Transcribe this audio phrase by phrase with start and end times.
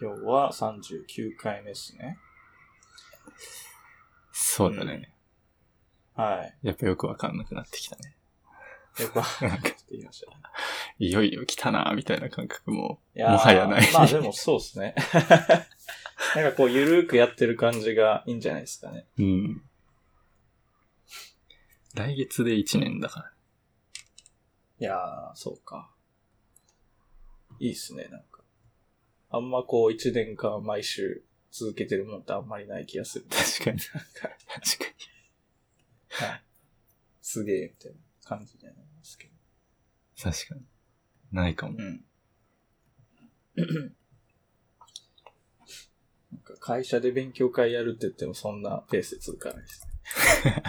[0.00, 2.18] 今日は39回目ですね。
[4.30, 5.12] そうだね。
[6.14, 6.66] はい。
[6.66, 8.14] やっぱよくわかんなくなってきたね。
[9.00, 10.36] よくわかって言いましたね。
[11.00, 13.92] いよいよ来たな、みたいな感覚も、もはやない。
[13.92, 14.94] まあでもそうですね。
[16.36, 19.06] なんかこう、ゆるーくやってる感じがいいんじゃないですかね。
[19.18, 19.62] うん。
[21.94, 23.32] 来月で1年だから。
[24.80, 25.90] いやー、そうか。
[27.58, 28.37] いいっすね、なんか。
[29.30, 33.26] あんまこう、一年間毎週続けてるもんってあんまりない気がする。
[33.28, 33.80] 確かに。
[33.80, 34.28] 確か
[36.26, 36.44] はい。
[37.20, 39.32] すげえ、みたいな感じじゃないですけど。
[39.32, 40.32] に。
[40.32, 40.62] 確かに。
[41.30, 41.76] ないかも。
[41.78, 42.04] うん。
[46.32, 49.86] なんか会社で勉強会やるって言ってもそんなペースで続かないです
[50.44, 50.62] ね。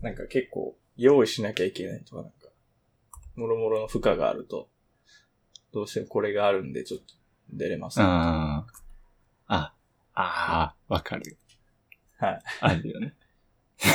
[0.00, 2.48] なんか結構用意しなきゃいけないとかなんか、
[3.36, 4.70] もろもろの負荷があると、
[5.72, 7.14] どうしてもこれがあるんでちょっと
[7.52, 8.64] 出れます、あ
[9.46, 9.54] あ。
[9.54, 9.74] あ、
[10.14, 11.36] ああ、わかる。
[12.18, 12.42] はい。
[12.60, 13.14] あるよね。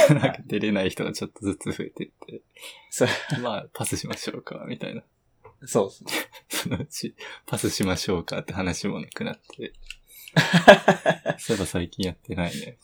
[0.10, 2.42] なんか出れない人がちょっとずつ増えてって、
[2.90, 3.08] そう
[3.42, 5.04] まあ、パスしましょうか、みたいな。
[5.66, 6.12] そうですね。
[6.50, 9.74] そのうち、パスしましょうかって話もなくなって、
[11.38, 12.78] そういえば最近やってないね。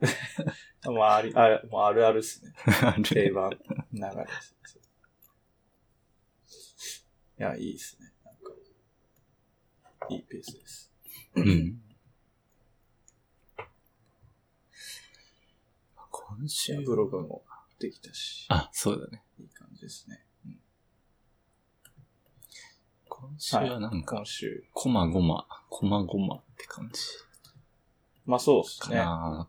[0.86, 2.52] もうあり、あもうあるあるっすね。
[2.82, 3.50] ある定番
[3.92, 4.56] 流れです。
[7.38, 8.12] いや、いいですね。
[8.24, 8.52] なんか、
[10.08, 10.92] いいペースです。
[11.34, 11.80] うん。
[16.10, 17.44] 今週ブログも
[17.78, 19.22] できたし、あ、そうだね。
[19.38, 20.24] いい感じですね。
[20.46, 20.58] うん
[23.08, 24.64] 今週はなんか、今週。
[24.72, 27.00] こまごま、こまごまって感じ
[28.26, 28.96] まあそうですかね。
[28.96, 29.48] な。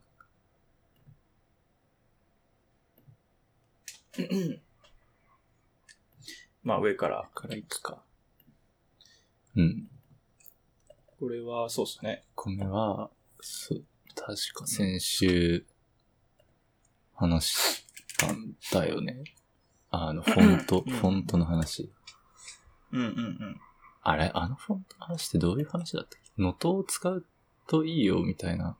[6.67, 7.29] まあ上から。
[7.33, 8.03] からいくか。
[9.55, 9.87] うん。
[11.17, 12.25] これはそうですね。
[12.35, 13.09] 米は、
[13.39, 15.65] そう、確か先週、
[17.15, 17.85] 話し
[18.19, 19.23] たんだよね。
[19.91, 21.89] あの、フォント、うんフォントの話。
[22.91, 23.61] うんうんうん。
[24.01, 26.31] あれあのフォントの話ってどういう話だったっけ？
[26.37, 27.25] 能登を使う
[27.67, 28.77] といいよみたいな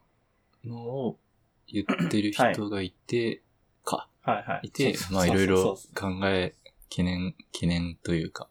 [0.66, 1.20] のを
[1.68, 3.42] 言ってる人がいて、
[3.86, 4.68] か、はいはい。
[4.68, 6.54] いて、まあいろいろ考え、
[6.90, 8.50] 懸念、懸念というか、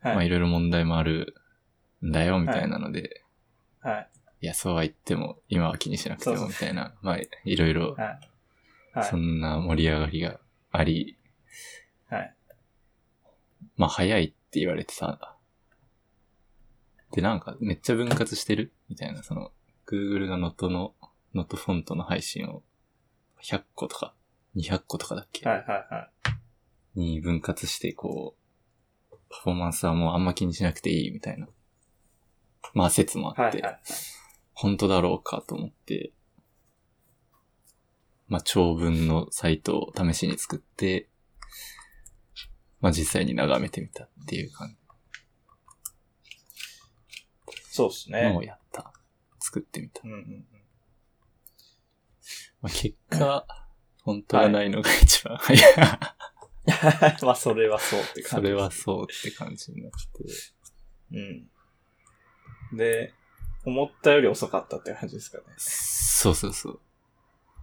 [0.00, 0.14] はい。
[0.14, 1.34] まあいろいろ問題もある
[2.02, 3.22] んだよみたいなので、
[3.80, 4.08] はい。
[4.42, 8.20] いや、そうは言っても、今は気にしなくてもみたいな、まあいろいろ、はい。
[8.98, 9.16] はいそ。
[9.16, 10.40] んな盛り上がりが
[10.70, 11.16] あり、
[12.08, 12.34] はい。
[13.76, 15.36] まあ早いって言われてさ、
[17.12, 18.72] で、なんかめっちゃ分割してる？
[18.88, 19.52] みたいな、その、
[19.86, 20.94] Google がノットの、
[21.34, 22.62] ノットフォントの配信を
[23.42, 24.14] 100個とか、
[24.56, 26.35] 200個とかだっけ、はいはいはい。
[26.96, 28.36] に分割して、こ
[29.12, 31.48] う、パフォーマンスはもうあんま気にしなくていいみたいな。
[32.74, 33.80] まあ説もあって、はいはい。
[34.54, 36.12] 本当だろうかと思って、
[38.28, 41.08] まあ長文のサイトを試しに作って、
[42.80, 44.76] まあ実際に眺めてみたっていう感
[47.76, 48.46] そうですじのをね。
[48.46, 48.90] やった。
[49.38, 50.00] 作ってみた。
[50.02, 50.46] うんうんうん。
[52.62, 53.46] まあ、結果、
[54.02, 55.62] 本当がないのが一番早い。
[57.22, 58.28] まあそれはそうって感じ。
[58.28, 59.98] それはそうって感じになって。
[62.72, 62.76] うん。
[62.76, 63.14] で、
[63.64, 65.44] 思ったより遅かったって感じですかね。
[65.56, 66.80] そうそうそう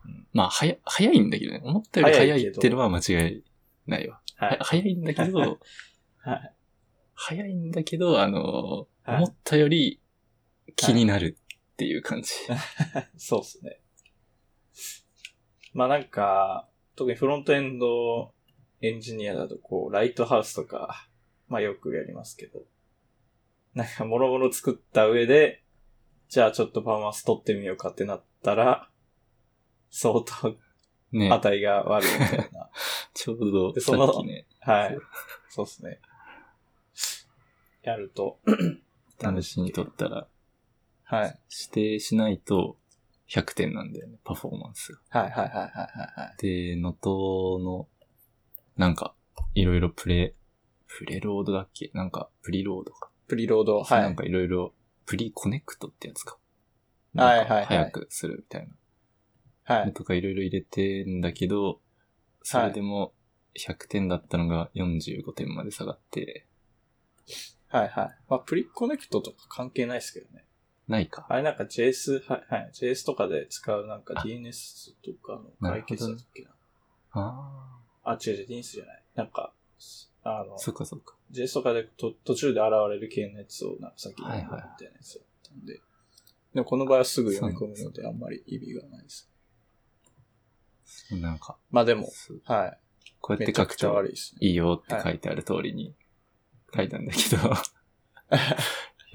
[0.06, 0.28] うん。
[0.34, 1.62] まあ、早、早いんだけどね。
[1.64, 3.44] 思ったより早いってのは間違い
[3.88, 4.22] ないわ。
[4.38, 4.48] は。
[4.48, 5.60] はい早いんだけど、
[6.20, 6.54] はい。
[7.14, 10.00] 早いんだけど、あの、はい思ったより
[10.78, 11.38] 気になる
[11.74, 12.32] っていう感じ。
[13.18, 13.82] そうっすね。
[15.74, 18.34] まあなんか、特にフロントエンド
[18.84, 21.08] エンジニアだとこう、ライトハウスとか、
[21.48, 22.64] まあよくやりますけど、
[23.74, 25.64] なんかもろもろ作った上で、
[26.28, 28.90] じゃあちょっとパフォーマンス取ってみようかってなったら、
[29.90, 30.58] 相当
[31.14, 31.32] ね。
[31.34, 32.70] 値が悪いみたいな。
[33.14, 34.98] ちょうどさでそのね、はい。
[35.48, 36.02] そうっすね。
[37.84, 38.40] やると、
[39.20, 40.28] 試しに取ったら、
[41.04, 41.40] はい。
[41.50, 42.78] 指定しないと
[43.30, 45.22] 100点なんだよね、パフォーマンスが。
[45.22, 46.42] はいはいはいはいはいはい。
[46.42, 47.88] で、能登の、
[48.78, 49.14] なんか、
[49.56, 50.36] いろいろプレ、
[50.88, 51.92] preload だっけ？
[51.94, 53.10] なんか、 preload か。
[53.28, 54.16] preload、はなんい。
[54.16, 54.74] かいろいろ、
[55.06, 56.38] preconnect ってやつか。
[57.16, 59.76] はいはいはい早くするみたいな。
[59.76, 59.94] はい。
[59.94, 61.80] とかいろいろ入れてんだけど、
[62.42, 63.14] それでも
[63.56, 66.48] 100点だったのが45点まで下がって、
[67.68, 68.18] はいはい。
[68.30, 70.46] まあ、 preconnect とか関係ないですけどね。
[70.88, 71.26] ないか。
[71.30, 72.72] あれなんか JS、はい、はい。
[72.74, 76.50] JS とかで使うなんか DNS とかの解決だっけな。
[76.50, 76.54] あ
[77.14, 79.04] あ、違う違う、DNS じゃない。
[79.16, 79.54] なんか、
[80.24, 81.16] あのあ、、そっかそっか。
[81.32, 85.82] JS とかでと途中で現れる系のやつをなんか先にみたいなやつだったんで。
[86.54, 89.30] でもこの場合はすぐ読み込むのであんまり意味がないです。
[91.12, 92.08] なんか、まあでも、
[92.46, 92.80] はい。
[93.20, 94.16] こうやって書くと悪い。
[94.40, 95.96] いいよって書いてある通りに
[96.76, 97.38] 書いたんだけど、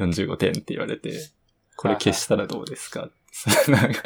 [0.05, 1.31] 45点って言われて、
[1.77, 3.11] これ消したらどうですか？
[3.69, 4.03] なんか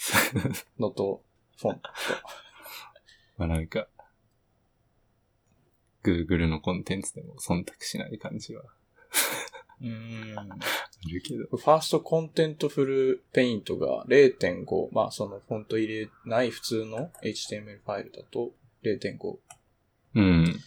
[0.00, 1.20] eliminate render blocking resources not
[1.56, 1.78] font.
[3.38, 3.86] まあなんか、
[6.02, 8.62] Google のコンテンツでも忖度しない感じは
[9.80, 10.38] うーん。
[10.38, 10.44] あ
[11.10, 11.56] るけど。
[11.56, 14.88] First Contentful Paint が0.5。
[14.92, 18.50] まあそのフォント入れない普通の HTML ファイルだと
[18.82, 19.36] 0.5
[20.16, 20.60] うん。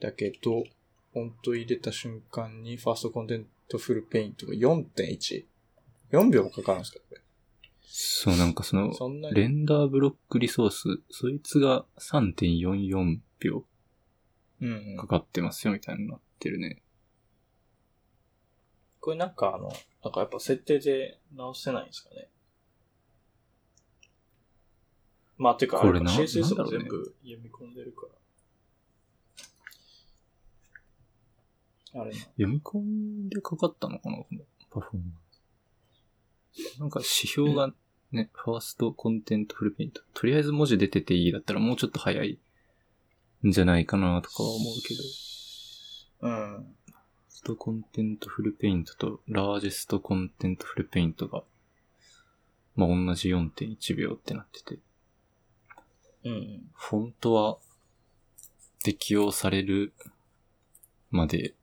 [0.00, 0.64] だけど、
[1.12, 5.44] フォント入れた瞬間に First Contentful Paint が4.1。
[6.12, 7.20] 4秒もかかるんですかこれ。
[7.88, 8.92] そう、なんかその。
[9.32, 13.64] ren der block resource、そいつが3.44秒
[14.60, 15.06] うん、うんか。
[15.06, 16.82] かってますよみたいになってるね。
[19.00, 19.72] これなんかあの、
[20.02, 22.28] なんかやっぱ設定で直せないんですかね？
[25.38, 28.06] まあ、てか、これな CSS も全部読み込んでるか
[31.94, 32.00] ら。
[32.02, 32.16] あれな。
[32.16, 34.40] 読み込んでかかったのかなこの
[34.70, 35.25] パフォーマンス。
[36.78, 37.72] なんか指標が
[38.12, 40.00] ね、 First Contentful Paint。
[40.14, 42.38] とりあえず文字出てていいだったらもうちょっと早い
[43.46, 45.02] んじゃないかなとかは思うけど。
[46.22, 46.56] うん。
[46.56, 51.42] First Contentful Paint と Largest Contentful Paint が、
[52.74, 54.78] まあ、同じ4.1秒ってなってて。
[56.24, 56.70] うんうん。
[56.74, 57.58] フォントは
[58.82, 59.92] 適用される
[61.10, 61.54] まで、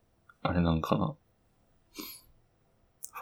[0.42, 1.16] あれなんかな。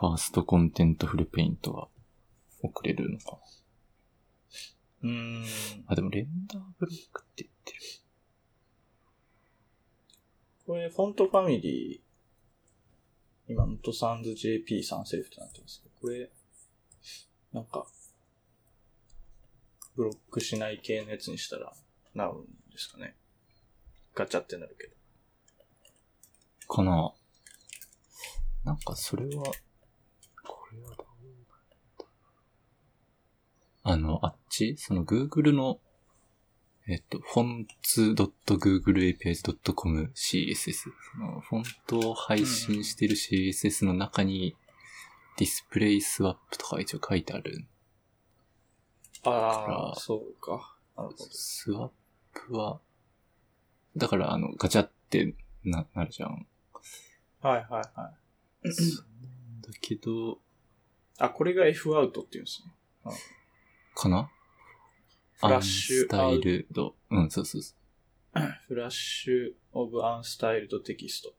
[0.01, 1.88] First Contentful Paint が
[2.63, 3.38] 遅れるのか
[5.03, 5.09] な？
[5.09, 5.45] うーん。
[5.86, 7.80] あ、でも render block って言ってる。
[10.65, 16.31] これ、 font familyー、今、トサンズ JP3 セルフってなってますけど、これ、
[17.54, 17.86] なんか、
[19.95, 21.75] ブロックしない系のやつにしたら、
[22.15, 23.15] なるんですかね。
[24.15, 26.74] ガチャってなるけど。
[26.74, 27.13] かな
[28.63, 29.44] なんかそれは、
[33.83, 35.79] あの、あっちその Google の、
[36.88, 40.91] えっと、fonts.googleapis.com CSS。
[41.13, 44.56] その、フォントを配信してる CSS の中に、
[45.38, 47.65] ディスプレイスワップとか一応書いてある。
[49.23, 50.75] あああ、そうか。
[50.97, 51.25] なるほど。
[51.31, 51.91] スワッ
[52.33, 52.79] プは、
[53.95, 55.33] だからあの、ガチャって
[55.63, 56.45] な、なるじゃん。
[57.41, 57.83] はいはいはい。
[59.62, 60.39] だけど、
[61.23, 62.71] あ、これが F アウトっていうんですね。
[63.95, 64.31] かな？
[65.39, 66.95] フラッシュアンスタイルド。
[67.09, 67.75] うん、そうそうそ
[68.68, 71.33] フラッシュオブアンスタイルドテキスト。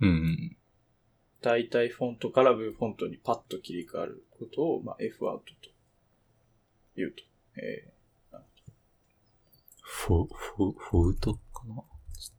[0.00, 0.06] う。
[0.06, 0.56] うんうん。
[1.42, 5.70] 大体フォントからブフォントにパッと切り替わることを、まあ、F アウトと
[6.96, 7.22] 言うと。
[7.60, 7.92] え
[9.82, 11.74] フォ、フォ、フォウトかな？
[11.74, 11.82] ー、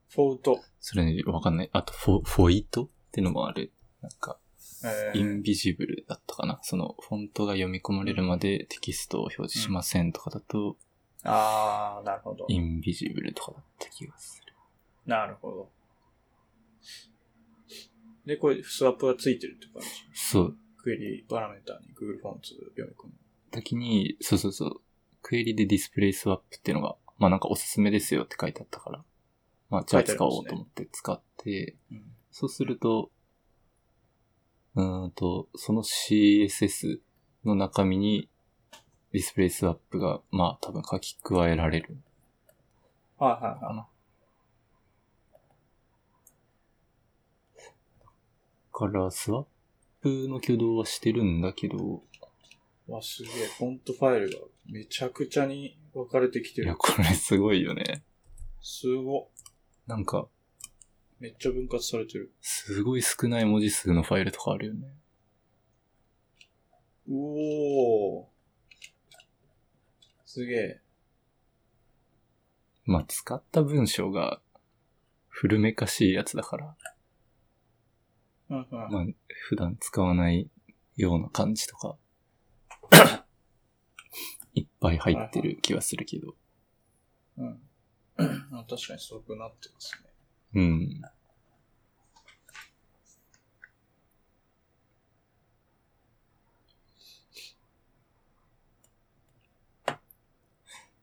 [0.09, 0.61] フォート。
[0.79, 1.69] それね、わかんない。
[1.73, 3.71] あと、フォ、フォイトってのもある。
[4.01, 4.46] なんか、えー
[5.13, 6.59] インビジブルだったかな。
[6.63, 10.77] その、フォントが読み込まれるまでテキストを表示しませんとかだと、
[11.23, 12.45] あー、なるほど。
[12.47, 14.53] インビジブルとかだった気がする。
[15.05, 15.69] なるほど。
[18.25, 19.89] で、これ、スワップがついてるって感じ？
[20.13, 20.57] そう。
[20.77, 23.13] クエリパラメータに Google フォンツ読み込む。
[23.51, 24.81] 時に、そうそうそう。
[25.21, 29.03] クエリでディスプレイスワップっていうのが、まあなんかおすすめですよって書いてあったから。
[29.69, 32.03] まあじゃあ使おうと思って使って、うん。
[32.31, 33.11] そうすると、
[34.77, 36.99] うーんと、その CSS
[37.43, 38.29] の中身に
[39.11, 41.97] ディスプレイスワップが、まあ多分書き加えられる
[43.17, 43.87] はいはいはかな。
[48.71, 49.45] から、スワッ
[50.01, 52.03] プの挙動はしてるんだけど、
[52.87, 52.91] い。
[52.91, 53.47] わ、すげえ。
[53.57, 56.77] フォントファイルがめちゃくちゃに分かれてきていや、る。
[56.77, 58.03] これすごいよね。
[58.61, 59.31] すご。
[59.87, 60.27] なんか、
[61.19, 62.31] めっちゃ分割されてる。
[62.41, 64.87] すごい少ない文字数のファイルとかあるよね。
[67.07, 68.25] うおー。
[70.25, 70.81] すげえ。
[72.85, 74.39] まあ、使った文章が
[75.27, 76.75] 古めかしいやつだから、
[78.49, 78.65] うんうん。
[78.71, 79.05] まあ、
[79.49, 80.49] 普段使わない
[80.95, 81.97] ような感じとか、
[84.53, 86.35] いっぱい入ってる気はするけど。
[87.37, 87.61] うん。
[88.51, 90.06] あ確かにそうくなってますね。
[90.53, 91.01] うん。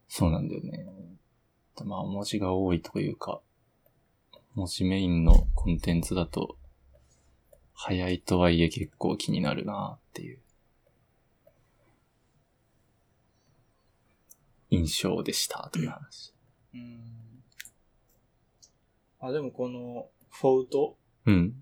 [0.09, 0.87] そうなんだよね。
[1.85, 3.41] まあ文字が多いというか、
[4.55, 6.57] 文字メインのコンテンツだと、
[7.73, 10.39] 早いとはいえ結構気になるなっていう
[14.71, 16.33] 印象でしたという話。
[16.75, 17.24] うん。
[19.29, 20.97] あ、でもこのフォート？
[21.27, 21.55] うん。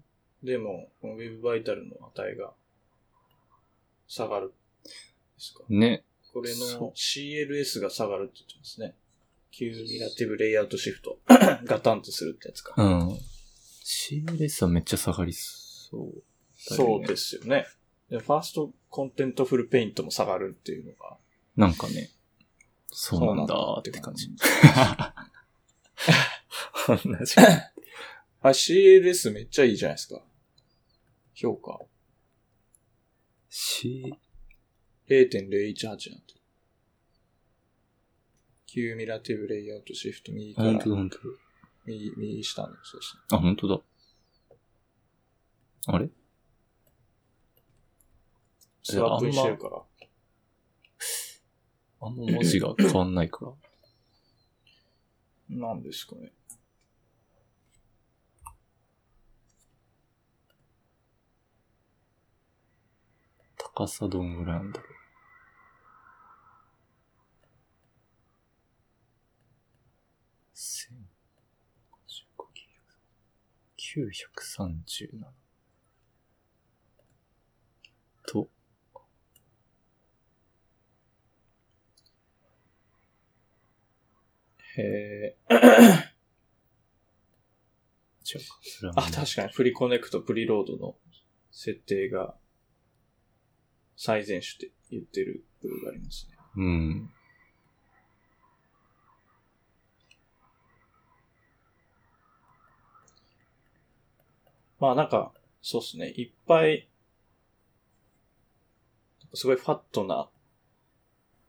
[0.42, 2.52] でも、この Web バイタルの値が
[4.08, 4.54] 下がるんで
[5.38, 5.64] すか？
[5.68, 6.04] ね。
[6.32, 8.94] これそうの CLS が下がるって言ってますね。
[9.50, 11.18] Cumulative Layout Shift。
[11.64, 12.74] ガタンとするってやつか。
[12.76, 13.18] うん。
[13.84, 16.22] CLS はめっちゃ下がりそう。
[16.56, 17.66] そうですよね。
[18.08, 21.18] で First Contentful Paint も下がるっていうのが。
[21.56, 22.10] なんかね、
[22.90, 24.30] そうなんだって感じ。
[26.86, 27.34] 同じ。
[28.40, 30.22] あ、CLS めっちゃいいじゃないですか。
[31.34, 31.80] 評価。
[33.48, 34.12] C、
[35.08, 36.34] 0.018なんて。
[38.66, 41.22] Cumulative Layout Shift 右から本当だ本当だ。
[41.84, 43.22] 右、右下の、そうですね。
[43.32, 43.80] あ、本当だ。
[45.86, 46.08] あれ？
[48.82, 49.82] スワップしてるから。
[52.00, 53.52] あんま文字が変わんないから。
[55.50, 56.32] なんですかね。
[63.74, 64.92] 高さどんぐらいなんだろう。
[73.94, 75.26] 937
[78.26, 78.48] と、
[84.76, 85.36] へえ。
[88.24, 88.94] 違うか。
[88.96, 90.96] あ、確かに、プリコネクト、プリロードの
[91.50, 92.34] 設定が
[93.96, 96.36] 最善手って言ってる部分がありますね。
[96.56, 97.10] うん。
[104.80, 105.32] まあなんか、
[105.62, 106.08] そうっすね。
[106.16, 106.88] いっぱい、
[109.34, 110.28] すごいファットな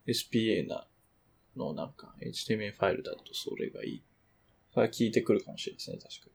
[0.07, 0.87] SPA な
[1.57, 4.03] のなんか HTML ファイルだとそれがいい。
[4.73, 6.32] それは効いてくるかもしれないですね、確かに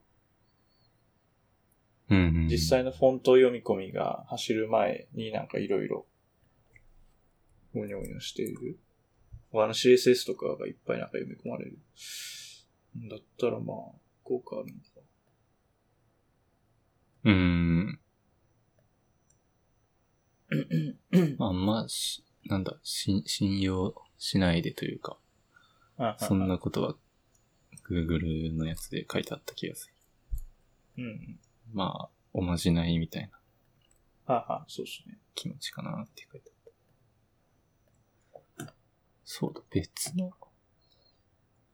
[2.10, 2.46] うん、うん。
[2.46, 2.52] に。
[2.52, 6.06] 実際のフォント読み込みが走る前になんかいろいろ、
[7.74, 8.78] ゴニョゴニョしている。
[9.50, 11.78] 他の CSS とかがいっぱいなんか読み込まれる。
[13.08, 13.76] だったらまあ、
[14.24, 15.00] 効果あるのか。
[17.24, 18.00] うーん。
[21.38, 25.18] あんまし、なんだ、し信用しないでというか、
[26.18, 26.96] そんなことは
[27.88, 29.88] Google のやつで書いてあった気がす
[30.96, 31.04] る。
[31.04, 31.40] うん。
[31.72, 33.30] まあ、おまじないみたい
[34.26, 35.18] なはは、そうですね。
[35.34, 36.50] 気持ちかなって書いて
[38.34, 38.74] あった。
[39.24, 40.32] そうだ、別の、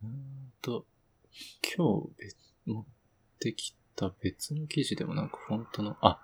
[0.02, 0.86] うーんと、
[1.76, 2.36] 今日別、
[2.66, 2.84] 持っ
[3.40, 6.20] てきた別の記事でもなんかフォントの、あ、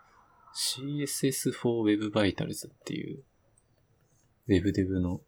[0.55, 3.25] CSS for Web Vitals っていう、
[4.49, 5.21] WebDev の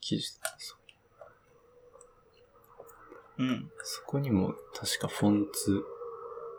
[0.00, 0.54] 記事だ。
[0.58, 0.76] そ
[3.38, 3.70] ううん。
[3.84, 5.84] そこにも確かフォンツ、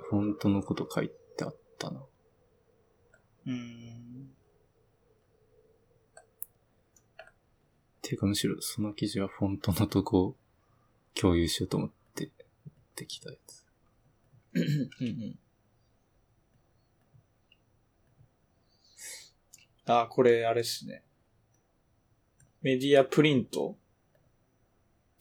[0.09, 2.01] フォントのこと書いてあったな。
[3.45, 4.31] うん。
[8.01, 10.35] ていうかむしろその記事はフォントのとこを
[11.13, 12.31] 共有しようと思って
[12.95, 13.63] できたやつ。
[14.55, 15.39] うんうん。
[19.85, 21.03] あ、これ、あれっすね。
[22.61, 23.77] メディアプリント？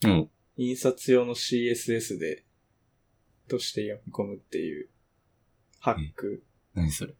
[0.03, 0.29] うん。
[0.57, 2.43] 印刷用の CSS で、
[3.49, 4.87] として読み込むっていう、
[5.79, 6.43] ハック。
[6.73, 7.13] 何それ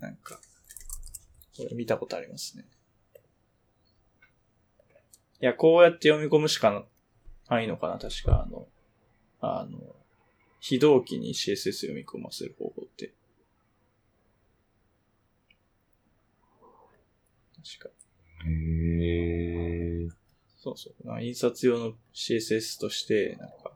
[0.00, 0.38] なんか、
[1.56, 2.64] これ見たことありますね。
[5.40, 6.84] いや、こうやって読み込むしか
[7.48, 8.68] ないのかな確か、あの、
[9.40, 9.78] あの、
[10.60, 13.12] 非同期に CSS 読み込ませる方法って。
[17.78, 17.90] 確か。
[18.46, 20.21] へえ。
[20.62, 21.06] そうそう。
[21.06, 23.72] なんか印刷用の CSS として、なんか、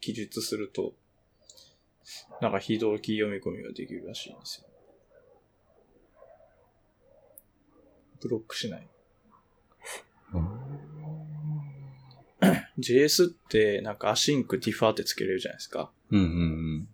[0.00, 0.94] 記述すると、
[2.40, 4.68] なんか非同期読み込みができるらしいんですよ。
[8.20, 8.88] ブロックしない。
[12.80, 15.92] JS って、なんか async defer ってつけれるじゃないですか。
[16.10, 16.88] うんうん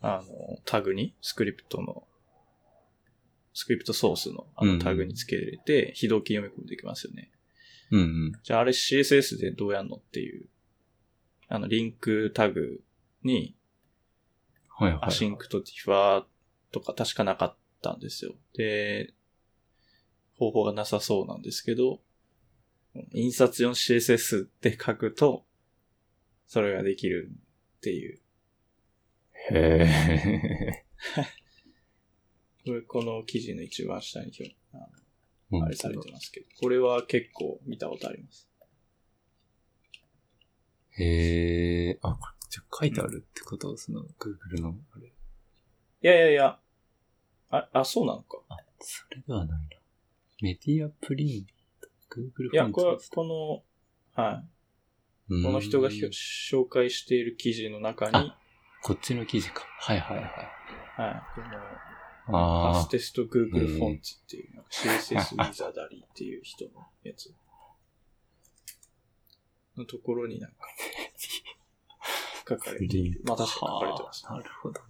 [0.00, 2.04] あの、タグに、スクリプトの、
[3.54, 7.30] スクリプトソースのあうんうんのタグにつけれて、非同期読み込みできますよね。
[7.90, 8.32] うん。
[8.42, 10.46] じゃああれ CSS でどうやんのっていう、
[11.48, 12.82] あの、リンクタグ
[13.22, 13.56] に、
[14.68, 15.00] はいはい。
[15.02, 16.24] async と defer
[16.72, 18.34] とか確かなかったんですよ。
[18.54, 19.12] で、
[20.36, 22.00] 方法がなさそうなんですけど、
[23.12, 25.44] 印刷用 CSS って書くと、
[26.46, 27.30] それができる
[27.78, 28.20] っていう。
[29.52, 30.84] へえ。
[32.64, 35.09] これ、この記事の一番下に表あうん
[35.52, 38.48] あれされてますけど、これは結構見たことあります。
[40.98, 41.98] へえ。
[42.02, 43.76] あ、これ、じゃあ書いてあるってこと？
[43.76, 45.06] その、Google の、あれ。
[45.06, 45.10] い
[46.02, 46.58] やいやいや。
[47.50, 48.38] あ、あ、そうなのか。
[48.48, 49.76] あ、それではないな。
[50.42, 51.46] メディアプリン
[51.80, 51.88] ト、
[52.20, 53.24] Google いや、フォンこれト、こ
[54.16, 54.34] の、はい。
[55.32, 58.36] うんこの人が紹介している記事の中に、あ
[58.82, 59.64] こっちの記事か。
[59.78, 60.26] はいはいはい。
[60.26, 61.46] はい、この、
[62.30, 67.34] ファあステスト Google フォンツっていう、CSS ウィザダリーっていう人のやつ。
[69.76, 70.56] のところになんか、
[72.48, 72.74] 書かあ。
[72.74, 73.20] れている。
[73.24, 74.86] まあ確か書かれてます、はあなるほどね。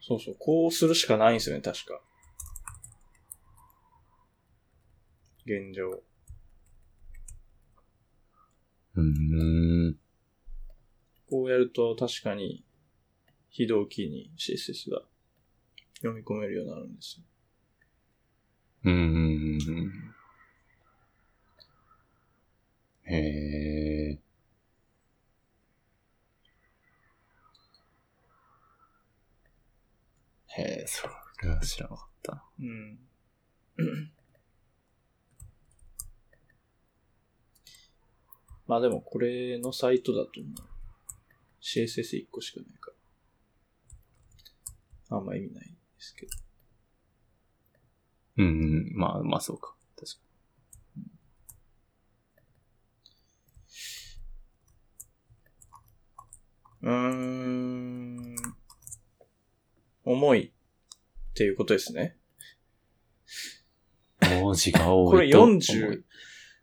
[0.00, 2.00] そうそう、こうするしかないんですよね、確か。
[5.44, 6.02] 現状。
[8.94, 9.98] うーん。
[11.28, 12.64] こうやると確かに、
[13.56, 15.00] 非同期に CSS が
[16.02, 17.24] 読み込めるようになるんですよ。
[18.84, 18.96] うんう
[19.56, 20.14] ん。
[23.04, 24.18] へえ。
[30.48, 31.08] へえ、そ
[31.42, 32.44] れは知らなかった。
[32.60, 32.98] うん。
[38.66, 40.54] まあでもこれのサイトだともう
[41.62, 42.95] CSS1 個しかないから。
[45.08, 46.32] あんま意味ないですけど。
[48.38, 48.92] うんうん。
[48.94, 49.74] まあまあそうか。
[49.96, 50.18] 確か
[56.82, 58.36] うーん。
[60.04, 62.16] 重いっていうことですね。
[64.22, 64.40] に。
[64.40, 65.38] 文字が多いと。
[65.38, 66.02] これ40、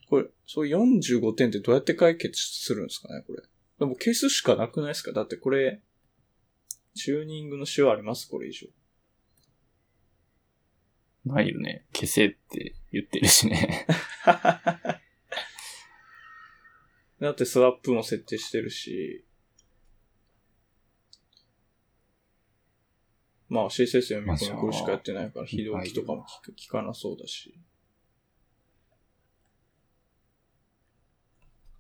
[0.09, 3.41] これ、そう45点ってどうやって解決するんですかね、これ。
[3.79, 5.11] でも消すしかなくないですか？
[5.11, 5.81] だってこれ、
[6.95, 8.27] チューニングの仕様あります？
[8.29, 8.67] これ以上。
[11.25, 11.85] ないよね。
[11.93, 13.87] 消せって言ってるしね。
[17.19, 19.25] だってスワップも設定してるし、
[23.47, 26.25] まあ CSS 読み込みこれしかやってないから、非同期とかも
[26.57, 27.57] 聞かなそうだし。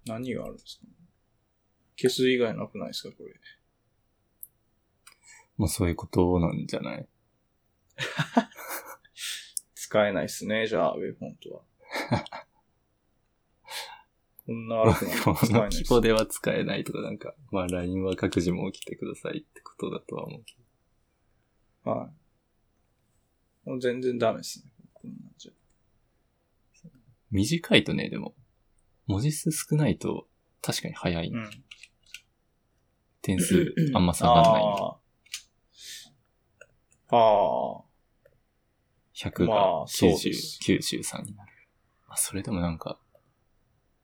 [0.05, 0.91] 何があるんですかね？
[1.97, 3.33] 消す以外なくないですかこれ？
[5.57, 7.07] もうそういうことなんじゃない？
[9.75, 11.61] 使えないっすね、じゃあ、ウェブフォントは。
[14.45, 15.35] こんな悪くない この
[15.69, 20.55] 規模では使えないとかなんか、まあ LINE は各自も起きてくださいってことだとは思うけ
[21.85, 21.91] ど。
[21.91, 22.09] は
[23.65, 23.69] い。
[23.69, 24.71] もう全然ダメですね。
[24.93, 25.51] こんなんじゃ。
[27.31, 28.35] 短いとね、でも、
[29.07, 30.27] 文字数少ないと
[30.61, 31.27] 確かに早い。
[31.29, 31.49] うん。
[33.21, 34.63] 点数あんま下がらない。
[34.63, 34.99] ああ。
[37.15, 37.83] ああ。
[39.13, 41.51] 100まがあそう90、です93になる。
[42.07, 42.99] まあ、それでもなんか、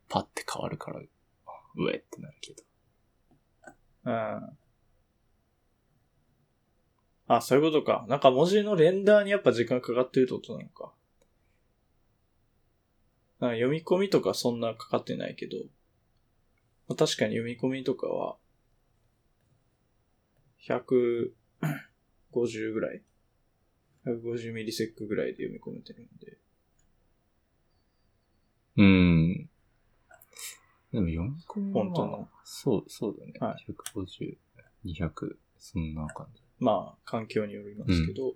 [0.08, 1.02] パッて変わるから、
[1.76, 2.64] 上ってなるけど。
[4.06, 4.58] うん。
[7.28, 8.06] あ、そういうことか。
[8.08, 10.92] なんか文字のレンダーにやっぱ時間かかってるってことなのか。
[13.40, 15.58] なんか読み込みとかそんなかかってないけど、
[16.88, 18.38] まあ確かに読み込みとかは、
[22.34, 23.02] 150ぐらい
[24.06, 26.38] ?150 ミリセックぐらいで読み込めてるんで。
[28.78, 29.50] うん。
[30.92, 32.30] でも読み込みは、本当の？
[32.44, 33.34] そう、そうだね。
[33.40, 33.56] は
[33.96, 34.38] 150、
[34.86, 36.42] 200、そんな感じ。
[36.60, 38.36] まあ、環境によりますけど、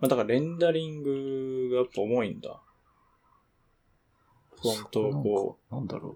[0.00, 2.60] まあだからレンダリングがやっぱ重いんだ。
[4.60, 5.74] フォントをこう。
[5.74, 6.12] なんだろう。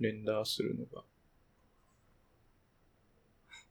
[0.00, 1.02] う、レンダーするのが。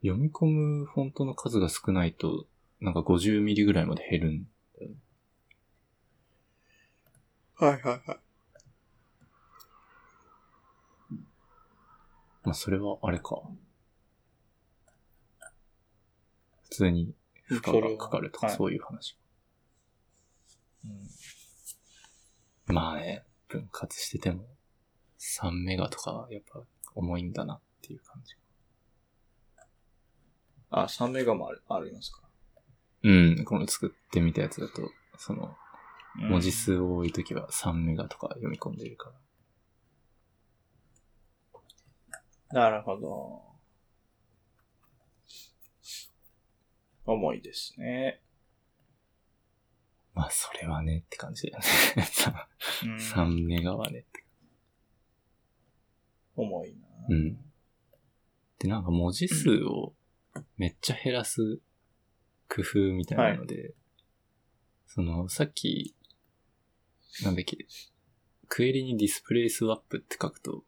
[0.07, 2.45] 読み込むフォントの数が少ないと、
[2.79, 4.47] なんか50ミリぐらいまで減るん。
[7.55, 8.19] はいはいはい。
[12.43, 13.41] まあ、それはあれか。
[16.63, 17.13] 普通に
[17.45, 19.17] 負荷がかかるとか、はいそういう話。
[20.85, 21.07] うん
[22.73, 24.45] まあね、分割してても、
[25.19, 26.61] 3メガとか、やっぱ
[26.95, 28.35] 重いんだなっていう感じ。
[30.69, 32.21] あ、3メガもあるありますか？
[33.03, 39.11] うん、この作ってみたやつだと、その、うん文字数多い時は3メガとか読み込んでるか
[42.51, 42.59] ら。
[42.59, 43.43] なるほど。
[47.05, 48.19] 重いですね。
[50.15, 51.65] まあ、それはねって感じだよね。
[52.85, 54.25] うん、3メガはねって。
[56.35, 56.87] 重いな。
[57.09, 57.37] うん。
[58.57, 59.93] で、なんか文字数を
[60.57, 61.59] めっちゃ減らす
[62.49, 63.73] 工夫みたいなので、
[64.87, 65.95] その、さっき、
[67.23, 67.57] なんだっけ、
[68.47, 70.63] クエリにディスプレイスワップって書くと、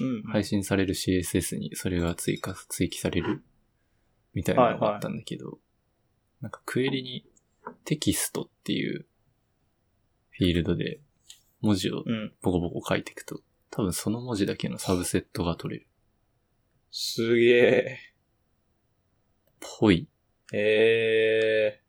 [0.00, 0.22] うん。
[0.22, 3.42] 配信される CSS にそれが追加、追記される
[4.34, 5.58] みたいなのがあったんだけど、
[6.40, 7.26] なんかクエリに
[7.84, 9.06] テキストっていう
[10.30, 11.00] フィールドで
[11.60, 12.32] 文字をうん。
[12.42, 15.86] ボコボコ書いていくと、多分その文字だけのサブセットが取れる。
[16.90, 18.11] すげえ。
[19.78, 20.08] ぽい。
[20.52, 21.82] ええ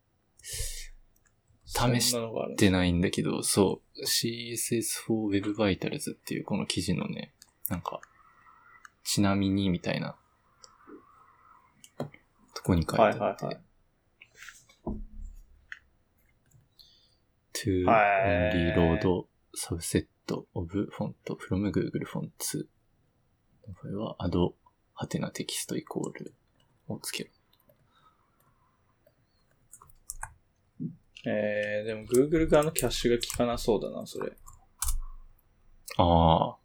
[1.65, 2.15] 試し
[2.55, 7.33] てないんだけど、そう、CSS for Web Vitals っていうこの記事のね、
[7.67, 7.99] なんか、
[9.03, 10.15] ちなみにみたいな、
[12.53, 13.63] とこに書いてあって、はいはいはい。
[17.63, 20.07] to はい only load subset
[20.53, 22.65] of font from Google Fonts
[23.61, 24.53] これは add
[24.93, 26.33] ハテナテキストイコール
[26.87, 27.31] をつける。
[31.25, 34.33] えー、でも Google 側のキャッシュが効かなそうだな、それ。
[35.97, 36.57] あ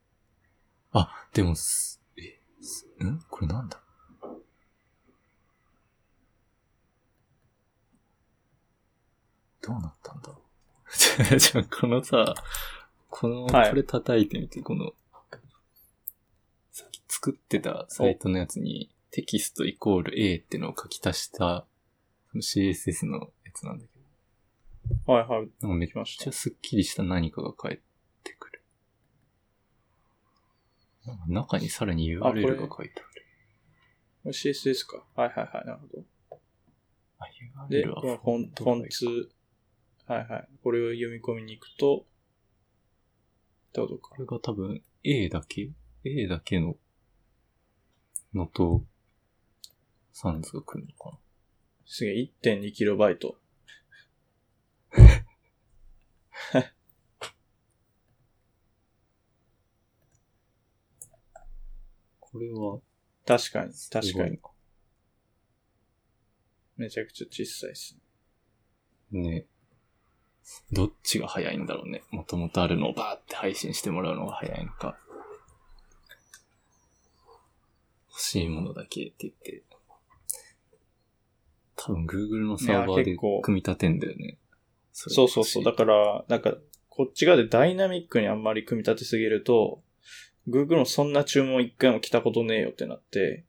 [0.92, 1.00] あ。
[1.00, 3.20] あ、でもす、え、すん？
[3.30, 3.80] これなんだ？
[9.62, 10.32] どうなったんだ？
[11.38, 12.34] じゃあ、このさ、
[13.10, 13.70] この、はい。
[13.70, 14.92] これ叩いてみて、この、
[16.72, 21.66] さっき作ってたサイトのやつに、テキストイコール A ってのを書き足した、
[22.34, 23.97] CSS のやつなんだけど、
[25.06, 25.48] はいはい。
[25.60, 27.78] なんかめっ来ましたちゃスッキリした何かが返っ
[28.22, 28.62] てくる。
[31.28, 33.24] 中にさらに URL が書いてある。
[34.24, 35.04] これ CSS か。
[35.14, 36.04] はいはいはい、なるほど。
[37.18, 39.06] あ、で、URL はフォンフォンツ、
[40.06, 40.48] はいはい。
[40.62, 42.06] これを読み込みに行くと、
[43.68, 44.16] ってことかこ。
[44.18, 45.70] れが多分 A だけ
[46.04, 46.76] ?A だけの
[48.34, 48.84] のと、
[50.12, 51.18] サンズが来るのかな
[51.86, 53.16] すげえ、1.2KB。
[62.20, 62.80] これは、
[63.26, 64.40] 確かに、確かに。。
[66.76, 67.98] めちゃくちゃ小さいです
[69.10, 69.20] ね。
[69.20, 69.46] ね。
[70.72, 72.02] どっちが早いんだろうね。
[72.10, 74.98] もともとあるのをバーって配信してもらうのが早いのか。
[78.10, 79.62] 欲しいものだけって言って。
[81.76, 84.38] 多分 Google のサーバーで組み立てんだよね。
[85.00, 85.64] それそうそうそう。
[85.64, 86.56] だから、なんか、
[86.88, 89.82] こっち側でダイナミックにあんまり組み立てすぎると、
[90.48, 93.44] Google もそんな注文一回も来たことねえよってなって、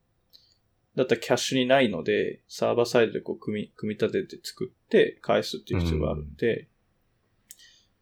[0.96, 6.68] だったらキャッシュにないので、サーバーサイドでこう組み、組み立てて作って返すっていう必要があるんで、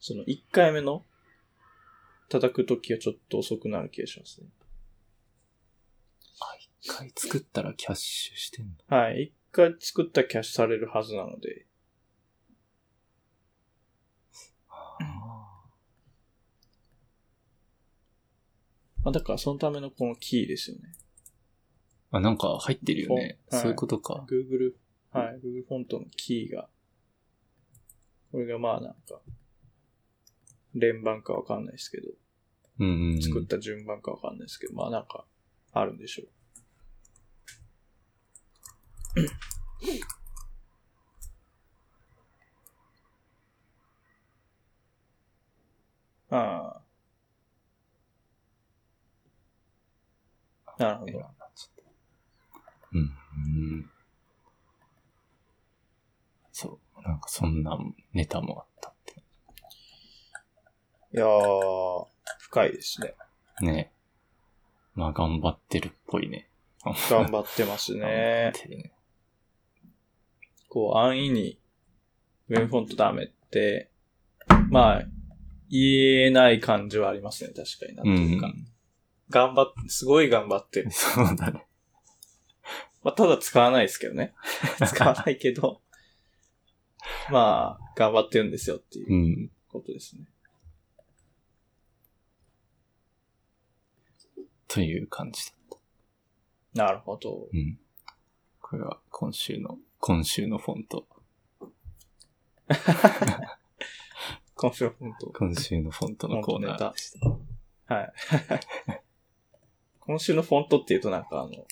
[0.01, 1.05] その1回目の
[2.27, 4.47] 叩くときはちょっと遅くなる気がしますね。
[6.81, 8.97] 一回作ったらキャッシュしてんの？
[8.97, 9.23] はい。
[9.23, 11.66] 一回作ったらキャッシュされるはずなので、
[19.07, 20.81] まあ、だからそのためのこのキーですよね。
[22.11, 23.39] あ、なんか入ってるよね。
[23.49, 24.25] はいそういうことか。
[24.29, 24.73] Google、
[25.13, 26.67] はい、Google フォントのキーが、
[28.33, 29.21] これがまあなんか、
[30.73, 32.09] 連番かわかんないですけど、
[32.79, 33.21] うんうんうん。
[33.21, 35.23] 作った順番かわかんないですけど、まあなんか、
[35.71, 36.23] あるんでしょ
[39.15, 39.21] う。
[46.35, 46.76] ああ。
[50.77, 51.25] なるほど。
[52.93, 53.01] うん。
[53.01, 53.03] う
[53.77, 53.89] ん。
[56.51, 57.01] そう。
[57.01, 57.77] なんかそんな
[58.13, 59.13] ネタもあったって。
[61.13, 62.05] いやー、
[62.39, 63.13] 深いですね。
[63.61, 63.91] ね。
[64.95, 66.49] まあ頑張ってるっぽいね。
[67.09, 68.91] 頑張ってますねね。
[70.69, 71.59] こう、安易に、
[72.49, 73.89] ウェブフォントダメって、
[74.69, 75.03] まあ、
[75.69, 78.03] 言えない感じはありますね、確かにな。
[78.03, 78.67] とういうかん。
[79.29, 80.91] 頑張って、すごい頑張ってる。
[80.95, 81.65] そうだね。
[83.03, 84.33] まあ、ただ使わないですけどね。
[84.85, 85.81] 使わないけど、
[87.31, 90.25] まあ、頑張ってるんですよっていううんことですね。
[94.67, 95.55] という感じだっ
[96.73, 96.83] た。
[96.85, 97.47] なるほど。
[97.51, 97.79] うん。
[98.61, 101.07] これは今週の、今週のフォント。
[104.55, 107.11] 今週は本当今週のフォントのコーナーでし
[107.87, 107.95] た。
[107.95, 108.13] はい。
[110.07, 111.65] 今週のフォントって言うとなんかあの、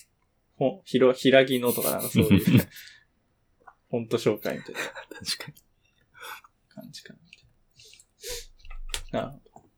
[0.58, 2.40] ほひろ、ひらぎのとかなんかそういう、
[3.88, 4.80] フォント紹介みたいな。
[4.80, 5.54] 確かに。
[6.68, 7.14] 感じか
[9.12, 9.20] な。
[9.22, 9.70] なるほ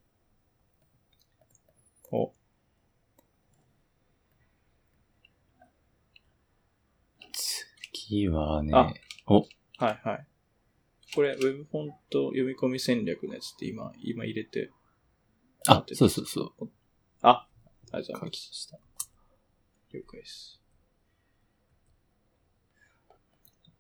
[2.10, 2.18] ど。
[2.18, 2.34] お、
[7.32, 8.92] 次はね、あ
[9.26, 9.42] お、
[9.76, 10.26] はいはい。
[11.14, 14.70] これ、ウェブフォント読み込み戦略のやつって今、今入れて。
[15.68, 16.70] あ、そうそうそう。
[17.22, 17.48] あ、
[17.92, 18.54] ありがとうござい書きます。
[18.54, 18.78] した。
[19.92, 20.60] 了解です。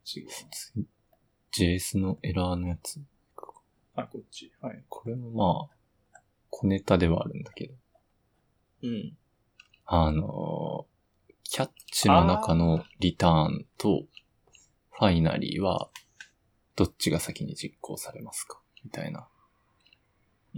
[0.04, 0.32] 次は。
[0.50, 0.86] 次
[1.52, 3.00] JS のエラーのやつ。
[3.94, 4.52] あ、こっち。
[4.60, 4.84] はい。
[4.88, 5.68] これもま
[6.16, 7.74] あ、小ネタではあるんだけど。
[8.82, 9.16] うん。
[9.86, 10.98] あのー
[11.50, 14.04] キャッチの中のリターンと、
[14.90, 15.88] ファイナリーは、
[16.76, 18.60] どっちが先に実行されますか？
[18.84, 19.26] みたいな。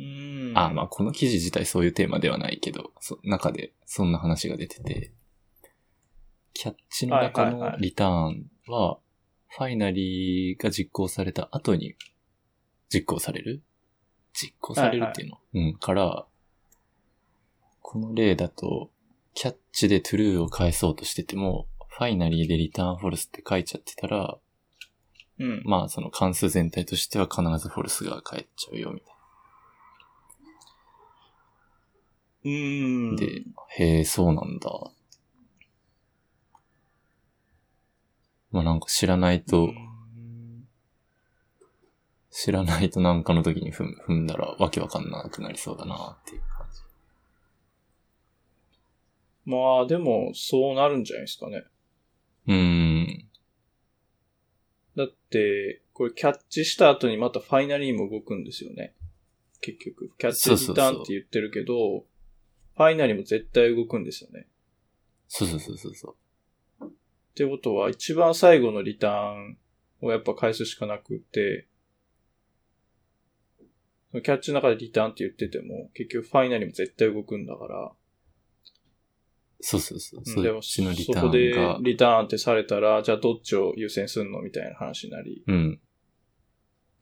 [0.00, 0.58] うーん。
[0.58, 5.12] あ、まあ、この記事自体そういうテーマではないけど、そ中でそんな話が出てて、
[6.52, 7.72] キャッチの中はいはいはい。
[7.72, 8.98] のリターンは、
[9.48, 11.96] ファイナリーが実行された後に
[12.88, 13.62] 実行される？
[14.32, 16.24] 実行されるっていうの、うん、から、
[17.80, 18.90] この例だと、
[19.34, 24.38] キャッチでトゥルーを返そうとしてても、ファイナリーでリターンフォルスって書いちゃってたら、
[25.38, 25.62] うん。
[25.64, 29.14] まあその関数全体としては必ずフォルスが返っちゃうよ、みたい
[32.44, 33.14] うーん。
[33.14, 33.20] な。
[33.20, 34.70] で、へえ、そうなんだ。
[38.50, 39.90] まあなんか知らないと、うん
[42.30, 46.80] 知らないとなんかの時に踏ん踏んだらわけわかんなくなりそうだなっていう感じ。
[49.44, 51.64] まあ、でも、そうなるんじゃないですかね。
[52.46, 53.28] うーん。
[54.96, 58.94] だって、これキャッチした後にまたファイナリーも動くんですよね。
[59.60, 60.12] 結局。
[60.16, 62.09] キャッチリターンって言ってるけど、ファ
[62.88, 64.46] イナリーも絶対動くんですよね。
[65.28, 66.16] そうそうそうそうそ
[66.80, 66.86] う。
[66.86, 66.88] っ
[67.34, 69.58] てことは、一番最後のリターン
[70.02, 71.66] をやっぱ返すしかなくて、
[74.12, 77.92] キャッチの中でリターンって言ってても、結局ファイナリーも絶対動くんだから、
[79.60, 80.22] そうそうそう。
[80.24, 80.82] うんでもそ
[81.20, 85.80] こでリターンってされたら、じゃあどっちを優先するのみたいな話になり、うん。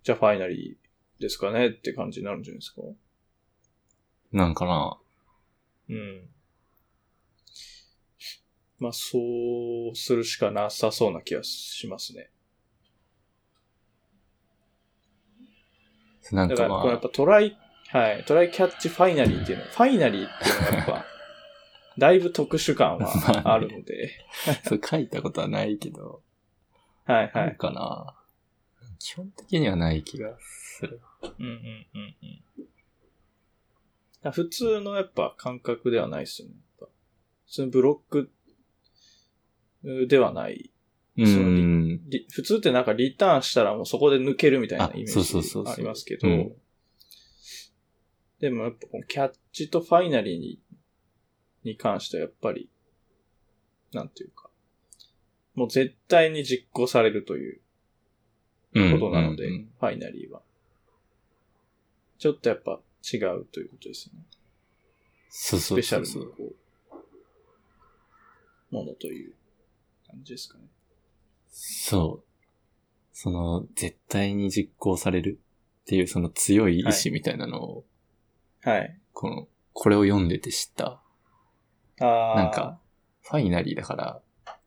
[0.02, 2.82] じゃあファイナリーですかねって感じになるんじゃないですか？
[4.32, 4.98] なんかな。
[5.88, 6.29] うん。
[8.79, 9.18] まあ、そ
[9.92, 12.31] うするしかなさそうな気がしますね。
[16.31, 21.05] なんかだから、やっまぱトライ、はい、トライキャッチファイナリーっていうのは、ファイナリーっていうのはやっぱ、
[21.98, 24.12] だいぶ特殊感はあるので、
[24.46, 26.22] あ、そう書いたことはないけど、
[27.05, 27.57] はいはい。
[27.57, 28.14] かな。
[28.98, 31.01] 基本的にはない気がする。
[31.22, 32.16] うんうんうん
[32.59, 32.68] うん。
[34.33, 36.54] 普通のやっぱ感覚ではないですよね。
[37.46, 38.31] 普通のブロック
[40.09, 40.70] ではない。
[41.16, 46.28] 普通ってなんかリターンしたらもうそこで抜けるみたいなあイメージありますけど。
[46.28, 46.52] うん、
[48.40, 50.61] でもやっぱキャッチとファイナリーに、
[51.64, 52.68] に関してはやっぱり、
[53.92, 54.50] なんていうか、
[55.54, 57.61] もう絶対に実行されるという
[58.74, 58.92] うん。
[58.92, 60.42] ことなので、ファイナリーは。
[62.18, 64.20] ちょっとやっぱ違うということですね。
[65.30, 66.22] そうそうスペシャそうそう。
[66.22, 66.54] ルなこ
[68.70, 69.34] う、ものという
[70.06, 70.64] 感じですかね。
[71.50, 72.28] そう。
[73.12, 75.40] その、絶対に実行される
[75.82, 77.84] っていうその強い意志みたいなのを、
[78.62, 78.98] はい。
[79.12, 81.00] この、これを読んでて知った。
[82.00, 82.37] ああ。
[82.37, 82.80] なんか、
[83.22, 84.20] ファイナリーだから、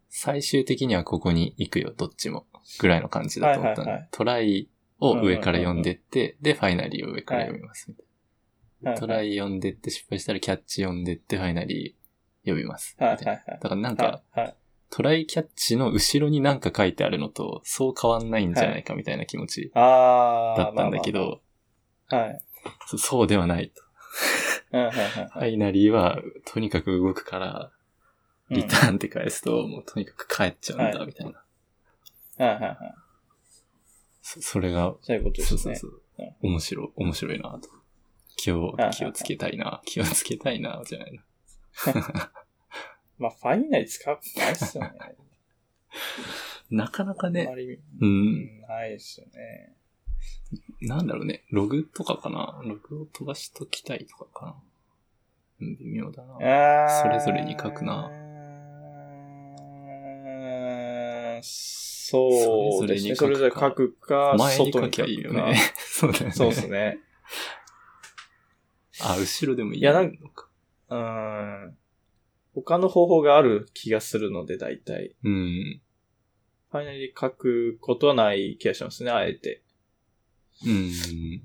[0.10, 2.46] 最終的にはここに行くよ、どっちも。
[2.80, 8.11] ぐらいの感じだと思ったの、はいはいはいトライを上から読んでって、で、ファイナリーを上から読みますみたいな。
[8.84, 12.96] はいトライ読んでって失敗したらキャッチ読んでってファイナリー読みます。
[13.00, 13.44] はいはいはい。
[13.48, 14.22] だからなんか。
[14.94, 20.58] トライキャッチの後ろになんか書いてあるのと、そう変わんないんじゃないかみたいな気持ちああ。
[20.58, 21.42] だったんだけど。
[22.10, 22.44] はい。
[22.88, 23.82] そそうではないと。
[24.72, 25.52] フはい。
[25.52, 27.72] ァイナリーは、とにかく動くから、
[28.50, 31.42] リターンって返すと、もうとにかく帰っちゃうんだ、はいみたいな。
[32.40, 32.78] うんはいはいはい。
[34.22, 35.80] そそれが、そういうことですね。
[36.42, 37.70] 面白い、面白いなと。
[38.42, 41.22] 気を気をつけたいな、気をつけたいな、じゃないな。
[43.20, 44.92] まあ、ファイナリー使うことないっすよね。
[46.72, 47.54] なかなかね
[48.00, 49.76] う、うんん、ないっすよね。
[50.82, 54.56] なんだろうね、ログとかかなログを飛ばしときたいとかかな
[55.60, 56.34] うん、微妙だな。
[57.04, 58.10] それぞれに書くな。
[61.44, 63.16] そうですね。
[63.16, 64.90] そそれぞれに書くか前に書。
[64.90, 65.56] きゃいいよね。
[65.78, 66.32] そうだよね。
[66.32, 66.98] そうですね。
[69.04, 70.48] あ、後ろでもいいいやなんのか。
[70.90, 71.78] うん。
[72.54, 75.16] 他の方法がある気がするので、大体。
[75.24, 75.82] うん。
[76.72, 79.62] ファイナリー書くことはない気がしますね、あえて。
[80.66, 81.42] うん。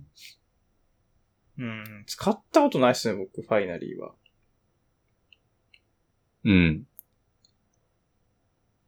[1.59, 2.05] うん。
[2.07, 4.15] 使ったことないですね、僕、ファイナリーは。
[6.45, 6.87] うん。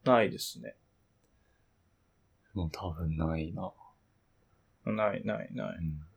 [0.05, 0.75] ないですね。
[2.53, 3.71] もう多分ないな。
[4.85, 5.77] ない、ない、ない。
[5.77, 6.08] うん。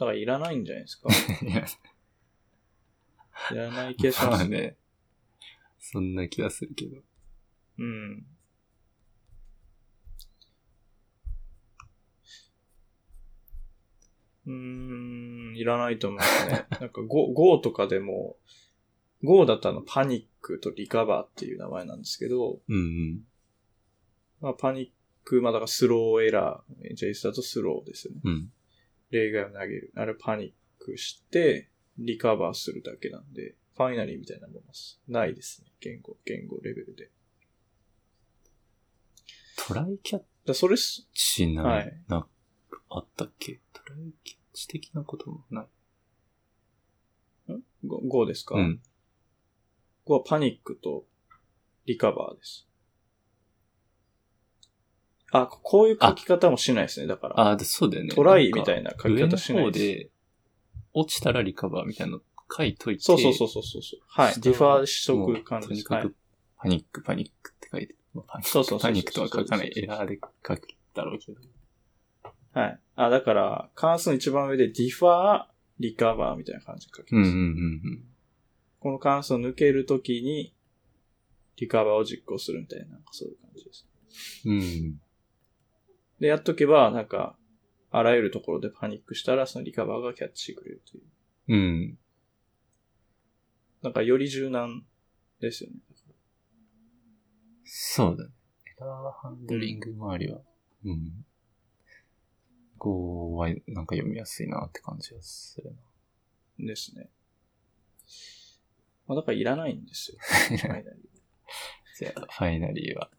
[0.00, 1.10] だからいらないんじゃないですか。
[1.44, 1.66] いや、
[3.52, 4.56] いらない気がしますね。
[4.56, 4.76] まあね。
[5.78, 7.02] そんな気がするけど。
[7.78, 8.26] うん。
[14.46, 14.52] うー
[15.52, 16.66] ん、いらないと思いますね。
[16.80, 18.38] なんか Go, Go とかでも、
[19.22, 23.20] Go だとあのパニックとリカバーっていう名前なんですけど、うんうん。
[24.40, 24.90] まあパニッ
[25.24, 28.20] ク、まあだからスローエラー、JS だとスローですよね。
[28.24, 28.52] うん。
[29.10, 29.92] 例外を投げる。
[29.96, 31.68] あれパニックして、
[31.98, 35.00] リカバーするだけなんで、ファイナリーみたいなものです。
[35.08, 35.70] ないですね。
[35.80, 37.10] 言語、言語レベルで。
[39.56, 42.26] トライキャッだそれす、チない、はいな、
[42.88, 43.60] あったっけ？
[43.72, 45.66] トライキャッチ的なこともない。
[47.48, 48.80] 5, 5ですか、うん。
[50.06, 51.04] 5はパニックと
[51.84, 52.66] リカバーです。
[55.32, 57.06] あ、こういう書き方もしないですね。
[57.06, 57.50] だから。
[57.50, 58.10] あ、でそうだよね。
[58.10, 59.86] トライみたいな書き方しない方です。
[59.86, 60.10] で、
[60.92, 63.02] 落ちたらリカバーみたいなの書いといて。
[63.02, 63.82] そうそうそうそうそう。
[64.08, 64.32] はい。
[64.32, 65.92] 下ディファーしとく感じです。
[65.92, 66.16] はいもうとにかく。
[66.58, 69.72] panic、panic って書いて panic そうそう panic とは書かない。
[69.76, 71.40] エラーで書くだろうけど。
[72.52, 72.80] はい。
[72.96, 77.30] あ、だから、関数の一番上で defer、recover みたいな感じで書きます。
[77.30, 78.04] うんうんうん
[78.80, 80.54] この関数を抜けるときに、
[81.56, 83.86] recover を実行するみたいな、なんかそういう感じです。
[84.46, 85.00] うん。
[86.20, 86.22] うん。
[86.22, 87.36] で、やっとけば、なんか、
[87.90, 91.04] あらゆるところで panic したら、その recover がキャッチしてくれるという。
[91.48, 91.98] うん。
[93.82, 94.84] なんか、より柔軟
[95.40, 95.76] ですよね。
[97.72, 98.30] そうだね。
[98.78, 100.40] エラーハンドリング周りは、
[100.84, 101.24] うん。
[102.78, 105.70] Go はなんか読みやすいなって感じがする
[106.58, 106.66] な。
[106.66, 107.08] ですね。
[109.06, 110.18] まあ、だからいらないんですよ。
[110.20, 111.10] ファイナリー
[111.96, 113.10] じゃあ、ファイナリーは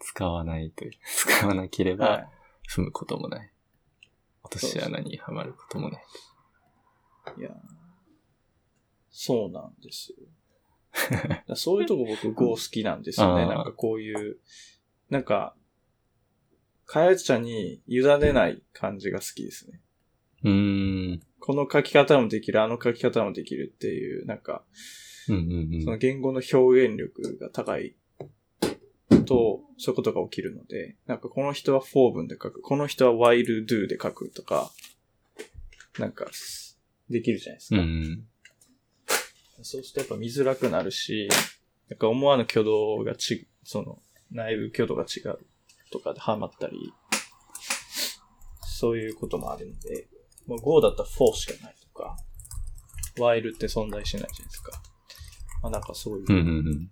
[0.00, 2.30] 使わないという、使わなけれはば
[2.74, 3.52] 踏むこともない。
[4.42, 6.02] 落とし穴にはまることもない。
[7.38, 7.40] い。
[7.40, 7.50] いや、
[9.10, 10.16] そうなんですよ。
[11.54, 13.46] そういうとこ僕 Go 好きなんですよね。
[13.46, 14.38] なんかこういう、
[15.08, 15.54] なんか、
[16.86, 19.80] かやちゃんに委ねない感じが好きですね。
[20.42, 21.20] うーん。
[21.38, 24.64] この書き方もできる、あの書き方もできるっていう、なんか、
[25.28, 25.82] うんうんうん。
[25.82, 27.94] その言語の表現力が高い
[29.30, 34.72] と、そういうことが起きるので、なんかこの人は for 文で書く、この人は while do で書くとか、
[36.00, 36.26] なんか、
[37.08, 37.80] できるじゃないですか。
[37.80, 38.24] うんうん。
[39.62, 41.28] そうするとやっぱ見づらくなるし、
[41.88, 45.38] なんか思わぬ挙動がち、その、内部挙動が違う
[45.92, 46.92] とかでハマったり、
[48.62, 50.08] そういうこともあるんで、
[50.46, 52.16] もう Go だったら for しかないとか、
[53.16, 54.72] while って存在しないじゃないですか。
[55.62, 56.90] まあなんかそういう、うんうんうん。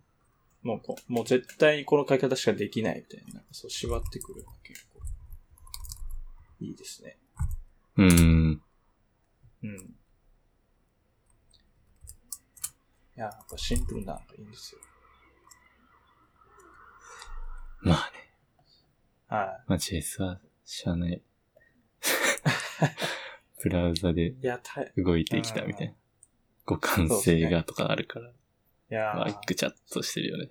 [0.62, 5.01] もうこ、もう絶対にこの書き方しかできないみたいな、なんかそう縛ってくるのが結構、
[6.61, 7.16] いいですね。
[7.97, 8.62] うん。
[9.62, 9.71] うん。
[9.71, 9.75] い
[13.16, 14.81] や、やっぱシンプルなのがいいんですよ。
[17.81, 18.35] まあね。
[19.29, 21.23] はまあ JS はしゃあない。
[23.62, 24.35] ブラウザで
[24.97, 25.94] 動いてきたみたいな。
[26.64, 28.33] 互換性がとかあるから。
[28.90, 30.51] いやまあ、ぐちゃっとしてるよね。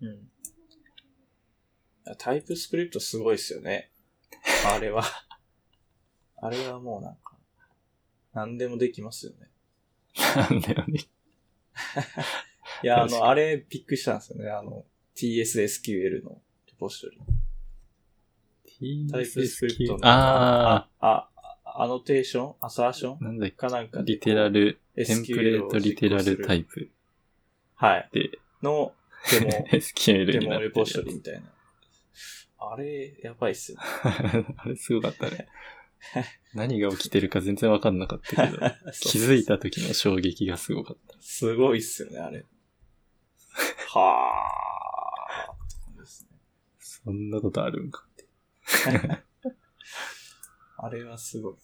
[0.00, 0.32] うん。
[2.18, 3.90] タイプスクリプトすごいっすよね。
[4.66, 5.04] あれは。
[6.36, 7.38] あれはもうなんか、
[8.34, 9.50] 何でもできますよね。
[10.36, 11.00] なんだよね。
[12.82, 14.50] いや、あの、あれびっくりしたんですよね。
[14.50, 17.20] あの、TSSQL のリポジトリ。
[19.08, 19.98] タイプスクリプトの。
[20.02, 21.28] ああ、
[21.64, 26.90] あ、アノテーションアサーションあ、なんだっけかなんかでリテラル、テンプレートリテラルタイプ
[27.82, 28.08] はい。
[28.12, 28.94] で、の、
[29.32, 31.42] デモ、 SQL デになってるやつモレポジトリみたいな。
[32.58, 34.46] あれ、やばいっすよね。
[34.56, 35.48] あれすごかったね。
[36.54, 38.58] 何が起きてるか全然わかんなかったけど、
[39.02, 41.16] 気づいた時の衝撃がすごかった。
[41.20, 42.46] すごいっすよね、あれ。
[43.88, 46.38] はーって感じですね。
[46.78, 48.28] そんなことあるんかって。
[50.76, 51.54] あれはすごい。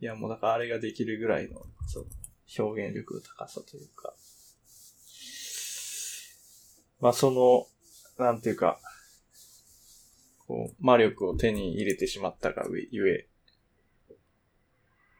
[0.00, 2.08] いや、もうだからあれができるぐらいの、そう、
[2.58, 4.12] 表現力の高さというか。
[7.04, 7.66] まあその、
[8.24, 8.80] なんていうか、
[10.46, 13.28] こう、魔力を手に入れてしまったがゆえ、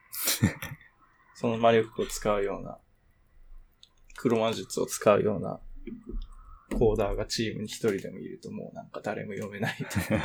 [1.36, 2.78] その魔力を使うような、
[4.16, 5.60] 黒魔術を使うような
[6.78, 9.84] コーダーがチームに一人でもいるともうなんか誰も読めないとい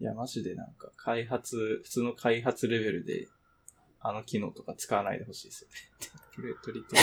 [0.00, 3.26] いや、マジでなんか開発、普通の開発レベルで
[4.00, 5.76] あの機能とか使わないでほしいですよね。
[5.98, 6.96] テ ンプレートリト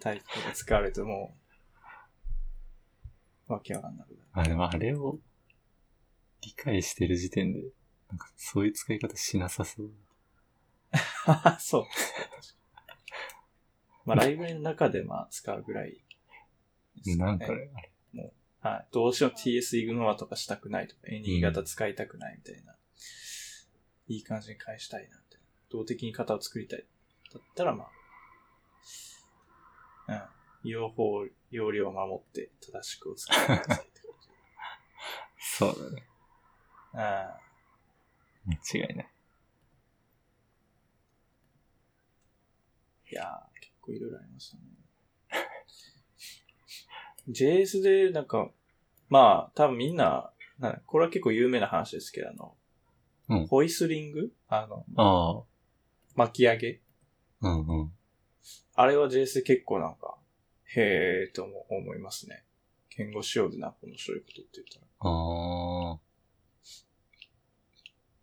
[0.00, 1.36] タイプとか使われるとも
[3.48, 4.22] う、わけわかんなくなる。
[4.32, 5.18] あ、でもあれを
[6.40, 7.62] 理解してる時点で、
[8.08, 9.90] なんかそういう使い方しなさそう。
[11.60, 11.84] そう。
[14.04, 16.02] まあ、ライブの中でまあ使うぐらい
[17.06, 18.32] ね、なんかね、あれ。
[18.60, 18.88] はい。
[18.92, 22.76] どうしても TS イグノアとかしたくないとか、NE 型使いたくないみたいな。
[24.08, 25.21] いい感じに返したいな。
[25.72, 26.84] 動的に型を作りたい。
[27.32, 27.86] だったらま
[30.08, 30.12] あ、
[30.64, 30.70] うん。
[30.70, 34.12] 用法、容量を守って正しくお使いくださいって感
[35.38, 36.02] そうだね。
[36.92, 36.98] じ。
[38.78, 38.82] うん。
[38.82, 39.12] 間違いない。
[43.10, 44.62] いやー、結構いろいろありましたね。
[47.28, 48.50] JS で、なんか、
[49.08, 52.56] まあ、多分みんな、なこれは結構有名な話ですけど、あの、
[53.28, 54.32] うんホイスリング？
[54.48, 55.42] あの、あ
[56.14, 56.80] 巻き上げ？
[57.40, 57.92] あ、うんうん。
[58.74, 60.16] あれは JS で結構なんか、
[60.74, 62.44] へーとも思いますね。
[62.96, 64.86] 言語仕様でなんか面白いことって言ったら。
[65.00, 65.98] あ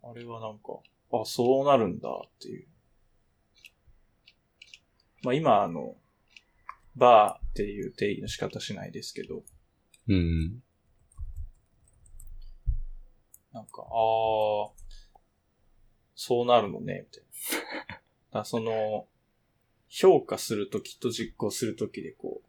[0.02, 0.78] あ、あれはなんか、
[1.12, 2.68] あ、そうなるんだっていう。
[5.22, 5.96] まあ今あの、
[6.96, 9.42] バーっていう定義の仕方しないですけど、
[10.08, 10.62] うん。
[13.52, 13.88] なんか、ああ、
[16.14, 17.29] そうなるのね、みたいな。
[17.48, 19.06] だからその、
[19.88, 22.46] 評価するときと実行するときでこう、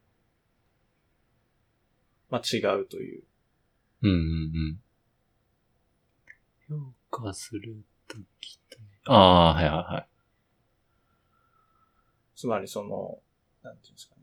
[2.30, 3.24] まあ違うという。
[4.04, 4.18] うんうん
[6.70, 6.92] うん。
[7.10, 8.86] 評価するときとね。
[9.06, 10.08] ああ、はいはいはい。
[12.36, 13.20] つまりその、
[13.64, 14.22] なんていうんですかね。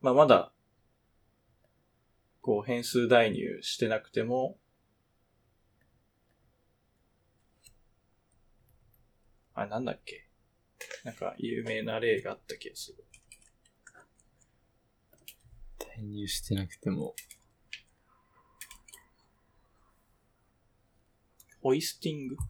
[0.00, 0.52] まあまだ、
[2.42, 4.58] こう変数代入してなくても、
[9.54, 10.28] あ、なんだっけ？
[11.04, 13.04] なんか有名な例があった気がする。
[15.78, 17.14] 代入してなくても。
[21.62, 22.44] ホイスティングか？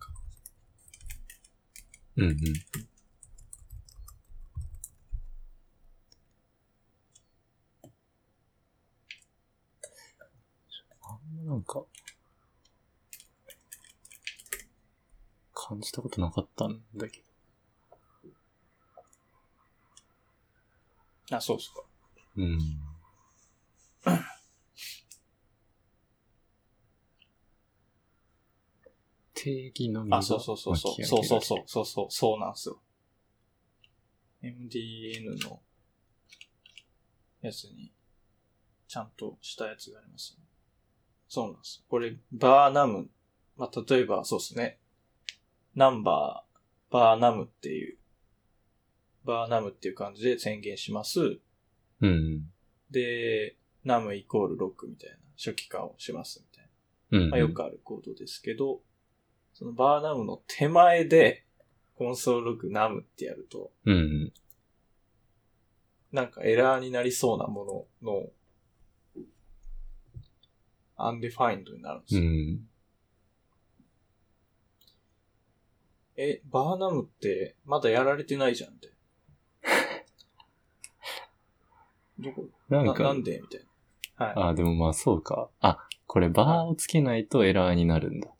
[2.16, 2.36] うんうん。
[11.02, 11.84] あんまなんか、
[15.66, 17.24] 感じたことなかったんだけ
[21.30, 21.76] あ、そうっすか。
[22.36, 22.42] ど。
[22.42, 22.58] うん。
[29.32, 31.04] 定義のみがあ、そうそうそうそう。
[31.04, 31.62] そうそうそう。
[31.66, 32.10] そうそう。
[32.10, 32.82] そうなんですよ。
[34.42, 35.62] MDN の
[37.40, 37.90] やつに、
[38.86, 40.44] ちゃんとしたやつがあります、ね。
[41.26, 41.82] そうなんです。
[41.88, 43.10] これ、バーナム。
[43.56, 44.78] まあ、例えば、そうですね。
[45.74, 47.98] ナンバー、 var num っていう、
[49.24, 51.20] var num っていう感じで宣言します。
[51.20, 51.38] うん
[52.00, 52.42] うん。
[52.90, 57.18] で、 num イコール6みたいな初期化をしますみたいな。
[57.18, 57.30] うんうん。
[57.30, 58.80] まあ、よくあるコードですけど、
[59.52, 61.44] その var num の手前で、
[61.96, 64.32] console.log num ってやると、うんうん。
[66.12, 68.30] なんかエラーになりそうなものの、
[70.96, 72.22] undefined になるんですよ。
[72.22, 72.68] うん。
[76.16, 78.92] え、バーナムってまだやられてないじゃんって。
[82.18, 82.48] どこ？
[82.68, 83.40] なんか、ななんで？
[83.40, 83.66] みたい
[84.18, 84.26] な。
[84.26, 84.34] はい。
[84.50, 85.50] あ、でもまあそうか。
[85.60, 88.30] あ、これバーをつけないとエラーになるんだ。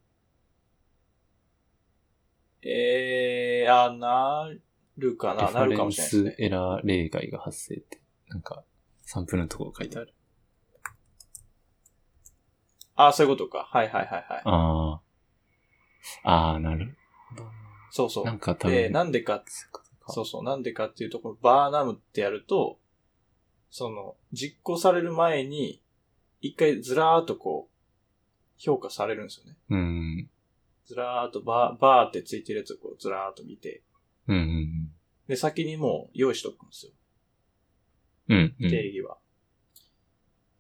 [2.63, 4.49] えー、あ、な
[4.97, 6.41] るかな、なるかもしれないね。
[6.47, 8.65] エラー例外が発生って、なんか、
[9.03, 10.15] サンプルのところ書いてある。
[12.95, 13.69] あ、そういうことか。
[13.71, 14.43] はいはいはいはい。
[14.45, 15.01] あ
[16.25, 16.31] あ。
[16.31, 16.97] ああ、なる
[17.31, 17.51] ほど。
[17.95, 18.25] そうそう。
[18.25, 18.75] なんか多分。
[18.75, 19.45] で、なんでか、
[20.09, 22.81] そうそうなんでかっていうと、ころ、バーナムってやると、
[23.71, 25.81] その、実行される前に、
[26.41, 29.57] 一回ずらーっとこう、評価されるんですよね。
[29.71, 30.31] うん。
[30.87, 33.85] ずらーっとバー、バーってついてるやつをこう、ずらーっと見て、
[34.27, 34.91] うんうん
[35.29, 36.93] で、先にもう用意しとくんですよ。
[38.31, 38.37] うん。
[38.37, 38.71] うん、うん。
[38.71, 39.19] 定義は。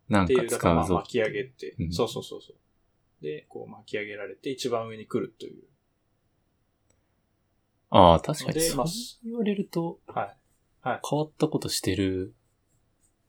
[0.08, 0.94] なんかっていう、だからま使うぞ。
[0.98, 3.24] あ巻き上げって、うんそうそうそうそう。
[3.24, 5.64] で、こう巻き上げられて一番上に来るという。
[7.96, 8.54] ああ、確かに。
[8.54, 10.36] でまあそう言われると、はい。
[10.84, 12.34] 変わったことしてる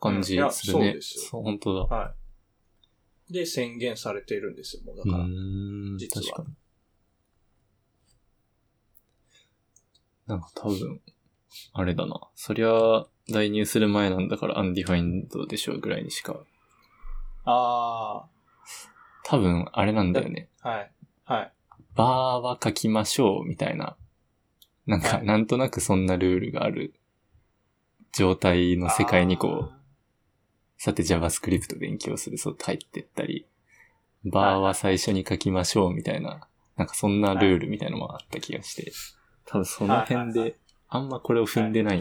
[0.01, 0.51] 感じするね。
[0.51, 1.95] そうですよそう、本当だ。
[1.95, 2.15] は
[3.29, 3.33] い。
[3.33, 5.23] で、宣言されているんですよ、もうだうから。
[5.23, 6.55] ーん、実は確かに。
[10.25, 11.01] なんか多分、
[11.73, 12.19] あれだな。
[12.33, 16.39] そりゃ、代入する前なんだから undefined でしょうぐらいにしか。
[17.43, 18.25] あ
[19.25, 20.49] 多分あれなんだよね。
[20.61, 20.91] はい。
[21.23, 21.53] はい。
[21.93, 22.07] var
[22.41, 23.95] は書きましょうみたいな。
[24.85, 26.93] なんか、はいなんとなくそんなルールがある
[28.13, 29.73] 状態の世界にこう、
[30.77, 33.47] さて JavaScript 勉強するそう入ってったり、
[34.23, 38.91] var は最初に書きましょうみたいな、なんかそんなルールみたいなのもあった気がして、
[39.45, 40.57] 多分その辺で、
[40.89, 41.99] あんまこれを踏んでない。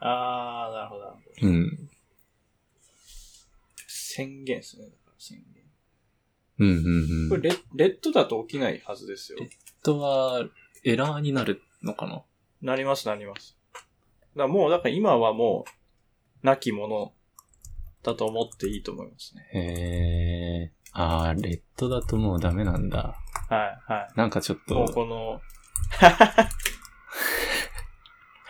[0.00, 1.48] あー、なるほど、なるほど。
[1.48, 1.90] うん。
[3.86, 4.84] 宣言ですね。
[4.84, 5.62] だから宣言。
[6.58, 7.28] うんうんうん。
[7.28, 9.38] これレ、レッドだと起きないはずですよ。
[9.40, 9.50] レ
[9.82, 10.42] とは、
[10.86, 12.22] エラーになるのかな？
[12.62, 13.58] なります、なります。
[13.74, 13.84] だか
[14.36, 15.64] らもう、だから今はも
[16.42, 17.12] う、なきもの
[18.04, 19.50] だと思っていいと思いますね。
[19.52, 20.72] へえ。
[20.92, 23.16] あー、 let だともうダメなんだ。
[23.48, 24.72] はい、はなんかちょっい。
[24.72, 25.40] もうと、この、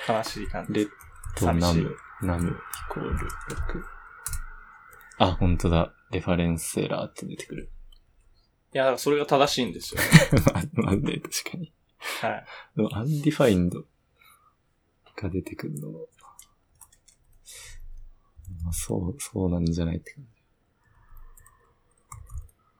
[0.15, 0.75] 悲しい感じ。
[0.75, 2.53] let 寂しい num、num イ
[2.93, 3.27] コール6。
[5.21, 5.95] あ、本当だ。
[6.11, 7.71] ReferenceError って出てくる。
[8.75, 10.01] いや、だからそれが正しいんですよ。
[10.75, 11.73] まあね、確かに。
[11.99, 12.47] はい。
[12.77, 13.85] でも、 undefined
[15.17, 16.01] が出てくるのは、
[18.63, 20.31] まあ、そう、そうなんじゃないって感じ。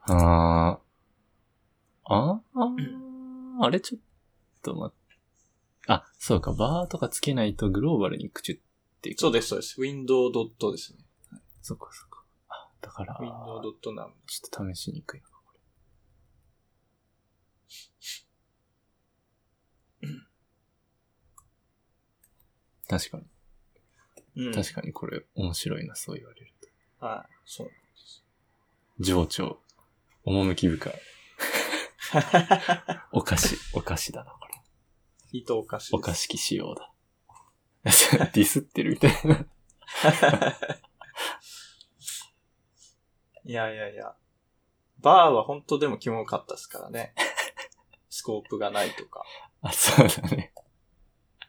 [0.09, 0.87] あー。
[2.09, 4.01] あああれちょっ
[4.61, 5.17] と待って。
[5.87, 8.59] あ、そうか、バーとかつけないとグローバルに口っ
[9.01, 9.19] ていく。
[9.19, 9.81] そうです、そうです。
[9.81, 10.99] window ドットですね。
[11.61, 12.23] そうか、そうか。
[12.49, 14.13] あ、だから、window ドットナム。
[14.25, 15.27] ちょっと試しにくいな、
[22.87, 24.47] 確かに。
[24.47, 24.53] うん。
[24.53, 26.53] 確かにこれ面白いな、そう言われる
[26.99, 27.05] と。
[27.05, 27.33] はい。
[27.45, 27.71] そう。
[28.99, 29.59] 情緒。
[30.23, 30.93] 趣深い。
[33.11, 34.53] お菓子、お菓子だな、これ。
[35.31, 35.95] 糸おかしいです。
[35.95, 36.91] お菓子仕様だ。
[37.83, 39.47] ディスってるみたいな。
[43.45, 44.15] いやいやいや。
[44.99, 47.13] バーは本当でもキモかったですからね。
[48.09, 49.23] スコープがないとか。
[49.61, 50.53] あ、そうだね。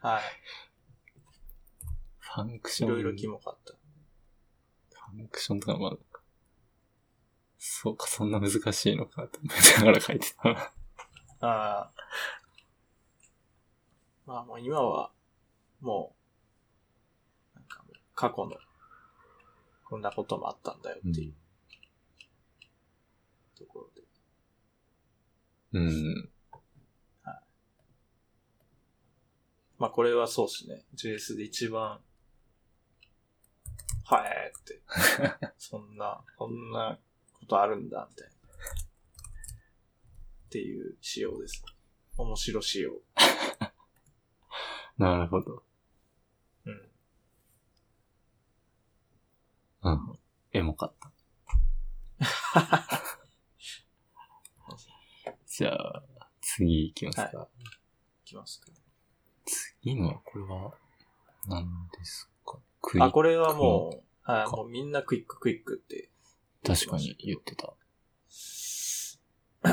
[0.01, 0.21] は
[2.35, 2.73] ファンクい。
[2.73, 2.89] ション。
[2.91, 3.73] いろいろキモかった。
[3.73, 5.93] ファンクションとかまあ、
[7.59, 10.73] そうか、そんな難しいのかと思いながら書いてたな。
[11.41, 11.93] ああ。
[14.27, 15.11] まあもう今は、
[15.81, 16.15] も
[17.55, 18.57] う、なんかもう過去の、
[19.85, 21.35] こんなこともあったんだよっていう
[23.57, 24.03] ところで。
[25.73, 26.31] うん。
[29.79, 30.85] まあこれはそうですね。
[30.95, 32.01] JS で一番、
[34.11, 34.81] はいって。
[35.59, 36.99] そんな、こんな
[37.35, 38.35] ことあるんだ、みたいな。
[38.35, 38.39] っ
[40.51, 41.63] ていう仕様です。
[42.17, 42.93] 面白仕様。
[44.97, 45.63] なるほど。
[46.65, 46.91] うん。
[49.83, 50.19] うん。
[50.53, 51.13] エモかった。
[55.47, 56.03] じゃあ、
[56.41, 57.23] 次行きますか。
[57.39, 57.67] はいい
[58.31, 58.69] きますか。
[59.83, 60.73] 次の、これは、
[61.47, 62.28] 何ですか？
[62.89, 66.09] クイあ、これはもう、はい、かもうみんなクイッククイックって。
[66.67, 67.75] 確かに言ってた。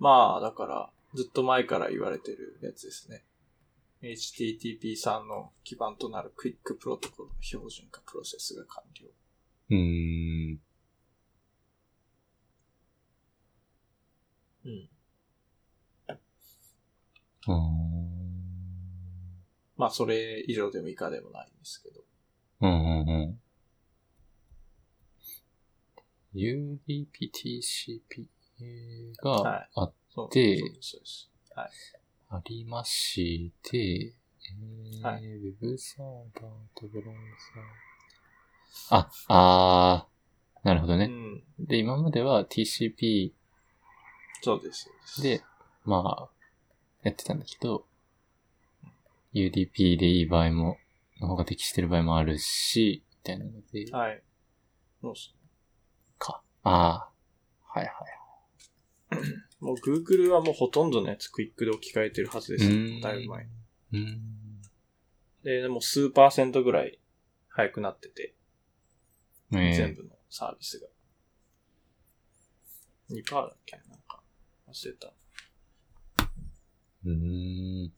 [0.00, 3.24] まあ、だから、ずっと前から言われてるやつですね。
[4.02, 9.08] HTTP さんの基盤となるクイックプロトコルの標準化プロセスが完了。
[9.70, 10.60] うーん。
[14.64, 14.90] うん。
[17.46, 17.54] うー
[18.08, 18.11] ん。
[19.82, 22.02] まあ、それ以上でも以下でもないんですけど。
[22.60, 23.40] うんうんうん。
[26.38, 28.28] UDP、TCP
[29.24, 31.98] はがいあそうでそうです、そうです。
[32.30, 36.06] ありまして、えーはいウェブサー
[36.40, 37.14] バーとブラウ
[38.88, 39.00] ザー。
[39.00, 41.06] あ、あー、なるほどね。
[41.06, 41.42] うん。
[41.58, 43.32] で、今までは TCP。
[44.42, 44.88] そうです
[45.20, 45.42] で、
[45.84, 46.30] まあ、
[47.02, 47.84] やってたんだけど、
[49.34, 50.78] UDP でいい場合も、
[51.20, 54.22] の方が適してる場合もあるし、みたいなので、はい。
[55.00, 55.34] そうっす
[56.18, 56.42] か。
[56.62, 57.10] あ
[57.70, 58.22] あ、はいはい。
[59.60, 63.00] もう Google はもうほとんどのやつクイックで置き換えてるはずです。
[63.00, 63.50] だいぶ前に。
[63.92, 64.62] うーん。
[65.44, 66.98] で、でも数パーセントぐらい
[67.48, 68.34] 早くなってて、
[69.52, 70.88] え全部のサービスが。
[73.10, 74.22] 2%だっけなんか、
[74.68, 75.12] 忘れた。
[77.04, 77.92] うーん。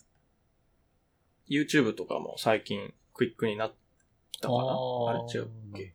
[1.49, 3.75] YouTube とかも最近クイックになっ
[4.41, 4.59] たかな？
[5.11, 5.95] あれ違うっけ？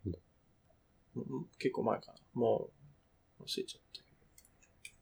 [1.57, 2.69] 結構前かなも
[3.39, 4.01] う、忘れちゃった
[4.83, 4.93] け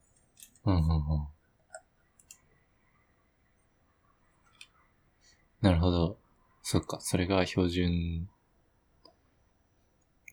[0.66, 1.28] うんうんうん。
[5.62, 6.18] なるほど。
[6.64, 8.30] そっか、それが標準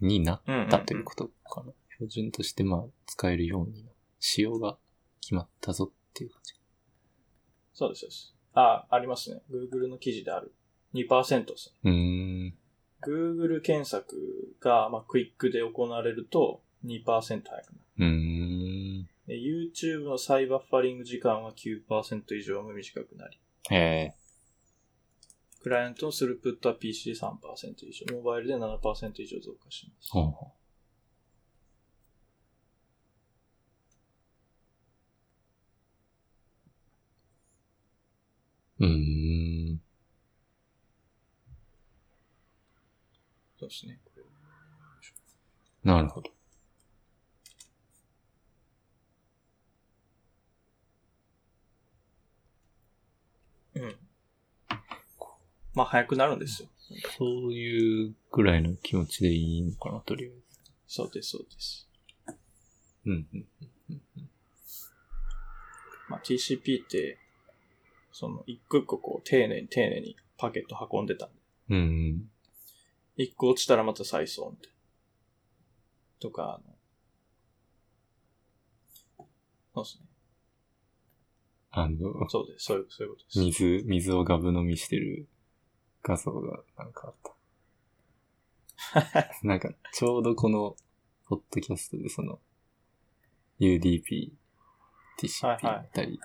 [0.01, 1.73] になっうんうんうんたということかな。
[1.95, 3.91] 標準としてまあ使えるようにな、
[4.21, 4.77] 仕様が
[5.21, 6.55] 決まったぞっていう感じ。
[7.75, 8.35] そうです、そうです。
[8.55, 9.43] あ、ありますね。
[9.51, 10.53] Google の記事である。
[10.95, 11.91] 2%ですね。
[11.91, 12.55] うーん。
[13.03, 17.63] Google 検索が、まあ、クイックで行われると2%早くなる。
[17.99, 19.09] うーん。
[19.27, 23.39] で YouTube の再バッファリング時間は9%以上も短くなり、
[23.71, 24.15] へえ。
[25.63, 27.33] クライアントのスループットは PC で3%
[27.89, 30.11] 以上、モバイルで7%以上増加します。
[30.13, 30.64] ほうほう。
[38.85, 39.81] うーん。
[43.59, 44.01] そうですね。
[45.83, 46.31] なるほど。
[53.75, 53.97] うん。
[55.75, 56.69] まあ、早くなるんですよ。
[57.19, 60.43] そういうぐらいの気持ちでいいのかな、とりあえず。
[60.87, 61.89] そうです、そうです。
[63.07, 63.47] うん、うん。
[66.09, 67.19] まあ、TCP って、
[68.15, 71.35] その、一個一個こう、丁寧に丁寧にパケット運んでたんで、
[71.71, 72.31] うん、うん。
[73.17, 74.79] 一個落ちたらまた再送みたいな。
[76.21, 76.69] とか、あの、
[79.75, 80.05] そうですね。
[81.73, 82.67] あの、そうです。
[82.67, 83.39] そういう、そういうことです。
[83.41, 85.27] 水、水をガブ飲みしてる
[86.05, 87.17] 画像がなんかあっ
[89.03, 89.29] た。
[89.43, 90.77] なんか、ちょうどこの、
[91.27, 92.39] ポッドキャストでその、
[93.59, 94.31] UDP、
[95.19, 96.21] TCP はいはいだったり、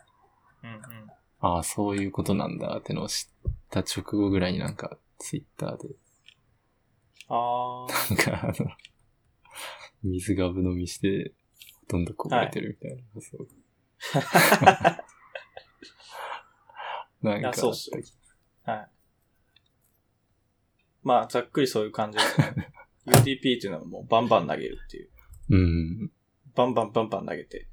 [0.62, 1.19] うんうん。
[1.42, 5.90] ああ、そういうことなんだってのを知った直後ぐらいになんか、ツイッターで、
[7.28, 8.16] あー。
[8.16, 8.72] なんかあの、
[10.04, 11.34] 水ガブ飲みして、
[11.82, 15.06] ほとんどこぼれてるみたいな画像が。
[17.22, 18.02] なんかそうっすよ
[18.64, 18.90] はい。
[21.04, 22.72] まあ、ざっくりそういう感じですね。
[23.08, 25.10] UDP っていうのはもうバンバン投げるっていう。
[25.50, 26.12] うん。
[26.56, 27.68] バンバンバンバン投げて。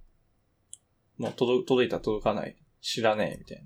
[1.18, 2.56] もう届届いた届かない。
[2.86, 3.64] 知らねえ、みたい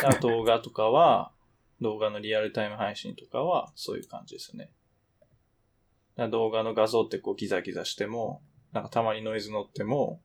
[0.00, 0.10] な。
[0.10, 1.32] あ動画とかは、
[1.82, 4.66] 動画のリアルタイム配信とかは、そういう感じですね。
[4.66, 10.22] だから動画の画像ってこうギザギザしても、なんかたまにノイズ乗っても、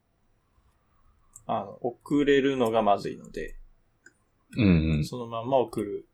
[1.48, 3.56] あの、遅れるのがまずいので、
[4.56, 5.04] うんうん。
[5.04, 6.08] そのまんま送る。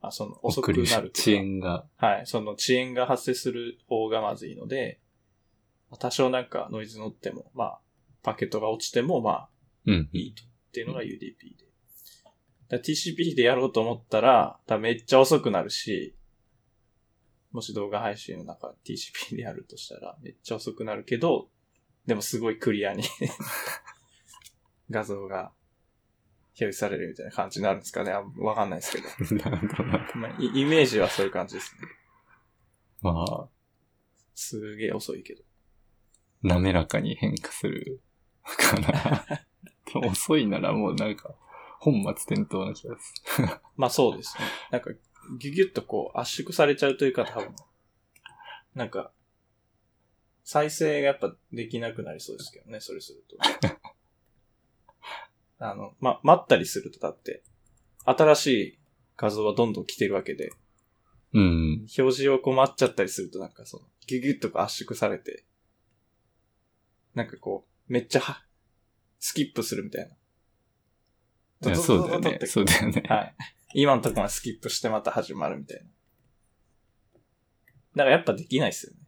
[0.00, 2.26] あ、その、遅くなるとか遅延が、はい。
[2.26, 5.00] その遅延が発生する方がまずいので、
[5.98, 7.80] 多少なんかノイズ乗っても、まあ、
[8.22, 9.55] パケットが落ちても、まあ、うん。
[10.12, 10.42] いいと。
[10.44, 11.56] っていうのが UDP
[12.68, 12.78] で。
[12.78, 16.16] TCP でやろうと思ったら、多分めっちゃ遅くなるし、
[17.52, 21.48] もし動画配信の中 TCP でやるとしたら、めっちゃ遅くなるけど、
[22.06, 23.02] でもすごいクリアに
[24.90, 25.52] 画像が
[26.50, 29.44] 表示されるみたいな感じになるんですかねあわかんないですけど。
[30.14, 31.88] まあ、イイメージはそういう感じですね。
[33.02, 33.48] まあ、
[34.34, 35.42] すげえ遅いけど。
[36.42, 38.02] 滑らかに変化する
[38.42, 39.45] かな。
[40.10, 41.34] 遅いならもうなんか、
[41.78, 43.48] 本末転倒な気がする。
[43.76, 44.44] まあそうですね。
[44.70, 44.90] なんか、
[45.38, 47.54] ギュギュッとこう圧縮されちゃうというか多分、
[48.74, 49.12] なんか、
[50.44, 53.36] 再生がやっぱできなくなりそうですけどね、それすると。
[55.58, 57.42] あの、ま、待ったりするとだって、
[58.04, 58.78] 新しい
[59.16, 60.50] 画像はどんどん来てるわけで、
[61.32, 61.86] うん。
[61.98, 65.44] 表示をこう待っちゃったりするとなんかその、ギュギュッとこう圧縮されて、
[67.14, 68.44] なんかこう、めっちゃは、
[69.26, 70.08] スキップするみたい
[71.62, 71.70] な。
[71.70, 72.38] いやそうだよね。
[72.46, 73.02] そうだよね。
[73.08, 73.34] はい。
[73.74, 75.84] 今のところはスキップしてまた始まるみたいな。
[77.96, 79.00] だからやっぱできないっすよね。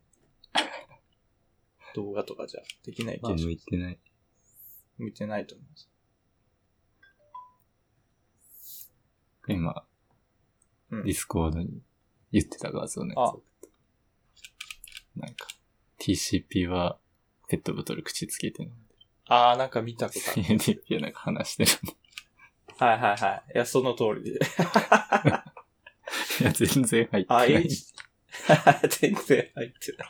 [1.95, 3.47] 動画とかじゃできない気まあ、がします。
[3.47, 3.99] 向いてない。
[4.99, 5.89] 向いてないと思います。
[9.47, 9.85] 今、
[10.91, 11.81] うんディスコードに
[12.33, 13.15] 言ってた画像ね。
[13.17, 13.37] あ
[15.15, 15.47] なんか、
[16.01, 16.99] TCP は
[17.49, 18.73] ペットボトル口つけて飲ん
[19.29, 20.43] であー、なんか見たことある。
[20.43, 20.49] る。
[20.59, 21.71] UDP はなんか話してる。
[22.79, 23.53] はいはいはい。
[23.55, 24.39] いや、その通りで。
[26.41, 27.53] いや、全然入ってあ、ない。
[27.55, 27.93] H、
[29.01, 30.09] 全然入ってない。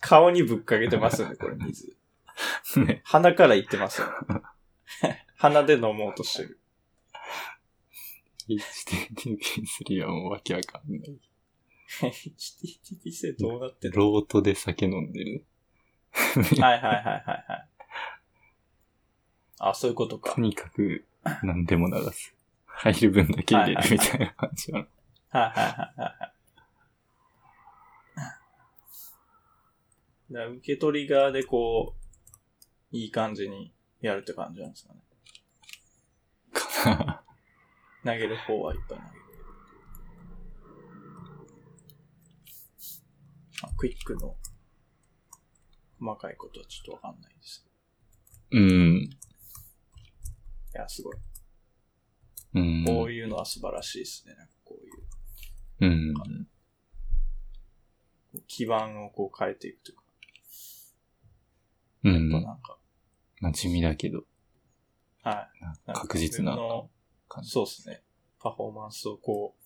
[0.00, 1.96] 顔にぶっかけてますよね、これ水。
[2.76, 3.02] ね。
[3.04, 4.08] 鼻からいってますよ、
[5.02, 5.24] ね。
[5.36, 6.60] 鼻で飲もうとしてる。
[8.48, 11.18] HTTP3 はもうわけわかんない。
[12.00, 15.44] HTTP 性どうなってるロートで酒飲んでる。
[16.12, 17.67] はいはいはいはいはい。
[19.58, 20.40] あ、そういうことかと。
[20.40, 21.04] にかく
[21.42, 22.34] 何でも流す。
[22.66, 24.86] 入る分だけ入れるみたいな感じなの。
[25.30, 26.32] はいはいはいはいは
[30.30, 30.32] い。
[30.32, 31.94] だ受け取り側でこ
[32.92, 35.00] う、いい感じにやるって感じなんですかね。
[36.52, 37.22] か
[38.04, 38.12] な。
[38.12, 39.28] 投げる方はいっぱい投げる。
[43.78, 44.34] クイックの
[46.00, 47.64] 細かいことはちょっとわかんないです
[48.50, 49.10] うん。
[50.74, 51.16] いや、すごい。
[52.54, 52.84] うん。
[52.84, 54.34] こういうのは素晴らしいですね。
[54.64, 55.08] こういう
[55.80, 56.48] うん。
[58.46, 60.02] 基盤をこう変えていくというか、
[62.04, 62.30] うん。
[62.30, 62.78] なんか、
[63.40, 64.24] まあ地味だけど、
[65.22, 65.48] は
[65.86, 65.92] い。
[65.92, 66.56] 確実な
[67.28, 67.50] 感じ。
[67.50, 68.02] そうですね。
[68.40, 69.58] パフォーマンスをこう、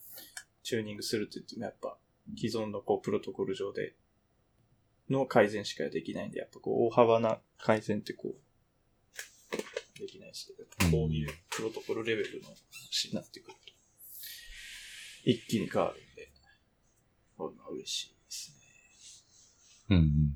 [0.62, 1.98] チューニングすると言ってもやっぱ、
[2.36, 3.94] 既存のこう、プロトコル上で
[5.10, 8.36] の改善しかできないんで、やっぱこう、大幅な改善ってこう、
[10.02, 13.72] できないですけど、こういうプロトコルレベルの話になってくると、
[15.24, 16.32] 一気に変わるんで、
[17.38, 18.50] こういうのは嬉しいです
[19.88, 19.96] ね。
[19.96, 20.34] うん。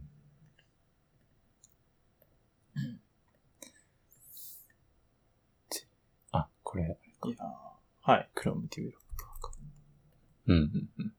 [6.31, 8.31] あ、これ、いやーはい。
[8.35, 9.53] クロームディベロッパーか。
[10.47, 11.13] うんうんうん。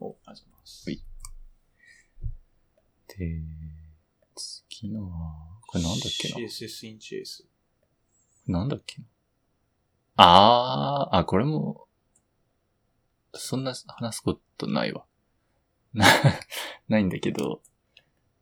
[0.00, 0.53] お、ありがとう
[3.18, 3.42] で、
[4.34, 7.44] 次のは、これなんだっけな ?CSS in JS。
[8.46, 9.06] なんだっけな？
[10.16, 11.86] あー、あ、これも、
[13.34, 15.04] そんな話すことないわ。
[15.94, 16.06] な、
[16.88, 17.62] ないんだけど、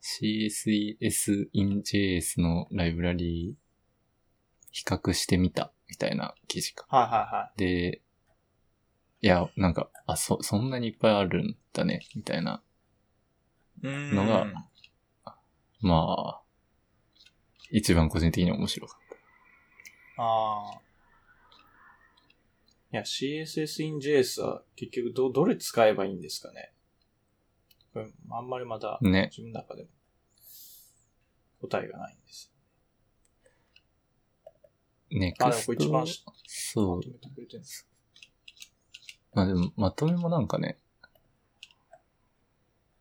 [0.01, 3.57] CSS in JS のライブラリ
[4.70, 6.87] 比較してみた、みたいな記事か。
[6.89, 7.59] はいはいはい。
[7.59, 8.03] で、
[9.20, 12.62] いや、なんか、あ、そ、そんなにいっぱいあるんだね、みたいな。
[13.83, 14.47] ののが
[15.80, 16.43] まあ、
[17.70, 19.01] 一番個人的に面白かっ
[20.18, 20.80] ああ。
[22.93, 26.72] いや、CSS in JS は結局ど、どれ使えばいいんですかね？
[27.93, 29.09] これ、あんまりまだた。
[29.09, 29.30] ね。
[29.30, 29.89] 自分の中でも
[31.62, 32.53] 答えがないんです。
[35.11, 37.09] ネあ、でもクストこれ一番、しそうまと。
[37.09, 37.89] めてくれてるんです。
[39.35, 40.78] まあでも、まとめもなんかね、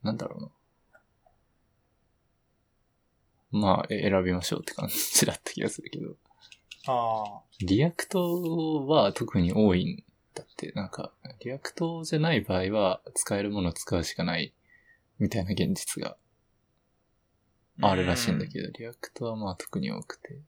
[0.02, 0.50] なんだろうな。
[3.52, 6.16] まあ、え選びましょうって感じだった気がするけど。
[6.86, 11.12] あリアクトは特に多いんだって、なんか、
[11.44, 14.52] React じゃない場合は使えるものを使うしかない
[15.18, 16.16] みたいな現実が
[17.80, 17.90] あ。
[17.90, 20.40] あるらしいんだけど、 React はまあ特に多くて。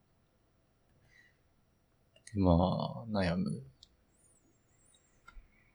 [2.35, 3.63] でまあ、悩む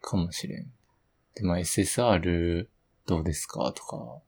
[0.02, 0.72] かもしれん。
[1.36, 2.68] で、まあ SSR
[3.06, 4.22] どうですかとか、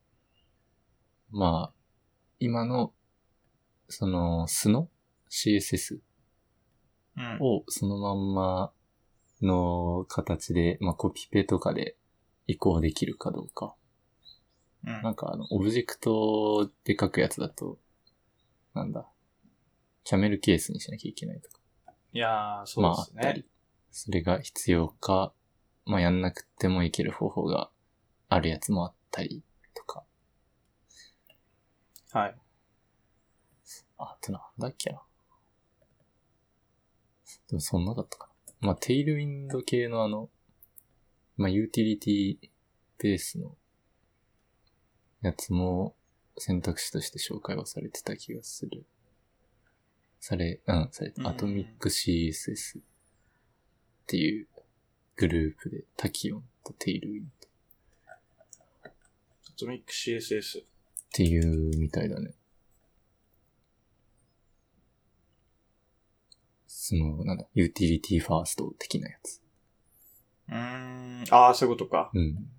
[1.32, 1.81] まあ、
[2.42, 2.92] 今の、
[3.88, 4.90] その、素の
[5.30, 6.00] CSS
[7.16, 7.38] うん。
[7.40, 8.72] をそのまんま
[9.44, 11.96] の形で、まあコピペとかで
[12.48, 13.76] 移行できるかどうか。
[14.88, 17.78] うんなんかあの、オブジェクトで書くやつだと、
[18.74, 19.08] なんだ、
[20.04, 21.60] キャメルケースにしなきゃいけないとか。
[22.12, 23.22] いやー、そうまあですね。
[23.22, 23.46] あったり。
[23.92, 25.32] それが必要か、
[25.86, 27.70] まあやんなくてもいける方法が
[28.30, 29.44] あるやつもあったり
[29.76, 30.04] とか。
[32.14, 32.36] はい。
[33.98, 35.02] ああとなんだっけな。
[37.48, 38.28] でもそんなだったか
[38.62, 38.68] な。
[38.68, 40.30] まあテイルウィンド系のあの、
[41.38, 42.38] まあユーティリティ
[42.98, 43.56] ベースの
[45.22, 45.96] やつも
[46.38, 48.86] 選択肢として紹介はされてた気がする。
[50.20, 51.14] され、うん、され。
[51.24, 52.82] アトミック CSS っ
[54.06, 54.48] ていう
[55.16, 57.48] グループでタキオンとテイルウィンド
[58.90, 60.71] Atomic CSS。
[61.12, 62.34] っていうみたいだね。
[66.68, 69.42] その、なんだ、 utility first 的なやつ。
[70.48, 71.26] うーん。
[71.32, 72.12] ああ、そういうことか。
[72.14, 72.50] うん。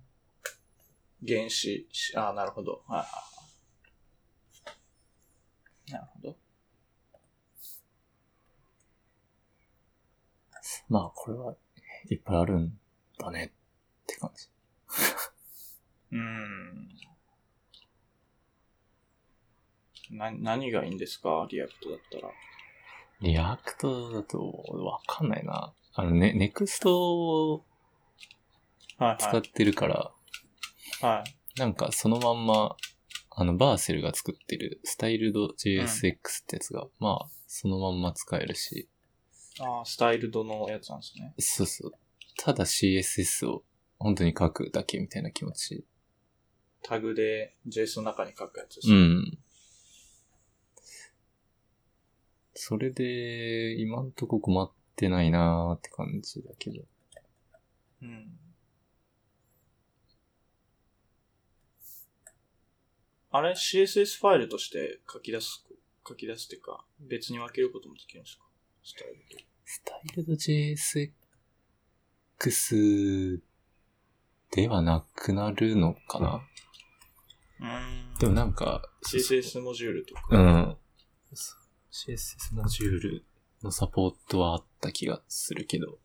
[1.27, 1.87] 原子。
[1.91, 2.83] しああ、なるほど。
[2.87, 3.07] は
[5.87, 5.91] い。
[5.91, 6.37] なるほど。
[10.89, 11.55] まあ、これは
[12.11, 12.79] いっぱいあるん
[13.17, 14.47] だねって感じ。
[16.13, 17.12] うーん。
[20.11, 21.47] な、何がいいんですか？
[21.49, 22.29] React だったら。
[23.21, 24.39] React だと
[24.83, 25.73] わかんないな。
[25.93, 27.65] あのね、 Next を
[28.97, 29.17] はいはい。
[29.19, 30.11] 使ってるから、
[31.01, 31.59] はい。
[31.59, 32.75] なんかそのまんま、
[33.35, 38.89] あの、 Vercel が作ってるスタイルド JSX ってやつが、まあ、そのまんま使えるし、
[39.59, 41.33] ああ、スタイルドのやつなんですね。
[41.39, 41.91] そうそう。
[42.37, 43.63] ただ CSS を
[43.99, 45.85] 本当に書くだけみたいな気持ち。
[46.81, 48.99] タグで JS の中に書くやつですうね。
[49.19, 49.37] ん。
[52.55, 56.81] それで、今んとこ困ってないなーって感じだけど。
[58.01, 58.39] うん。
[63.31, 65.65] あれ ?CSS ファイルとして書き出す、
[66.07, 68.43] 書き出すっていうか、別に分けることもできるんですか？
[68.83, 69.43] スタイルと。
[69.65, 71.11] スタイルド JSX
[72.39, 73.39] JSX
[74.51, 76.41] ではなくなるのかな、
[77.61, 80.21] うんでもなんか、CSS モジュールとか。
[80.31, 80.77] うん。
[81.95, 83.25] CSS モジュール
[83.61, 85.99] のサポートはあった気がするけど。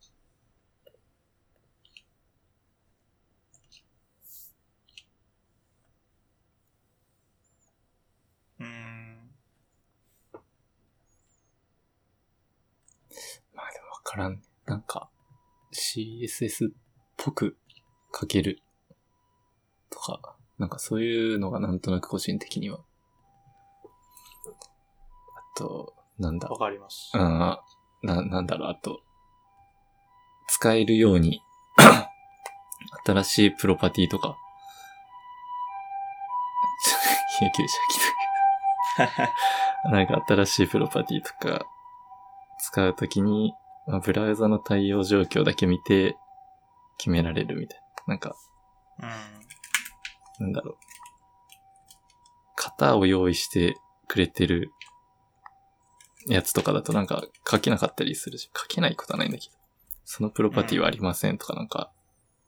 [8.59, 9.31] うん。
[13.55, 14.43] まあでもわからん。
[14.67, 15.09] なんか、
[15.73, 16.71] CSS っ
[17.17, 17.57] ぽく
[18.13, 18.59] 書ける
[19.89, 22.85] とか、なんかそういうのがなんとなく個人的には。
[25.59, 26.57] あと、なんだわ。
[26.57, 27.11] かります。
[27.13, 27.61] うん、な、
[28.03, 29.01] なんだろう、あと、
[30.47, 31.41] 使えるように、
[33.05, 34.37] 新しいプロパティとか、
[37.39, 37.99] ちょ緊急車来
[39.83, 39.89] た。
[39.89, 41.65] なんか新しいプロパティとか、
[42.59, 43.53] 使うときに、
[43.85, 46.17] まあ、ブラウザの対応状況だけ見て、
[46.97, 48.13] 決められるみたいな。
[48.13, 48.35] なんか、
[48.99, 50.45] うん。
[50.45, 50.77] なんだろう。
[52.55, 54.73] 型を用意してくれてる
[56.29, 59.53] やつとかだとなんか書けなかったりするし、書けないことはないんだけど、
[60.05, 61.91] そのプロパティはありませんとかなんか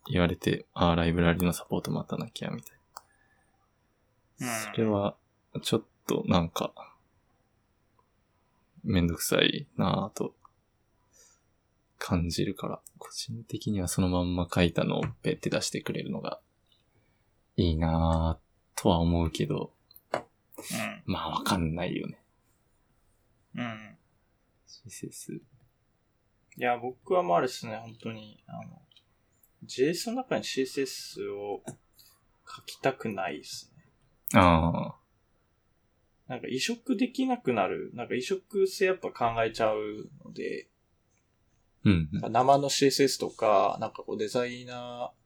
[0.07, 2.77] 言われて、ああ、ライブラリのサポート待たなきゃみたい
[4.41, 4.53] うんな。
[4.53, 5.15] それは、
[5.61, 6.73] ちょっとなんか、
[8.84, 10.34] めんどくさいなぁと
[11.99, 16.39] 感じるから、個人的にはそのまんま書いたのをペって出してくれるのが
[17.57, 19.71] いいなぁとは思うけど、
[21.05, 22.20] まあわかんないよね。
[23.56, 23.62] うん。
[23.62, 23.97] うん。
[24.68, 25.34] CSS。
[26.58, 28.82] いや、僕はもうあれですね、本当に、あの、
[29.66, 31.64] JS の中に CSS を
[32.47, 34.39] 書きたくないですね。
[34.39, 35.02] ああ。
[36.28, 40.70] なんか移植できなくなる、なんか移植性やっぱ考えちゃうので、
[41.84, 42.10] うん。
[42.32, 45.22] 生の CSS とか、なんかこうデザイナー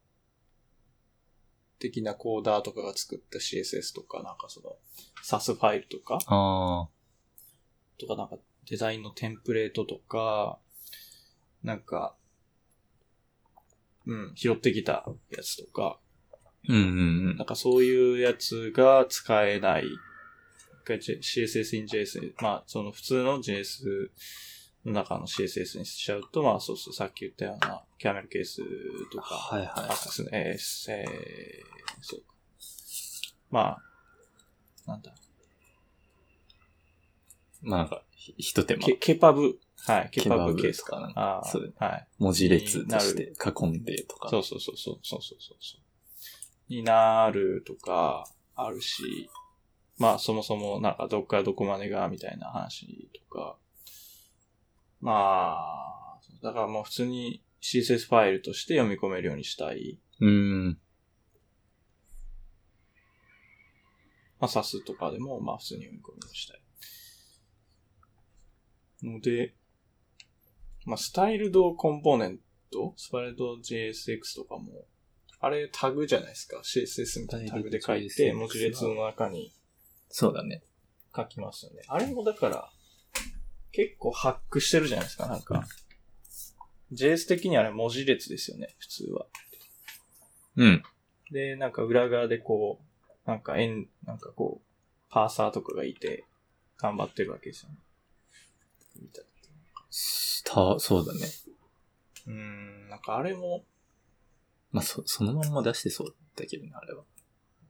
[1.80, 4.78] 的なコーダーとかが作った CSS とか、なんかその
[5.24, 6.95] SAS ファイルとか、ああ。
[8.00, 8.38] とかなんか
[8.70, 10.60] デザインのテンプレートとか、
[11.64, 12.16] なんか、
[14.06, 16.00] うん、拾ってきたやつとか、
[16.68, 16.80] うんう
[17.34, 19.86] んなんかそういうやつが使えない。
[20.88, 22.34] CSS in JS。
[22.41, 24.10] まあ、その普通の JS
[24.86, 28.62] の中の CSS にしちゃうと、まあそうそう、さっき言ったようなキャメルケース
[29.12, 32.26] とか、はいはいアクセス、えーえーそうか。
[33.50, 33.78] ま
[34.88, 35.12] あ、なんだ、
[37.66, 38.86] まあなんか、ひと手間。
[38.86, 39.59] ケケパブ。
[39.86, 40.09] はい。
[40.11, 41.11] ケパブケースかな。
[41.16, 41.43] ああ。
[41.45, 41.74] そう。
[41.78, 42.07] はい。
[42.18, 44.30] 文字列として囲んでとか。
[44.30, 46.74] そうそうそうそうそうそうそう。
[46.74, 49.30] になるとか、あるし、
[49.97, 53.57] まあそもそもなんかどっからどこまでがみたいな話とか、
[55.01, 59.99] まあ、だからもう普通に CSS ファイルとして読み込めるようにしたい。
[60.20, 60.80] うん。
[64.39, 66.61] まあ、サスとかでも、まあ、普通に読み込みをしたい。
[69.04, 69.56] ので、
[70.86, 72.39] まあスタイルドコンポーネン
[72.72, 74.86] ト、スパレード JSX とかも、
[75.39, 76.62] あれタグじゃないですか。
[76.64, 79.54] CSS みたいなタグで書いて、文字列の中に
[80.10, 80.64] そうだね。
[81.16, 81.82] 書きますよね。
[81.88, 82.70] あれもだから、
[83.72, 85.68] 結構ハックしてるじゃないですか、なんか。
[86.93, 89.26] JS 的にはあれ文字列ですよね、普通は。
[90.56, 90.84] うん。
[91.32, 94.66] で、なんか裏側でこう、なんか円、なんかこう、
[95.10, 96.24] パーサーとかがいて、
[96.78, 97.76] 頑張ってるわけですよね。
[99.02, 99.26] みたい
[99.91, 101.20] した、そうだね。
[102.28, 103.64] うーん、なんかあれも、
[104.72, 107.04] まあ、そ、そのまんま出してそうだけどね、あれは。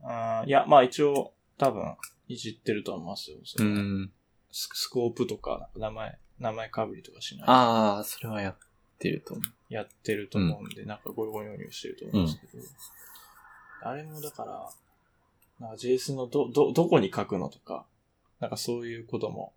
[0.02, 1.96] あーいや、まあ一応、多分、
[2.28, 3.38] いじってると思いますよ。
[3.44, 4.12] そうれん。
[4.52, 7.46] ススコープとか、名前、名前かぶりとかしない。
[7.48, 8.58] ああ、それはやっ
[8.98, 9.74] てると思う。
[9.74, 12.64] やってると思うんで、なんかゴリゴリのようにしてると思うんですけど、
[13.82, 14.70] あれもだから、
[15.60, 17.86] なんか JS のど、ど、どこに書くのとか、
[18.40, 19.54] なんかそういうことも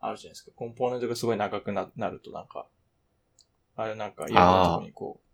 [0.00, 0.50] あるじゃないですか。
[0.54, 2.66] コンポーネントがすごい長くななるとなんか、
[3.76, 5.26] あれなんかいろんなとこにこう、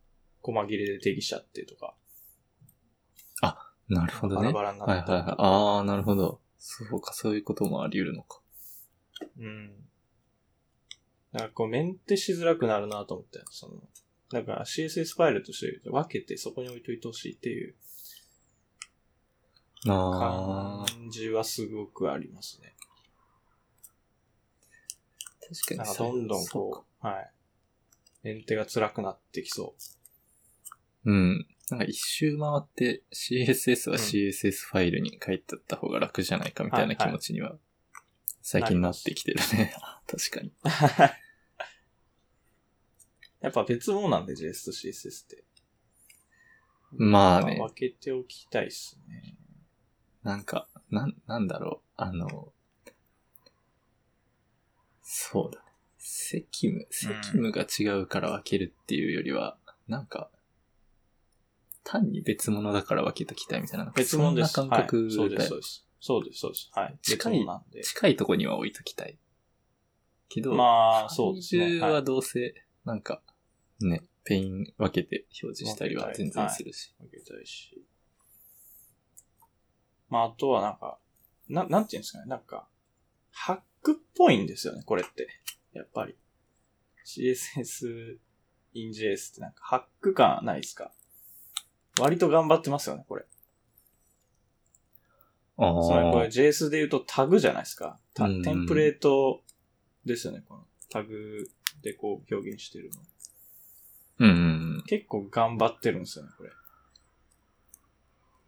[0.43, 1.95] 細切れで定義しちゃってとか、
[3.89, 4.53] なるほどね。
[4.53, 5.35] バラバラになってはいはいはい。
[5.39, 6.41] ああ、なるほど。
[6.59, 8.41] そうか、そういうこともあり得るのか。
[9.39, 9.71] うん。
[11.33, 13.75] だからこうメンテしづらくなるなと思って、その、
[14.31, 17.77] だから CSS ファイルとして分けてそこに置いといてほしいっていう
[19.89, 22.75] ああ、感じはすごくありますね。
[25.49, 27.31] 確かにどんどんそうかこう、はい。
[28.23, 29.75] メンテが辛くなってきそ
[31.05, 31.47] うん。
[31.71, 37.57] なんか一周回って CSS はうん CSS ファイルに書いてあった方が楽じゃないかみたいな気持ちには
[38.43, 39.75] 最近なってきてるね。
[40.07, 40.49] 確かに。
[40.49, 40.53] う。
[43.41, 45.45] やっぱ別物なんで JS と CSS って。
[46.93, 49.37] まあね分けておきたいっすね。
[50.23, 51.89] なんか、なん、なんだろう。
[51.97, 52.53] あの、
[55.09, 55.67] そうだね。
[55.99, 60.31] 責務、責務が違うから分けるっていうよりは、なんか、
[61.85, 63.93] 単に別物だから分けときたいみたいな。
[63.95, 64.53] 別物です。
[64.53, 65.87] そんな感覚はい、そうです、そうです。
[66.01, 66.71] そうです、そうです。
[66.73, 66.99] はい。
[67.03, 67.47] 近い。
[67.85, 69.17] 近いとこには置いときたい。
[70.29, 71.79] けど、まあ、そうですね。
[71.79, 72.55] ははいどうせ、
[72.85, 73.23] なんか、
[73.81, 76.93] ね、ペイン分けて表示したりは全然するし。
[76.99, 77.81] 分けたいし。
[80.09, 80.99] まあ、あとはなんか、
[81.49, 82.25] な、なんていうんですかね。
[82.27, 82.67] なんか、
[83.31, 83.63] ハック
[83.93, 85.29] っぽいんですよね、これって。
[85.73, 86.17] やっぱり。
[87.05, 88.19] CSS
[88.75, 90.93] in JS ってなんかハック感ないですか？
[91.99, 93.25] 割と頑張ってますよね、これ。
[95.59, 96.29] あつまりこれあ。
[96.29, 97.99] JS で言うとタグじゃないですか？
[98.15, 99.43] テンプレート
[100.05, 101.49] ですよね、このタグ
[101.83, 103.01] でこう表現してるの。
[104.19, 104.33] うんう
[104.79, 106.51] ん結構頑張ってるんですよね、これ。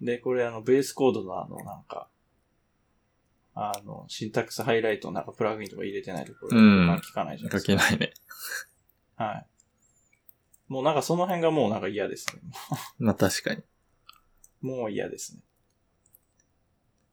[0.00, 2.08] で、これあの、ベースコードのあの、なんか、
[3.60, 7.52] あの、シンタックスハイライトなんかプラグインとか入れてないところ、うんまあ聞かないじゃうん。
[7.52, 7.72] ないですか。
[7.72, 8.14] 書けないね。
[9.16, 9.46] はい。
[10.68, 12.42] もうなんかその辺がもうなんか嫌ですね。
[12.98, 13.62] まあ確かに。
[14.60, 15.42] もう嫌ですね。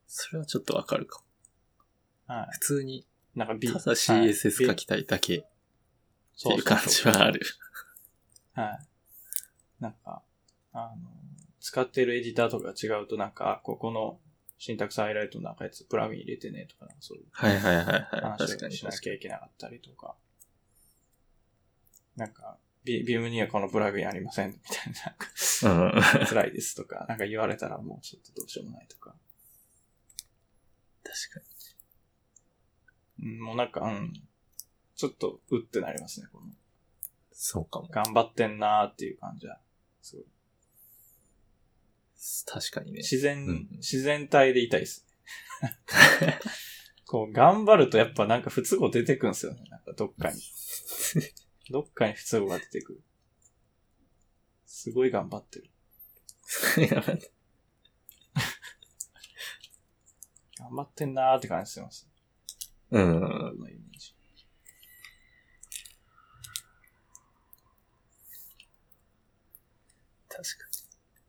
[0.08, 1.20] それはちょっとわかるか
[2.28, 2.36] も。
[2.36, 2.48] はい。
[2.52, 3.68] 普通に、なんか B。
[3.68, 5.48] ただ CSS 書きたいだけって
[6.36, 7.42] そういう感じはある。
[8.54, 8.86] はい。
[9.80, 10.22] なんか、
[10.74, 11.12] あの、
[11.60, 14.20] 使ってるエディターとかが違うとなんか、あ、ここの
[14.58, 18.08] シンタックスハイライトの中やつプラグイン入れてねとか、そういうはいはいはいはい。
[18.22, 20.16] 話しなきゃいけなかったりとか。
[22.16, 24.94] なんか、ビビームにはこのプラグインありませんみたい
[26.20, 26.26] な。
[26.26, 29.16] 辛いですとか、なんか言われたらもうちょっとどうしようもないとか。
[31.04, 31.46] 確か
[33.20, 34.14] うんもうなんか、うん。
[34.96, 36.48] ちょっと、うってなりますね、この。
[36.48, 36.54] に。
[37.32, 37.88] そうかも。
[37.88, 39.60] 頑張ってんなーっていう感じは。
[40.02, 40.26] すごい
[42.46, 42.98] 確かにね。
[43.00, 45.06] 自然、うん自然体でいたいです
[45.62, 46.40] ね。
[47.08, 49.64] こう、頑張るとやっぱなんか不都合出てくんですよね。
[49.70, 50.42] なんかどっかに。
[51.72, 53.04] どっかに不都合が出てくる。
[54.66, 55.70] すごい頑張ってる。
[60.58, 62.08] 頑張ってんなーって感じしてます。
[62.92, 63.20] うん。
[63.20, 63.22] 僕
[63.60, 64.16] のイメージ。
[70.28, 70.66] 確か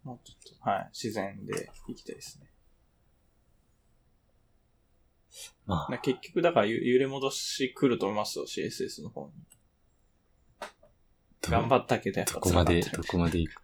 [0.02, 0.35] もうちょっと、
[0.66, 2.46] はい、自然でいきたいですね。
[2.46, 2.50] に。
[5.66, 9.32] まな結局、だからゆ揺れ戻し来ると思いますよ、CSS の方に。
[10.58, 10.70] あ、
[11.42, 13.62] 頑張ったけどやっぱどこまで、どこまで行く？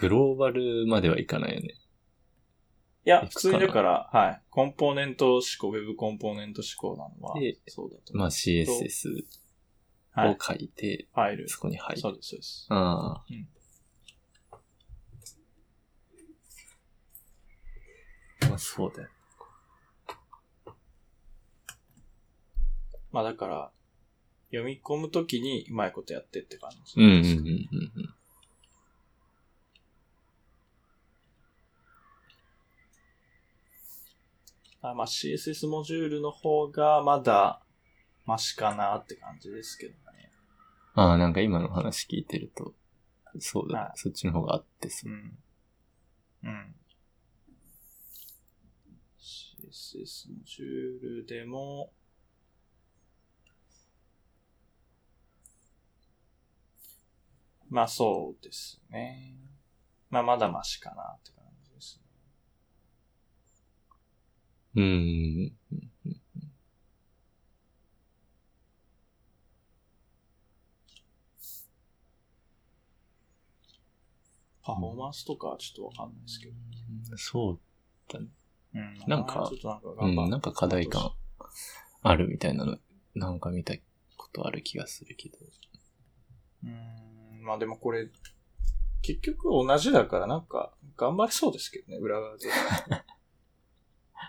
[0.00, 1.74] グローバルまではいかないよね。
[3.06, 4.42] いや、普通にだから、はい。
[4.48, 8.16] コンポーネント思考、ウェブコンポーネント思考なのはで、そうだと。
[8.16, 9.10] まあ CSS
[10.16, 10.38] をはい。
[10.40, 11.46] 書いて、ファイル。
[11.50, 12.00] そこに入る。
[12.00, 12.66] そうです、そうです。
[12.70, 13.24] ああ。
[13.28, 13.46] うん
[18.54, 19.08] まあそうだよ。
[23.10, 23.70] まあだから、
[24.50, 27.00] 読み込むときにうまいことやってって感じ。
[27.00, 28.14] うんうんうんうんうん。
[34.82, 37.60] あまあ CSS モジュールの方がまだ
[38.24, 40.30] マシかなって感じですけどね。
[40.94, 42.72] ああ、なんか今の話聞いてると、
[43.40, 45.14] そうだ、はいそっちの方があってそうう。
[45.16, 45.38] ん。
[46.44, 46.74] うん。
[49.74, 51.90] CSS モジュールでも、
[57.68, 59.34] まあそうですね。
[60.10, 62.04] まあまだマシかなって感じですね。
[64.76, 65.52] うーん。
[74.62, 76.54] パフォーマンスとかはちょっとわかんないですけど。
[77.16, 77.60] そう。
[78.14, 78.30] うん。
[79.06, 79.50] なんか
[80.00, 81.12] うん、なんか課題感
[82.02, 82.76] あるみたいなの、
[83.14, 83.74] なんか見た
[84.16, 85.38] ことある気がするけど。
[86.64, 88.08] うーん、まあでもこれ、
[89.02, 92.48] 結局同じだからなんか頑張れそうですけどね、裏側で。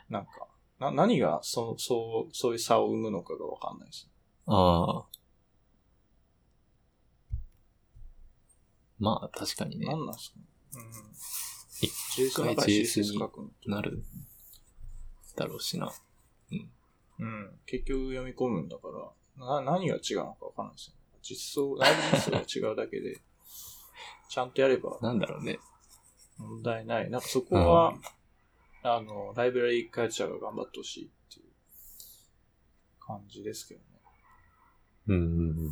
[0.09, 0.47] なんか、
[0.79, 4.09] な、何がそ、そう、そういう差を生むのかがわかんないです。
[4.45, 5.05] ああ。
[8.99, 9.87] まあ、確かにね。
[9.87, 10.45] 何なんですかね。
[11.81, 12.29] 一うん。
[12.29, 13.19] 中回で JS に
[13.67, 14.03] なる
[15.35, 15.91] だろうしな。
[17.19, 17.59] うん。
[17.65, 18.87] 結局読み込むんだか
[19.37, 20.93] ら、な、何が違うのかわかんないですよ。
[21.21, 23.21] 実装、内部実装が違うだけで、
[24.29, 25.59] ちゃんとやればなんだろうね。
[26.37, 27.09] 問題ない。
[27.09, 27.97] なんかそこは、
[28.83, 31.45] あの、ライブラリー開発者が頑張ってほしいっていう
[32.99, 33.85] 感じですけどね。
[35.07, 35.71] うんうんうん。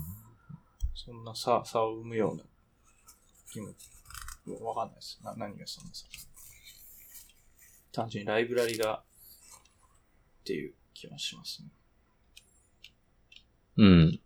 [0.96, 2.44] そんな差、差を生むような
[3.52, 3.68] 気も、
[4.46, 5.20] もうわかんないです。
[5.24, 6.08] な、何がそんな差。
[7.92, 9.04] 単純にライブラリが、
[10.44, 11.70] っていう気はしますね。
[13.78, 14.20] うん。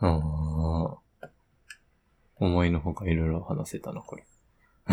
[0.00, 1.28] ああ。
[2.36, 4.22] 思いのほかいろいろ話せたな、これ。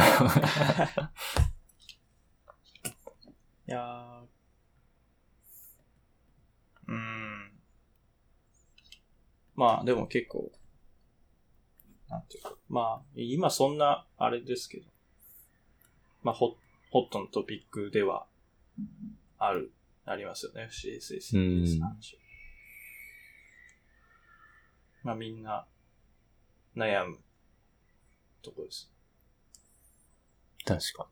[3.68, 4.22] いやー、
[6.88, 7.52] うーん。
[9.56, 10.50] まあ、でも結構、
[12.10, 14.86] なんていうか、まあ、今そんな、あれですけど、
[16.24, 16.56] まあ、ホ
[16.92, 18.26] ホットのトピックでは、
[19.38, 19.72] ある、
[20.06, 22.18] ありますよね、CSS の話。
[25.04, 25.66] まあ、みんな、
[26.76, 27.18] 悩む、
[28.42, 28.92] とこです。
[30.66, 31.08] 確か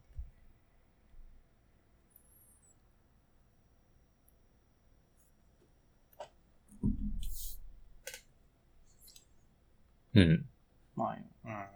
[10.14, 10.22] に。
[10.22, 10.53] うん。
[10.96, 11.68] まあ、うん。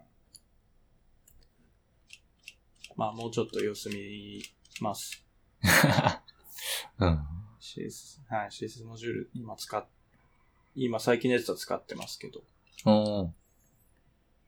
[2.96, 4.42] まあ、もうちょっと様子見
[4.82, 5.24] ます。
[7.00, 7.38] うん。
[7.60, 9.86] CS、はい、CSS モジュール、今使っ、
[10.76, 12.42] 今最近のやつは使ってますけど、
[12.86, 13.34] ああ。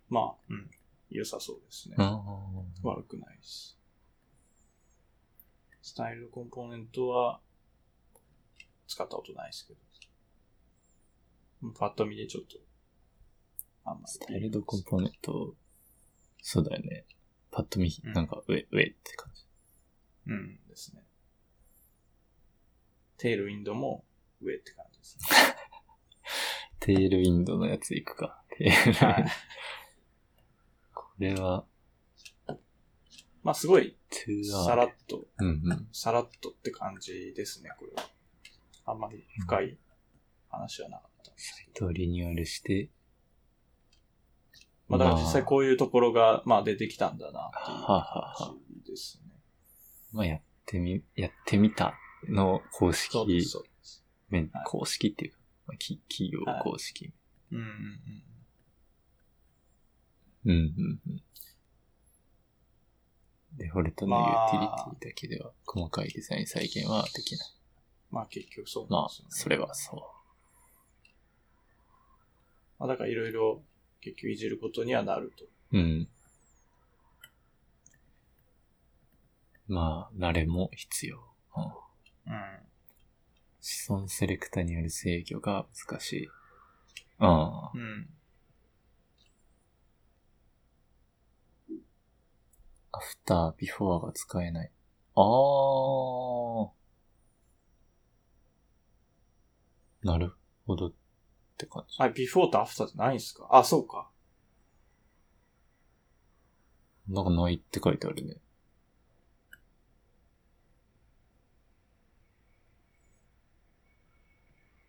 [0.09, 0.71] まあ、うん、
[1.09, 1.95] 良さそうですね。
[2.83, 3.77] 悪くないです。
[5.81, 7.39] スタイルコンポーネントは、
[8.87, 9.79] 使ったことないですけど。
[11.61, 12.57] うんパッと見でちょっと、
[13.85, 14.07] あんまり。
[14.07, 15.55] スタイルドコンポーネント、
[16.41, 17.05] そうだよね。
[17.51, 19.43] パッと見、うんなんか上、上って感じ。
[20.27, 21.03] うんですね。
[23.17, 24.05] テールウィンドウも
[24.41, 25.25] 上って感じですね。
[26.79, 28.41] テールウィンドウのやついくか。
[28.57, 29.31] テールウィンド。
[30.93, 31.65] これは、
[33.43, 34.65] まあすごい、2R。
[34.65, 35.89] さらっと、うんうん。
[35.91, 38.09] さらっとって感じですね、これは。
[38.85, 39.77] あんまり深い
[40.49, 41.87] 話はなかったですけど。
[41.87, 42.89] とリニューアルして、
[44.89, 49.31] まあだから実際こういうところが、まあ出てきたんだなっていうはあはあは感じですね。
[50.11, 51.93] まあやってみ、やってみた
[52.27, 53.15] の公式。
[54.29, 55.37] 面はい公式っていうか、
[55.67, 57.11] まあ、き企業公式。
[57.51, 57.65] うんうん
[60.45, 60.51] うん。
[60.51, 61.21] うんうんうん。
[63.57, 64.67] デフォルトのユーティリ
[64.99, 67.47] ティだけでは細かいデザイン再現はできない。
[68.11, 69.29] まあ結局そうまあなんですよ、ね。
[69.31, 70.11] それはそ
[72.79, 73.61] まあだからいろいろ
[74.01, 75.45] 結局いじることにはなると。
[75.45, 75.49] う。
[75.77, 76.09] うん。
[79.67, 81.17] まあ、慣れも必要。
[81.55, 82.59] うんうん。
[83.61, 86.27] 子孫セレクタによる制御が難しい。
[87.19, 87.71] ああ。
[87.73, 88.09] うん。
[92.91, 94.71] アフター、ビフォーが使えない。
[95.15, 96.69] あー。
[100.01, 100.33] なる
[100.65, 100.93] ほど
[101.59, 101.95] って感じ。
[101.99, 103.49] あ、ビフォーとアフターってないんですか？
[103.51, 104.09] あ、そうか。
[107.09, 108.37] なんかないって書いてあるね。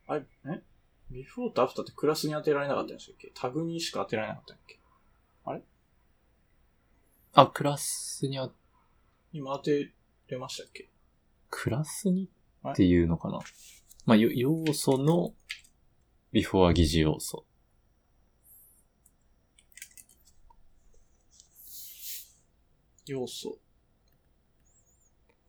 [0.07, 0.63] あれ、え？
[1.11, 3.33] ビフォーとアフターってクラスに当てられなかったんでしたっけ？
[3.35, 4.79] タグにしか当てられなかったんだっけ？
[7.33, 8.51] あ、クラスにあ、
[9.33, 9.93] 今当て
[10.29, 10.89] れましたっけ？
[11.49, 12.29] クラスに？
[12.69, 13.41] っていうのかな。
[14.05, 15.33] まあ、よ要素の
[16.33, 17.45] ビフォー疑似要素。
[23.07, 23.59] 要素。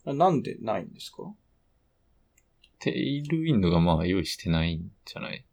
[0.05, 1.31] あなんでないんですか？
[2.79, 5.45] テイルウィンドウがまあ用意してないんじゃない？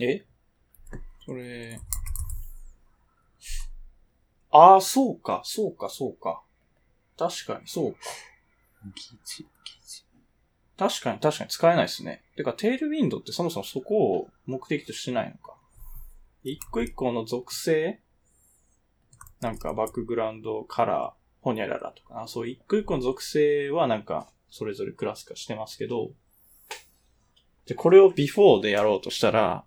[0.00, 0.24] え？
[1.26, 1.80] それ、
[4.52, 6.44] ああ、そうか、そうか、そうか。
[7.16, 7.98] 確かに、そうか。
[10.76, 12.22] 確かに、確かに使えないですね。
[12.36, 15.56] てか、テールウィンドウってそもそもそこを目的としてないのか。
[16.42, 18.00] 一個一個の属性？
[19.40, 22.26] なんか、バックグラウンド、カラー、ホニャララとかな。
[22.26, 26.10] そう、一個一個の属性はなんか、それぞれクラス化してますけど、
[27.66, 29.64] で、これをビフォーでやろうとしたら、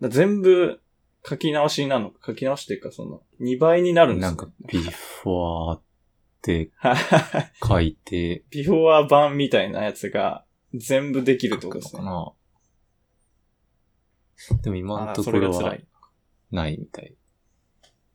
[0.00, 0.80] だ全部
[1.28, 5.82] 書き直しになるのか、書き直しっていうか、その、2倍になるんですよ、なんか、ビフォーっ
[6.42, 6.96] てはい
[7.62, 10.44] 書いて、ビフォー版みたいなやつが
[10.74, 12.02] 全部できるってことですね。
[12.02, 12.34] のか
[14.54, 14.58] な。
[14.62, 15.76] でも今のところは。
[16.50, 17.14] ないみたい。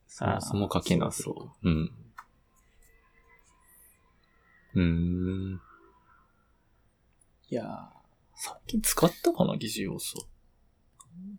[0.08, 1.70] そもそも書けなそう。
[1.70, 1.92] うん。
[4.74, 5.62] うーん。
[7.50, 7.90] いや
[8.34, 10.28] 最近使ったかな、疑似要素。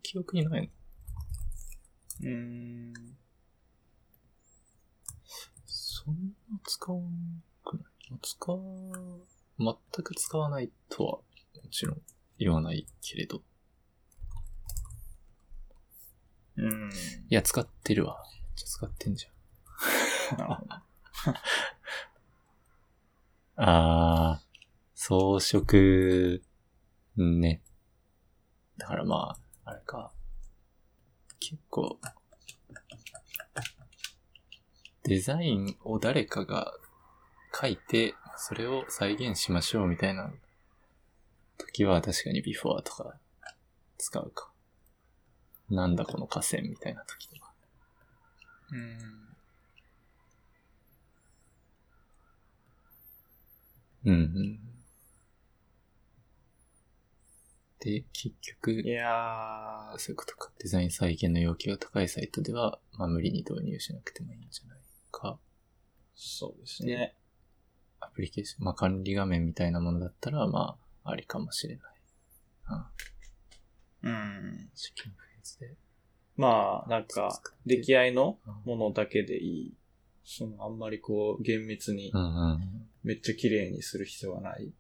[0.03, 0.69] 記憶にないの
[2.23, 2.95] うーん。
[5.67, 6.21] そんな
[6.67, 7.07] 使わな
[7.65, 7.87] くない
[8.23, 8.59] 使わ、
[9.59, 11.13] 全く使わないとは、
[11.63, 12.03] もちろん
[12.39, 13.43] 言わないけれど。
[16.57, 16.91] うん。
[17.29, 18.23] いや、使ってるわ。
[18.33, 20.83] めっちゃ使ってんじゃん。
[23.59, 24.47] あー、
[24.95, 26.43] 装飾、
[27.17, 27.63] ね。
[28.77, 30.13] だからまあ、あれか。
[31.41, 31.99] 結構、
[35.07, 36.75] デザインを誰かが
[37.59, 40.33] 書いて、それを再現しましょうみたいな
[41.59, 43.15] 時は確かにビフォーとか
[43.99, 44.51] 使うか。
[45.71, 47.53] なんだこの河川みたいな時とか。
[48.73, 48.99] うん。
[54.05, 54.61] うんうん。
[57.81, 60.51] で、結局、いやー、そういうことか。
[60.59, 64.86] デザイン再現の要求が高いサイトでは、まあ無理に導入しなくてもいいんじゃない？
[65.17, 65.39] か。
[66.15, 67.15] そうですね。
[68.01, 71.87] アプリケーション、まあ管理画面みたいなものだったら、まあ、ありかもしれない。
[74.03, 74.11] うん。
[74.11, 74.71] うん。
[74.75, 75.75] 試験フェーズで。
[76.37, 79.75] まあ、なんか、出来合いのうんものだけでいい。
[80.23, 82.13] その、あんまりこう、厳密に。
[83.03, 84.73] めっちゃ綺麗にする必要はない。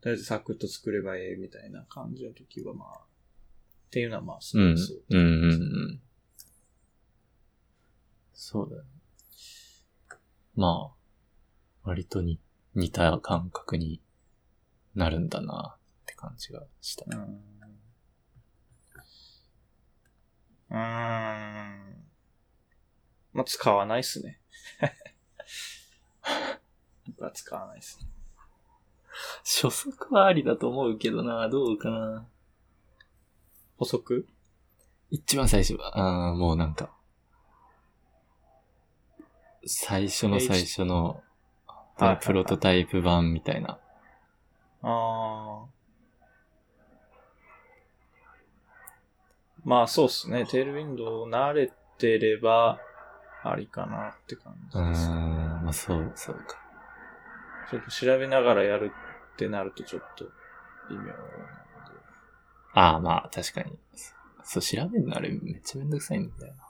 [0.00, 4.78] とりあえずサクッと作ればええみたいな感じの時はまあ、っていうのはまあ、そううん。
[4.78, 5.02] そう。
[5.10, 5.56] うんうんう
[5.92, 6.00] ん。
[8.32, 8.99] そうだよね。
[10.60, 10.94] まあ、
[11.84, 12.38] 割とに
[12.74, 14.02] 似た感覚に
[14.94, 17.06] なるんだなって感じがした。
[17.08, 17.22] うん。
[20.68, 20.76] うーん。
[23.32, 24.38] まあ、使わないっすね。
[27.06, 28.08] 僕は使わないっすね。
[29.44, 32.28] 初速はありだと思うけどな、どうかな。
[33.78, 34.28] 補足？
[35.08, 36.94] 一番最初は、あーもうなんか、
[39.66, 41.22] 最初の最初の、
[42.22, 43.78] プロトタイプ版みたいな。
[44.82, 45.66] ああ。
[49.64, 50.46] まあそうっすね。
[50.46, 52.80] テールウィンドウ慣れてれば、
[53.42, 55.08] ありかなって感じうーん、です。
[55.10, 56.58] まあそう、そうか。
[57.70, 58.92] ちょっと調べながらやる
[59.34, 60.24] ってなるとちょっと
[60.88, 61.14] 微妙なんで。
[62.72, 63.78] ああ、まあ確かに。
[64.42, 66.62] そう、調べるのあれめっちゃめんどくさいんだよな。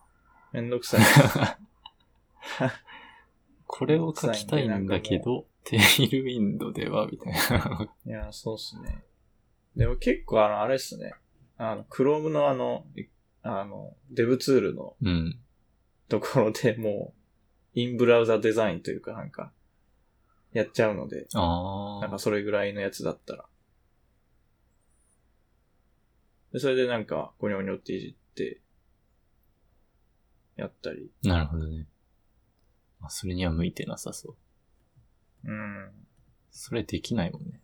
[0.52, 1.00] めんどくさい。
[3.66, 7.88] これを書きたいんだけど、テールウィンドでは、みたいな。
[8.06, 9.04] いや、そうっすね。
[9.76, 11.14] でも結構あの、あれっすね。
[11.56, 13.04] あの、Chrome のあの、い
[13.42, 15.38] あの、デブツールのうん。
[16.08, 19.52] ところでもう、インブラウザデザインというかなんか、
[20.52, 22.00] やっちゃうので、ああ。
[22.00, 23.44] なんかそれぐらいのやつだったら。
[26.52, 28.60] で、それでなんか、ゴニョゴニョっていじって、
[30.56, 31.10] やったり。
[31.22, 31.86] なるほどね。
[33.00, 35.50] まあ、それには向いてなさそう。
[35.50, 35.90] うん。
[36.50, 37.60] それできないもんね。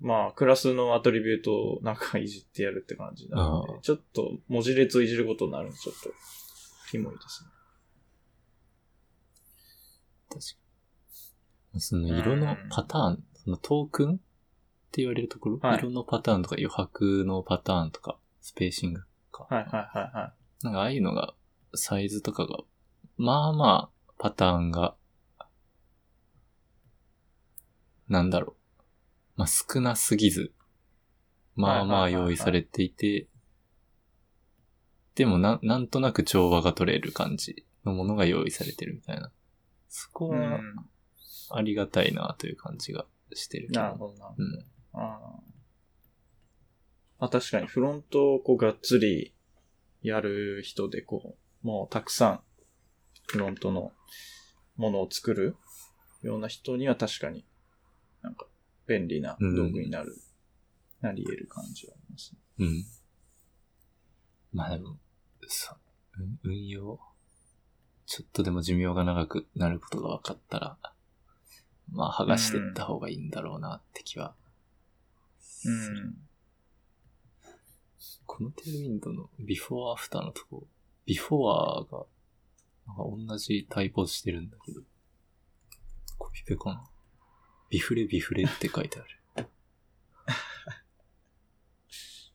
[0.00, 6.10] まあ、クラスのアトリビュートをなんかいじってやるって感じなのあで、ちょっと文字列をいじることになるんで、ちょっと、
[6.90, 7.50] キモいですね。
[10.28, 10.42] 確か
[11.74, 11.80] に。
[11.80, 14.16] その色のパターン、そのトークンっ
[14.92, 19.02] て言われるところ、はい色のパターンとか余白のパターンとか、スペーシング
[19.32, 19.46] か。
[19.48, 20.32] はいはいはいは
[20.62, 20.64] い。
[20.64, 21.34] なんかああいうのが、
[21.74, 22.58] サイズとかが、
[23.16, 24.96] まあまあ、パターンが、
[28.08, 28.64] なんだろう。
[29.36, 30.52] まあ少なすぎず、
[31.54, 33.28] まあまあ用意されていて、
[35.14, 39.30] でもな、なんとなく調和が取れる感じのものが用意されてるみたいな。
[39.88, 40.62] そこうはん。
[41.50, 43.80] ありがたいなという感じがしてるけど。
[43.80, 44.34] なるほどな。
[44.36, 44.66] うん。
[44.92, 45.40] あ
[47.20, 49.34] あ確かにフロントをこうがっつり
[50.02, 52.40] やる人でこう、もうたくさん
[53.26, 53.92] フロントの
[54.76, 55.56] ものを作る
[56.22, 57.44] ような人には確かに
[58.22, 58.46] なんか
[58.86, 60.16] 便利な道具になる、
[61.00, 62.38] なり得る感じはありますね。
[62.58, 62.84] うん。
[64.52, 64.96] まあでも、
[65.46, 65.74] そ
[66.18, 66.98] う、うん運用、
[68.06, 70.76] ちょっとでも寿命が長くなることが分かったら、
[71.92, 74.34] まあ剥がしていった方がいいんだろうなって気は。
[75.64, 76.14] うん。
[78.26, 80.66] このテールウィンドのビフォーアフターのとこ、
[81.06, 82.04] ビフォアが、
[82.86, 84.80] なんか同じタイプしてるんだけど、
[86.18, 86.84] コピペかな
[87.70, 89.48] ビフレビフレって書いてある。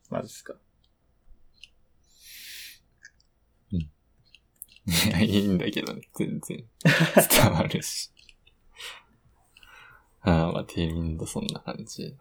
[0.09, 0.55] マジですか。
[3.71, 6.65] いや、いいんだけどね、全然。
[6.84, 8.09] 伝わるし。
[10.21, 12.15] ああ、まあ、テールウィンドそんな感じ。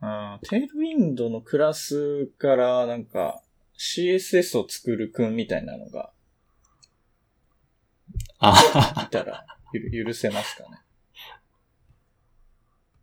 [0.00, 3.42] あーテールウィンドのクラスからなんか
[3.78, 6.12] CSS を作る君みたいなのが
[8.38, 10.78] あいたらゆ許せますかね。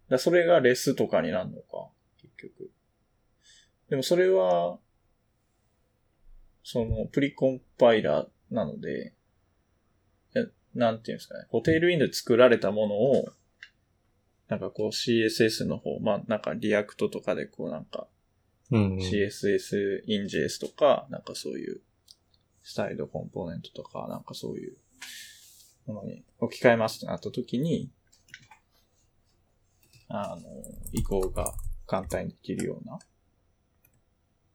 [0.09, 1.89] だそれがレスとかになるのか、
[2.21, 2.71] 結局。
[3.89, 4.79] でもそれは、
[6.63, 9.13] その、プリコンパイラーなので、
[10.35, 13.29] えなんていうんですかね、 Tailwind で作られたものを、
[14.47, 18.07] なんかこう CSS の方、まあなんか React とかでこうなんか
[18.71, 18.97] うんうん。
[18.97, 21.81] CSS in JS とか、なんかそういう
[22.63, 24.77] styled components とか、なんかそういう
[25.85, 27.91] ものに置き換えますってなった時に、
[30.07, 30.41] あの、
[30.91, 31.53] 移行が
[31.85, 32.99] 簡単にできるような、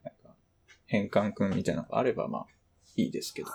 [0.03, 0.37] なんか
[0.87, 2.47] 変換君みたいなのがあればまあ
[2.97, 3.49] いいですけど。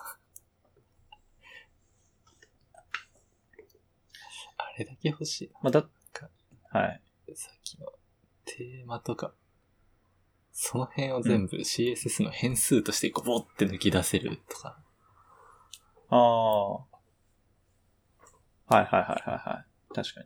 [4.57, 5.89] あれだけ欲しいまあだ、
[6.71, 7.01] はい。
[7.27, 7.35] な。
[7.35, 7.87] さっきの
[8.45, 9.33] テーマとか、
[10.51, 14.77] その辺を全部 CSS の変数としてこうボって抜き出せるとか。
[16.10, 16.77] ああ。
[16.80, 16.81] は
[18.72, 19.94] いはいはいはいはい。
[19.95, 20.22] 確か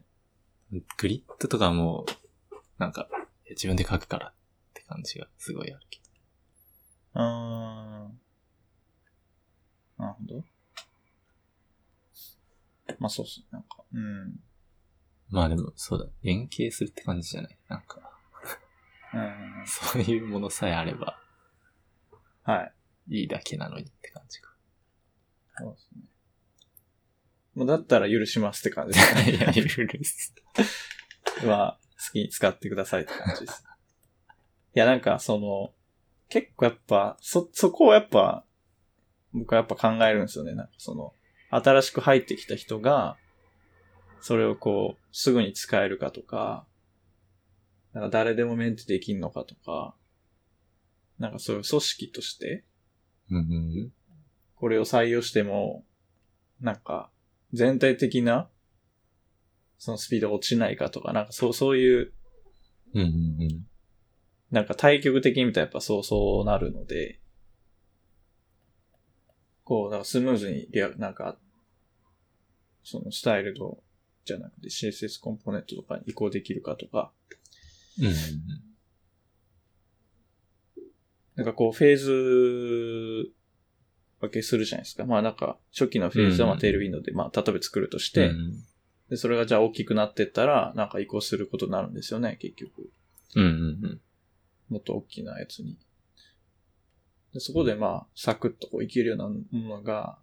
[0.71, 0.83] に。
[0.97, 3.07] グリッドとかはもう、なんか、
[3.49, 4.33] 自分で書くからっ
[4.73, 5.99] て感じがすごいあるけ
[7.15, 8.19] うーん。
[9.97, 10.43] なるほど。
[12.99, 13.45] まあそうっすね。
[13.51, 14.35] なんか、うん。
[14.35, 14.39] ど。
[15.29, 17.57] まあでも、そうだ、連携するって感じじゃない？
[17.69, 18.01] なんか、
[19.13, 19.63] うん。
[19.67, 21.19] そういうものさえあれば
[22.43, 22.73] はい。
[23.21, 24.52] いいだけなのにって感じか。
[25.57, 26.01] そうですね。
[27.55, 29.37] もうだったら許しますって感じですね。
[29.37, 29.69] いや、許
[30.03, 30.33] す。
[31.45, 33.63] まあ、好きに使ってくださいって感じです。
[34.75, 35.73] いや、なんか、その、
[36.29, 38.45] 結構やっぱ、そ、そこをやっぱ、
[39.33, 40.55] 僕はやっぱ考えるんですよね。
[40.55, 41.13] なんかその、
[41.49, 43.17] 新しく入ってきた人が、
[44.21, 46.65] それをこう、すぐに使えるかとか、
[47.93, 49.95] なんか誰でもメンテできんのかとか、
[51.19, 52.63] なんかそういう組織として、
[53.29, 53.93] うんうん。
[54.63, 55.83] これを採用しても、
[56.61, 57.09] なんか、
[57.51, 58.49] 全体的な、
[59.77, 62.13] そのスピードが落ちないかとか、なんかそう、そういう、
[62.93, 63.09] うんうんう
[63.45, 63.67] ん。
[64.51, 67.19] なんか対極的に見たらやっぱそうそうなるので、
[69.65, 71.37] こう、なんかスムーズにリア、なんか、
[72.85, 73.83] そのスタイルド
[74.23, 77.11] じゃなくて CSS コンポーネントとかに移行できるかとか、
[77.99, 78.13] うんうん。
[81.35, 83.33] なんかこうフェーズ
[84.23, 85.05] 分けするじゃないですか。
[85.05, 88.23] まあなんか初期のフェーズはまうんあテールウィンドウでまあ例えば作るとしうん。
[88.23, 88.53] て、うん
[89.09, 92.89] で、それがじゃあ大きくなってったら、なんか移行することになるんですよね、結局。
[93.35, 94.01] うんうん
[94.69, 95.77] もっと大きなやつに。
[97.33, 100.17] でそこでまあ、サクッとこういけるようなものが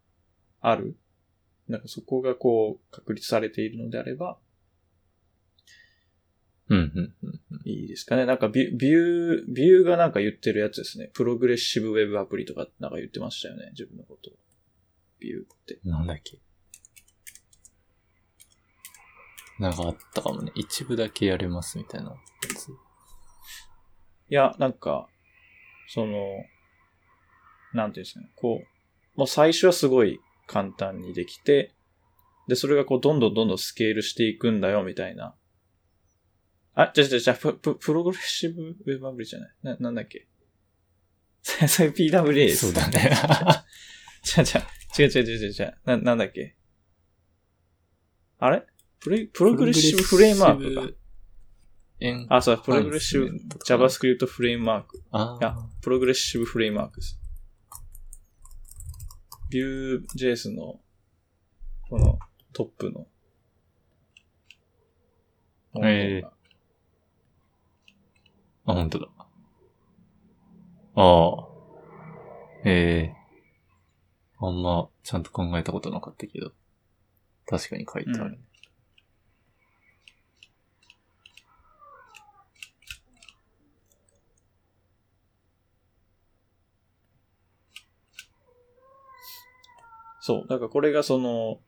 [0.60, 0.97] ある。
[1.68, 4.39] なんかそこがこう、確立されているのであれば、
[6.68, 6.78] うん。
[6.78, 7.49] うんうんうんうん。
[7.65, 8.27] いいですかね。
[8.27, 11.11] なんかビュビュー、ビューがなんか言ってるやつですね。
[11.12, 14.35] プログレッシブウェブアプリとかなんか言ってましたよね、自分のことを。
[15.19, 15.78] ビューって。
[15.85, 16.39] なんだっけ。
[19.59, 20.53] なんかあったかもね。
[20.55, 22.16] 一部だけやれますみたいなや
[22.57, 22.70] つ。
[22.70, 22.74] い
[24.28, 25.09] や、なんか、
[25.87, 26.16] その、
[27.74, 31.74] なんていうんですかね、こう、もう最初はすごい簡単にできて、
[32.49, 35.35] で、それがこう、どんどんどんどんスケールしていくんだよ、みたいな。
[36.74, 39.51] あ、じゃじゃじゃプププログレッシブウェブアプリじゃない？
[39.62, 40.26] な、なんだっけ？
[41.42, 42.66] それ PWA です。
[42.66, 43.10] そうだね。
[44.22, 44.60] じゃじゃ、
[44.98, 45.78] 違う違う違う違う違う。
[45.84, 46.56] な、なんだっけ？
[48.38, 48.64] あれ？
[49.01, 50.74] プレ、プログレッシブフレームワーク
[52.28, 52.36] か。
[52.36, 53.26] あ、そう、プログレッシブ
[53.66, 55.02] JavaScript フレームワーク。
[55.10, 57.18] あいや、プログレッシブフレームワークです。
[59.52, 60.80] Vue.js の、
[61.88, 62.18] この
[62.52, 63.06] トップの。
[65.82, 66.30] えー
[68.66, 69.09] あ、本当だ。
[70.95, 71.47] ああ。
[72.65, 73.16] ええ
[74.43, 76.53] あんま、ちゃんと考えたことなかったけど。
[77.47, 78.39] 確かに書いてある。
[90.20, 90.47] そう。
[90.49, 91.61] だからこれがその、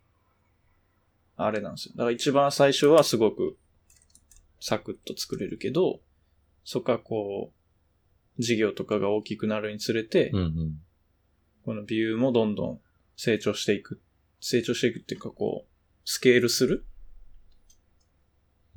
[1.37, 1.95] あれなんですよ。
[1.97, 3.59] だから一番最初はすごく
[4.61, 6.01] サクッと作れるけど、
[6.65, 7.53] そこからこ
[8.39, 10.81] う、事業とかが大きくなるにつれて、うんうん。
[11.65, 12.81] このビューもどんどん
[13.17, 14.01] 成長していく。
[14.41, 15.69] 成長していくっていうかこう、
[16.05, 16.85] スケールする？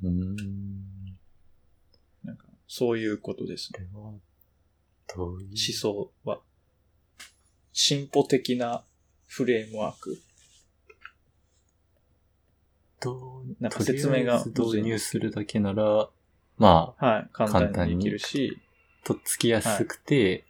[0.02, 0.36] うーん。
[2.22, 3.86] なんか、そういうことですね。
[5.14, 5.48] どういう？
[5.48, 6.40] 思想は。
[7.72, 8.84] 進歩的な
[9.26, 10.18] フレームワーク。
[13.00, 16.08] どうなんか説明が導入するだけなら、
[16.58, 17.28] まあ、はい。
[17.32, 18.58] 簡単にできるし、
[19.04, 20.46] とっつきやすくて、はい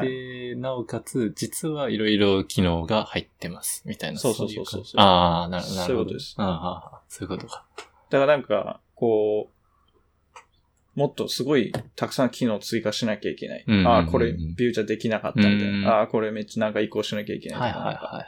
[0.00, 3.82] で、なおかつ、実はいろいろ機能が入ってます。
[3.84, 4.18] みたいな。
[4.18, 5.80] そうそうそうそうああ、なるほど。
[5.82, 7.66] そういうことですああそういうことか。
[8.08, 13.64] だからなんか、こう、もっとすごいたくさん機能追加しなきゃいけない。
[13.66, 15.64] うんうんうんああ、これビューじゃできなかったみたいな。
[15.64, 18.24] うんああ、これめっちゃなんか移行しなきゃいけないはいはいはいはい。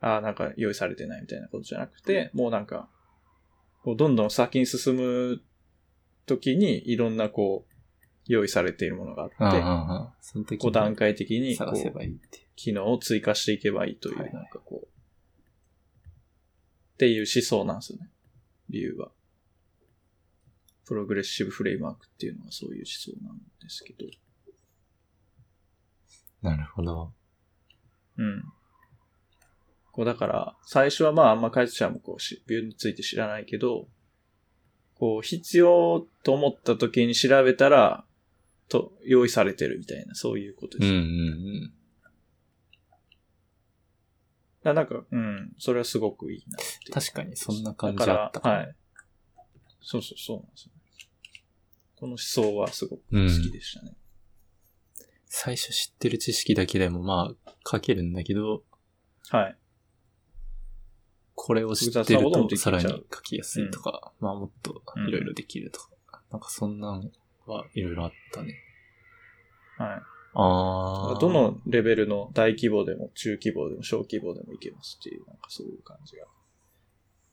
[0.00, 2.88] ああ、なんか用意されてないみたいなことじゃなくて、もうなんか、
[3.84, 5.40] こうどんどん先に進む
[6.26, 7.74] 時にいろんなこう、
[8.26, 10.08] 用意されているものがあって、うんうんうん。
[10.20, 12.44] その時こう段階的にこ探せうばいいっていう。
[12.56, 14.86] 機能を追加していけばいいという、はいはいなんかこう、
[16.94, 18.08] っていう思想なんですよね。
[18.70, 19.10] 理由は。
[20.86, 24.06] プログレッシブフレームワークっていうのはそういう思想なんですけど。
[26.42, 27.12] なるほど。
[28.18, 28.44] うん。
[29.92, 33.88] こうだから、最初はまああんま開発者もこうし、ビューについて知らないけど、
[35.04, 38.06] こう必要と思った時に調べたら、
[38.70, 40.90] と、用意されてるみたいな、そういうことです。
[40.90, 41.02] うんうん
[44.64, 44.74] うん。
[44.74, 48.54] なんか、うん、それはすごくいいなっていう確かにそんな感じあったかも。
[48.54, 48.74] はい。
[49.82, 50.70] そうそうそうなんですよ。
[51.96, 53.92] この思想はすごく好きでしたね。
[55.26, 58.62] 最初知ってる知識だけでもまあ書けるんだけど、
[59.28, 59.58] はい。
[61.34, 67.10] これを知ってるとさらに書きやすいとか、まあもっといろいろできるとか、なんかそんなん
[67.46, 68.54] はいろいろあったね。
[69.78, 70.02] はい。
[70.36, 71.18] ああ。
[71.20, 76.24] どのレベルの大規模でも中規模でも小規模でもいけますっていう、なんかそういう感じが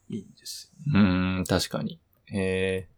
[0.10, 1.00] いいんですよね。
[1.00, 2.00] うーん、確かに。
[2.28, 2.90] へえ。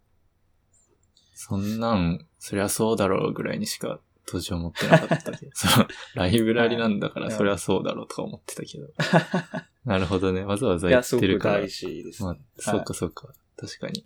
[1.33, 8.87] そんなん、そりゃそうだろうぐらいにしか当時思ってなかったけど、 そう、ライブラリなんだからはいそりゃそうだろうとか思ってたけど。
[9.85, 10.43] なるほどね。
[10.43, 11.59] わざわざいや、やっすごくてるから。
[11.59, 12.29] 大事です、ね。
[12.29, 13.33] まあ、そうかそうか。
[13.57, 14.05] 確かに。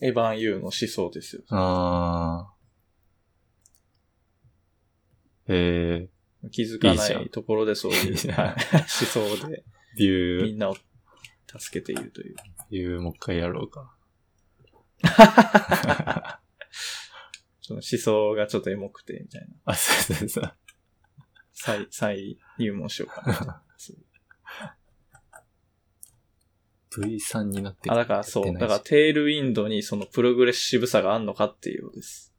[0.00, 1.42] エヴァン・ユーの思想ですよ。
[1.50, 2.54] ああ。
[5.48, 6.08] へ
[6.44, 6.48] え。
[6.50, 8.16] 気づかないところでそういう思
[8.88, 9.64] 想で
[9.96, 10.76] ビュー、みんなを
[11.58, 12.36] 助けているという。
[12.70, 13.94] ビューもう一回やろうか。
[17.66, 19.48] その思想がちょっとエモくて、みたいな。
[19.64, 20.54] あ、そうそうそう。
[21.52, 23.62] 再、再入門しようかなみたいな。
[23.76, 23.96] そう
[27.04, 28.54] V3 になってあ、だからそう。
[28.54, 32.32] だからテールウィンドにそのプログレッシブさがあんのかっていうのです。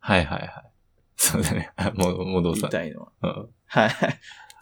[0.00, 0.70] はいはいはい。
[1.16, 1.72] そうだね。
[1.76, 3.12] あ もう、戻言さいたいのは。
[3.22, 3.48] うん。
[3.66, 3.90] はい。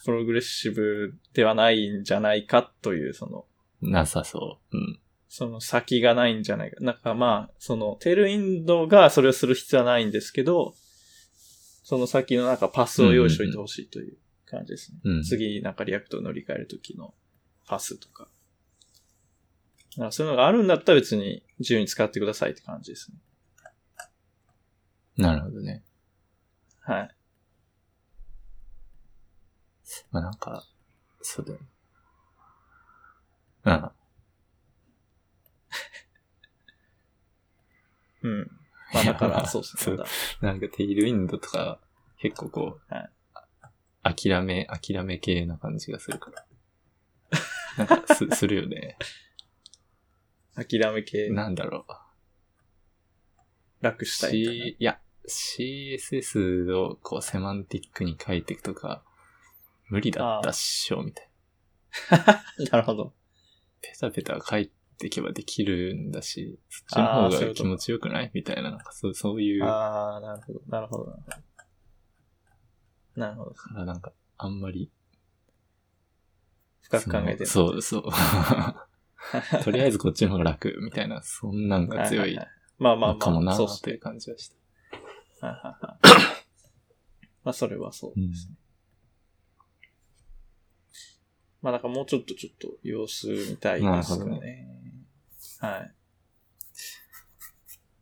[0.05, 3.47] プログレッシブではないんじゃないかという、その、
[3.83, 4.77] なさそう。
[4.79, 5.01] うん。
[5.29, 6.77] その先がないんじゃないか。
[6.81, 10.75] なんかまあ、その、 Tailwind がそれをする必要はないんですけど、
[11.83, 14.17] その先のなんかパスを用意しといてほしいという
[14.47, 14.99] 感じですね。
[15.05, 15.23] うん。
[15.23, 17.15] 次なんか React を乗り換えるときの
[17.67, 18.29] パスとか。
[19.97, 23.19] なんかそういうのがあるんだったら別に自由に使ってくださいって感じですね。
[25.17, 25.83] なるほどね。
[26.81, 27.17] はい。
[30.11, 30.65] まあなんか、
[31.23, 31.67] そうだよね。
[33.65, 33.91] うん。
[38.27, 38.51] うん。
[38.95, 39.65] まあだから、 そう。
[39.65, 40.05] そう
[40.41, 41.81] なんかテイルウィンドとか、
[42.19, 43.11] 結構こう、はい
[44.03, 46.47] あ諦め、諦め系な感じがするから。
[47.87, 48.97] なんかす、するよね。
[50.55, 51.87] 諦め系なんだろ
[53.81, 54.05] 楽う。
[54.07, 54.77] したいい？
[54.79, 59.05] や、CSS をこうセマンティックに書いていくとか、
[59.89, 61.29] 無理だったっしょ、みたい
[62.11, 62.45] な。
[62.71, 63.13] なるほど。
[63.83, 68.31] ペタペタ書いていけばできるんだし、そっちの方が気持ちよくない？
[68.35, 70.61] みたいな、なんかそうそういう、かああ、なるほど。
[70.69, 71.05] なるほど。
[71.07, 71.31] なるほ
[73.17, 73.21] ど。
[73.21, 73.55] なるほど。
[73.75, 74.91] らなんか、あんまり、
[76.83, 77.47] 深く考えてる。
[77.47, 78.05] そうそう。
[79.65, 82.37] とりあえずこっちの方が楽、みたいな、そんなんが強い
[82.79, 84.57] まあまあまあ、のかもなそうっすねという感じはした。
[87.43, 88.55] まあそれはそうですね。
[91.63, 94.69] まあだからもうちょっとちょっと様子見たいですかね。
[95.61, 95.95] はい。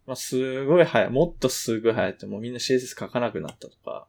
[0.06, 1.10] まあすごい早い。
[1.10, 4.08] もっとすごい早いってもうみんな CSS 書かなくなったとか、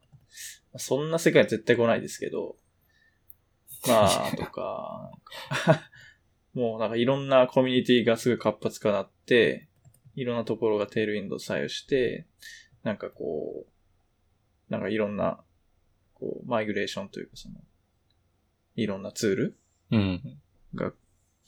[0.71, 2.57] まあそんな世界は絶対来ないですけど、
[3.87, 5.11] まあ、とか、
[6.53, 9.67] もうなんかいろんなコミュニティがすぐ活発化なって、
[10.15, 12.25] いろんなところが Tailwind 採用して、
[12.83, 15.43] なんかこう、なんかいろんな、
[16.13, 17.55] こう、マイグレーションというかその、
[18.75, 19.57] いろんなツール
[19.91, 20.41] うん。
[20.73, 20.93] が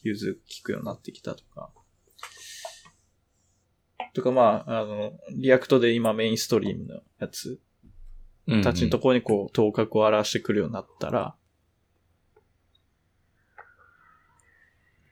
[0.04, 1.72] 融通利くようになってきたとか。
[4.18, 7.60] とかまあ、あの、 React で今メインストリームのやつ
[8.48, 11.36] うんたちのところにこう、頭角を表してくるようになったら、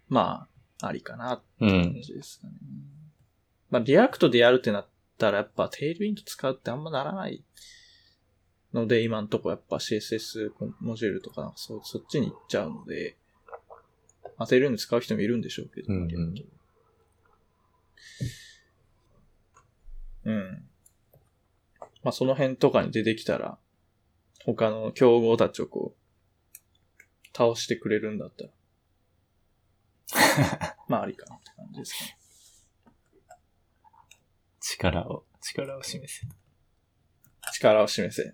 [0.10, 0.48] ま
[0.82, 2.02] あ、ありかなってうん感。
[2.02, 2.54] じですかね。
[3.70, 7.44] まあ、 React でやるってなったらやっぱ Tailwind 使うってあんまならない
[8.74, 10.52] ので、今んとこやっぱ CSS
[10.82, 13.16] モジュールとかそそっちに行っちゃうので、
[14.38, 15.94] まあ、 Tailwind 使う人もいるんでしょうけど。
[15.94, 16.36] うんうん
[20.26, 20.68] うん。
[22.04, 23.58] まあその辺とかに出てきたら、
[24.44, 26.00] 他の競合たちをこう、
[27.36, 28.52] 倒してくれるんだったら、
[30.88, 32.18] まあありかなって感じですかね。
[34.60, 36.28] 力を、力を示せ。
[37.54, 38.34] 力を示せ。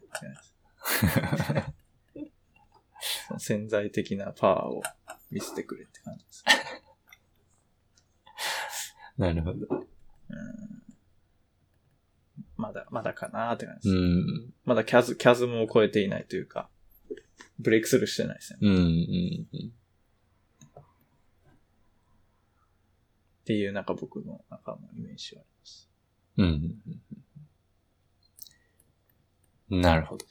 [3.37, 4.81] 潜在的なパワーを
[5.29, 6.43] 見せてくれって感じです。
[9.17, 9.67] なるほど。
[10.29, 10.90] うん
[12.61, 14.03] まだ、まだかなって感じうです。
[14.03, 14.53] ん。
[14.65, 16.69] まだキャズ、キャズムを超えていないというか、
[17.57, 18.67] ブレイクスルーしてないですよね。
[18.69, 19.73] うん、うん、うん。
[23.41, 25.89] っていうなんか僕の中のイメージはあります。
[29.69, 29.81] うん。
[29.81, 30.25] なるほど。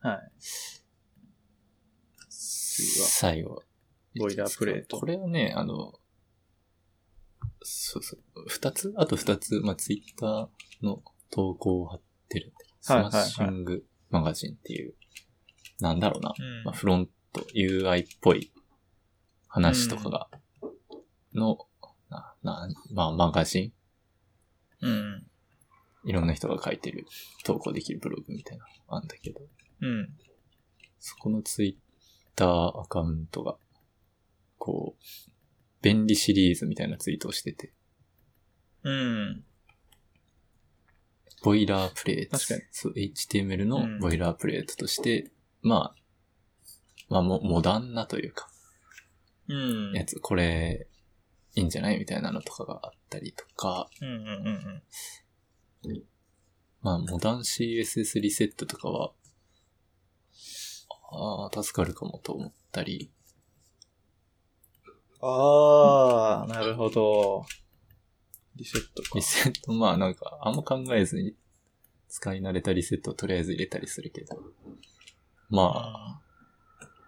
[0.00, 0.30] はい。
[2.28, 3.62] 最後。
[4.18, 5.94] ボイラープレートこれはね、あの、
[7.66, 8.20] そうそう。
[8.48, 8.94] 二つ？
[8.96, 12.54] あと二つ、まあ、ツイッターの投稿を貼ってるんで。
[12.80, 14.94] スはいはいはいマッシングマガジンっていう、
[15.80, 16.32] なんだろうな。
[16.38, 18.52] うんまあ、フロント、UI っぽい
[19.48, 20.28] 話とかが、
[21.34, 21.58] の、
[22.08, 23.72] な、な、まあ、マガジ
[24.80, 25.26] ンうん。
[26.04, 27.06] いろんな人が書いてる、
[27.44, 29.40] 投稿できるブログみたいなのあんだけど、
[29.80, 30.08] うん。
[31.00, 33.56] そこのツイッターアカウントが、
[34.58, 35.02] こう、
[35.82, 37.72] 便利シリーズみたいなツイートをしてて、
[38.82, 39.44] うん。
[41.42, 42.38] ボイラープレート。
[42.38, 42.62] 確かに。
[42.70, 43.98] そう、HTML のうん。
[43.98, 45.30] ボイラープレートとして、
[45.62, 45.94] まあ、
[47.08, 48.48] まあモ、モダンなというか、
[49.48, 49.92] うん。
[49.92, 50.88] やつ、これ、
[51.54, 54.82] いいんじゃないみたいなのとかがあったりとか、うんうん
[55.84, 56.02] うん
[56.82, 59.12] まあ、モダン CSS リセットとかは、
[61.10, 63.10] ああ、助かるかもと思ったり、
[65.28, 67.44] ああ、なるほど。
[68.54, 69.22] リセットかリ。
[69.22, 71.34] セット、まあなんか、あんま考えずに
[72.08, 74.36] 使い慣れたリセットをとりあえず入れたりするけど、
[75.50, 76.20] まあ、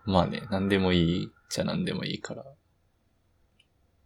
[0.04, 2.44] まあね、なんでもいいっちゃなんでもいいから、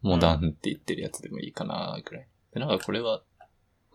[0.03, 2.29] モダンって言ってるやつでもいいかな、ぐらい。
[2.53, 3.23] で、なんかこれは、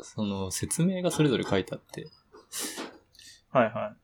[0.02, 2.08] その説明がそれぞれ書いてあって、
[3.50, 3.96] はいは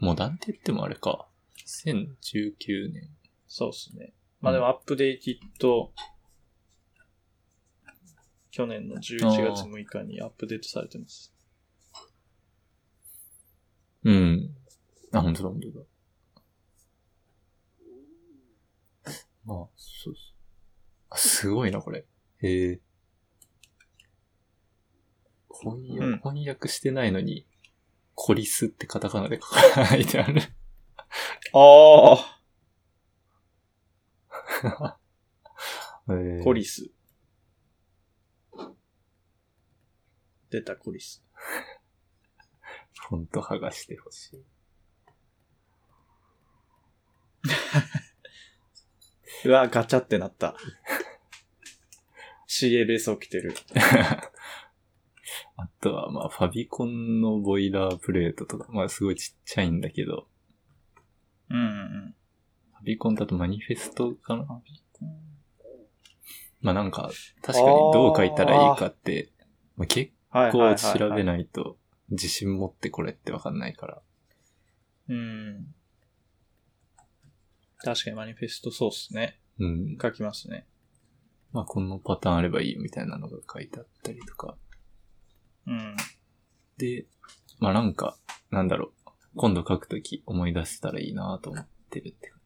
[0.00, 0.04] い。
[0.04, 1.28] モダンって言ってもあれか、
[1.66, 3.08] 2019年。
[3.46, 4.12] そうですね。
[4.40, 5.92] まあでもアップデート、
[8.50, 11.32] 去年の11月6日にアップデートされてます。
[14.04, 14.50] うん。
[15.12, 15.84] あ、本当だ、本当だ。
[19.44, 20.14] まあ、そうそう。
[21.10, 22.06] あ、すごいな、これ。
[22.42, 22.80] へえ。
[25.52, 27.46] 翻訳、うん翻訳してないのに、
[28.14, 29.38] コリスってカタカナで
[29.88, 30.40] 書いてある。
[31.52, 32.39] あへあ
[36.10, 36.90] えコリス。
[40.50, 41.24] 出たコリス。
[43.08, 44.44] フォント剥がしてほしい。
[49.48, 50.56] うわ、ガチャってなった。
[52.48, 53.54] CLS 起きてる。
[55.56, 60.26] あとは、まあ、ファビコンのボイラープレートとか、まあ、すごいちっちゃいんだけど、
[61.48, 62.14] うんうん
[62.80, 64.42] ファビコンだとマニフェストかな？
[64.42, 65.08] うん。
[66.62, 67.10] まあなんか、
[67.42, 69.30] 確かにどう書いたらいいかって、
[69.76, 70.12] まあ、結
[70.52, 70.74] 構。
[70.74, 71.76] 調べないと
[72.10, 74.02] 自信持ってこれってわかんないから。
[75.08, 75.74] うん。
[77.78, 79.40] 確かにマニフェストそうっすね。
[79.58, 79.98] うん。
[80.00, 80.66] 書きますね。
[81.52, 84.56] まあこのパターンあればいいみたいなのが書いてあったりとか。
[85.66, 85.96] うん。
[86.78, 87.06] で、
[87.58, 88.16] まあなんか、
[88.50, 89.10] なんだろう。
[89.36, 92.39] 今度書くとき思い出せたらいいなと思ってるって感じ。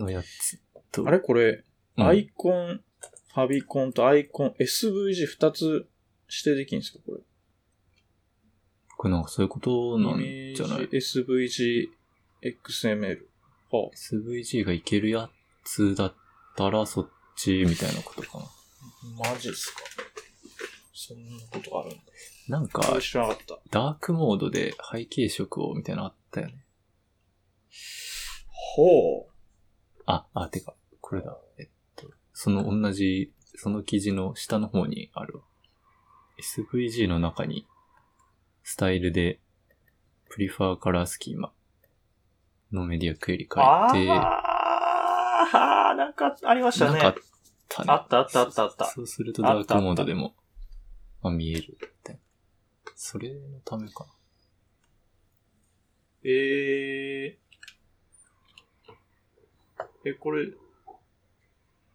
[0.00, 0.60] のやつ
[0.90, 1.06] と。
[1.06, 1.20] あれ？
[1.20, 1.64] これ、
[1.96, 2.80] うんアイコン、
[3.34, 5.86] ファビコンとアイコン、SVG2 つ指
[6.44, 6.98] 定できるんですか？
[7.06, 7.20] これ。
[8.96, 11.88] これなんかそういうことなんじゃない？SVG、
[12.42, 13.26] XML。
[13.70, 15.30] は ?SVG がいけるや
[15.64, 16.14] つだっ
[16.56, 18.44] たらそっちみたいなことかな。
[18.44, 19.82] あ、マジっすか？
[20.92, 21.96] そんなことあるんだ。
[22.48, 23.58] なんか、これ知らなかった。
[23.70, 26.64] ダークモードで背景色をみたいなのあったよね。
[28.76, 29.29] ほう。
[30.10, 31.36] あ、あ、てか、これだ。
[31.58, 35.42] えっと、その同じ、その記事の下の方にあるわ。
[36.38, 37.66] SVG の中に、
[38.64, 39.40] スタイルで、
[40.28, 41.52] プリファーカラースキーマ
[42.72, 46.92] のメディアクエリ書いて、ああ、なんかありましたね。
[46.92, 47.14] なんかあっ
[47.68, 47.92] たね。
[47.92, 50.34] あったあったあったあったそうするとダークモードでも、
[51.22, 52.18] まあ見えるって。
[52.96, 54.10] それのためかな。
[56.24, 57.49] えー。
[60.04, 60.46] え、これ、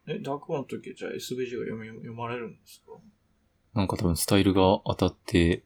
[0.07, 2.91] え、ダークモードの時はじゃあ SVG が読み読まれるんですか？
[3.73, 5.63] なんか多分スタイルが当たって、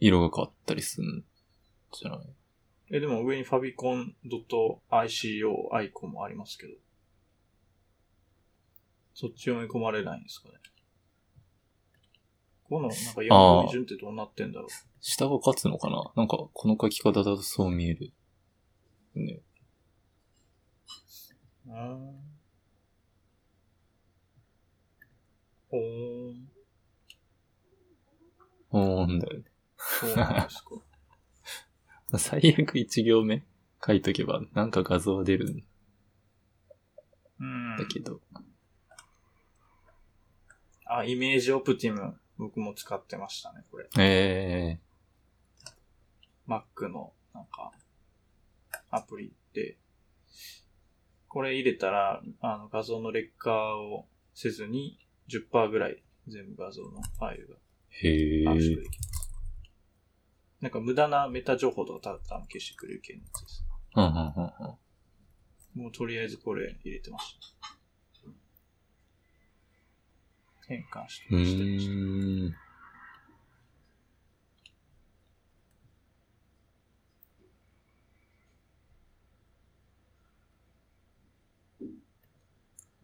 [0.00, 1.24] 色が変わったりするん
[1.92, 2.20] じゃない？
[2.92, 4.78] え、でも上にファビコン .ico
[5.74, 6.72] アイコンもありますけど。
[9.14, 10.54] そっち読み込まれないんですかね？
[12.68, 14.68] この、なんか4あー分順ってどうなってんだろう？
[15.00, 16.12] 下が勝つのかな？
[16.16, 18.12] なんかこの書き方だとそう見える。
[19.14, 19.40] ね。
[21.66, 22.36] うーん。
[25.68, 26.48] ほーん。
[28.70, 29.44] おーんだよね。
[29.78, 30.70] そうなんですか。
[32.18, 33.44] 最悪一行目
[33.84, 35.64] 書いとけばなんか画像は出るん
[37.40, 37.84] うんだ。
[37.86, 38.20] けど。
[40.84, 43.88] あ、イメージオプティム、僕も使ってましたね、これ。
[43.98, 44.78] え
[46.46, 47.72] Mac の、なんか、
[48.90, 49.76] アプリで、
[51.36, 54.98] これ入れたら、あの、画像の劣化をせずに、
[55.28, 58.70] 10%ぐらい全部画像のファイルがー、へ圧。
[58.70, 59.30] できます。
[60.62, 63.66] なんか無駄なメタ情報とかただ消してくれる系のやつです。
[63.96, 64.22] うんうんうん
[65.76, 65.82] うん。
[65.82, 67.68] もうとりあえずこれ入れてました。
[70.68, 72.65] 変換してうしてました。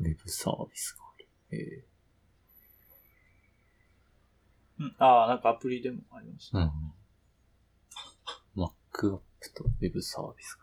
[0.02, 1.28] ウェブサービスがある。
[1.52, 1.84] え
[4.80, 6.70] うん、ああ、なんかアプリでもありますー、うん。
[8.56, 10.62] Mac アップとウェブサービスが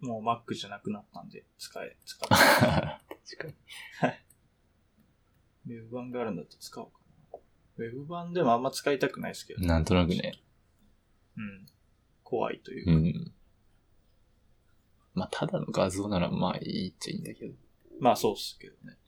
[0.00, 2.28] もう Mac じゃなくなったんで、使え、使う。
[2.30, 3.16] ある。
[3.26, 3.54] 確かに。
[5.78, 7.38] ウェブ版があるんだったら使おうかな。
[7.78, 10.40] ウェブ版でもあんま使いたくないですけど、ね、なんとなくね。
[11.36, 11.66] うん。
[12.22, 12.92] 怖いというか。
[12.92, 13.33] うん。
[15.14, 17.54] まあ、ただの画像ならまあいいっちゃいいんだけど、
[18.00, 18.98] まあそうっすけどね。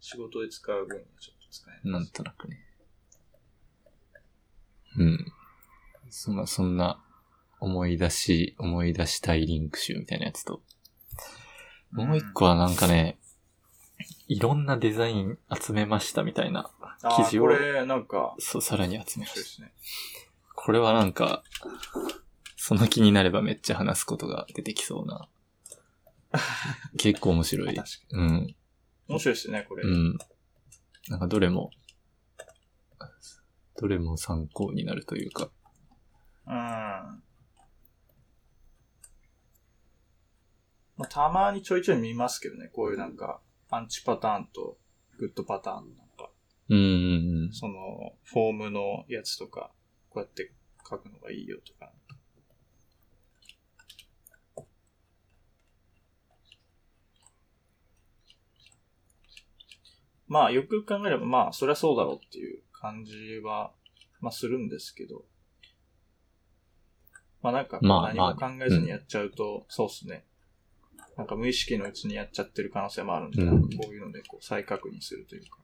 [0.00, 2.00] 仕事で使う分にはちょっと使えない。
[2.00, 2.58] なんとなくね。
[4.98, 5.26] うん。
[6.10, 7.02] そんな、そんな、
[7.60, 10.62] 思い出し、思い出したいリンク集みたいなやつと、
[11.92, 13.18] もう一個はなんかね、
[14.26, 16.70] いろんなデザイン集めましたみたいな、
[17.16, 19.16] 記事をこれ、なんか、そう、さらに集めまし。
[19.16, 19.72] 面白いですね。
[20.56, 21.44] これはなんか、
[22.64, 25.28] その気になればめっちゃ話すことが出てきそうな。
[26.96, 27.76] 結構面白い。
[28.12, 28.44] うん。
[28.44, 28.56] に。
[29.08, 29.82] 面白いですね、これ。
[29.82, 30.16] うん。
[31.08, 31.70] なんかどれも、
[33.78, 35.50] どれも参考になるというか。
[36.46, 36.52] うん。
[36.52, 37.24] ま
[41.00, 44.78] あ、たまにちょいちょい見ますけどね、こういうなんか、アンチパターンと
[45.18, 46.30] グッドパターンのなんか、
[46.68, 47.52] うんうんうん。
[47.52, 49.72] その、フォームのやつとか、
[50.10, 50.54] こうやって
[50.88, 51.92] 書くのがいいよとか。
[60.32, 63.70] まあ、よく考えれば、まあ、そりゃそうだろうっていう感じは、
[64.22, 65.26] まあ、するんですけど。
[67.42, 70.24] まあ、なんか、まあ何も考えずにやっちゃうと、そうっすね。
[71.18, 75.58] なんか無意識のうちにやっちゃってる可能性もあるんで、うんなんかこういうのでこう再確認するというか。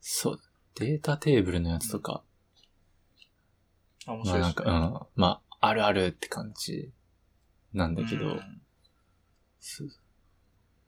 [0.00, 0.40] そう。
[0.74, 2.24] データテーブルのやつとか、
[4.06, 4.98] あ、面まあなんか、白いですね。
[4.98, 5.06] うん。
[5.14, 6.90] まあ、あるあるって感じ
[7.72, 8.40] なんだけど、うん
[9.60, 9.84] す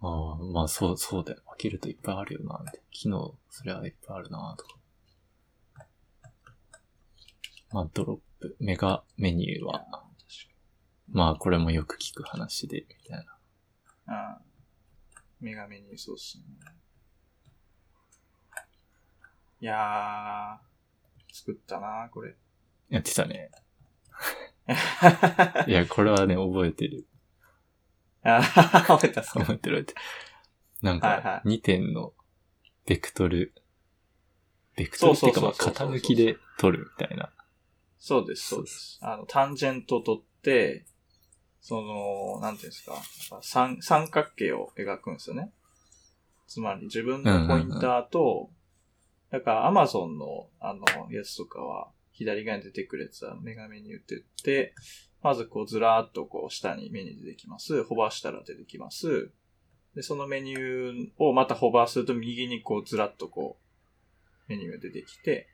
[0.03, 1.41] ああ、まあそう、そうだよ。
[1.47, 2.81] 分けるといっぱいあるよな、みたいな。
[2.91, 4.77] 機能、それはいっぱいあるな、とか。
[7.71, 9.87] まあ、ドロップ、メガメニューは、
[11.09, 13.25] まあ、これもよく聞く話で、みたい
[14.09, 14.37] な。
[15.41, 15.47] に。
[15.47, 15.47] うん。
[15.53, 16.45] メガメニューそうっすね。
[19.61, 22.35] いやー、作ったなこれ。
[22.91, 23.53] やってたね。
[25.69, 27.07] いや、これはね、覚えてる。
[28.23, 30.01] あー、覚えたっすか覚えてる覚えてる。
[30.83, 32.13] なんはいはか、2点の
[32.87, 33.53] ベクトル、
[34.77, 37.31] ベクトルっていうか、まあ、そうそうそうそうそう傾きで取るみたいな。
[37.99, 38.99] そうです、そうです。
[39.01, 40.85] あの、タンジェントを取って、
[41.61, 43.01] その、なんていうんですか、
[43.43, 45.53] 三三角形を描くんですよね。
[46.49, 48.51] つまり自分のポインターと、
[49.31, 54.75] だから Amazon のあの、やつとかは、左側に出てくるやつはメガメニューって言って、
[55.23, 57.85] まずこうずらーっとこう下にメニュー出てきます。
[57.85, 59.31] ホバーしたら出てきます。
[59.95, 63.59] で、そのメニューをまたホバーすると右にこうずらっとこ
[64.49, 65.49] う、メニューが出てきて、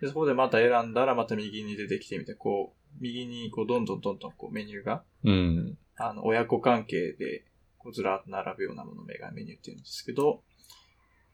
[0.00, 5.78] で、そこでまた選んだらまた右に出てきてみて、こう、右にこうどんどんどんどんこうメニューがうん。
[5.96, 7.44] あの、親子関係で、
[7.78, 10.42] こうずらっと並ぶようなものをメガメニューって言うんですけど、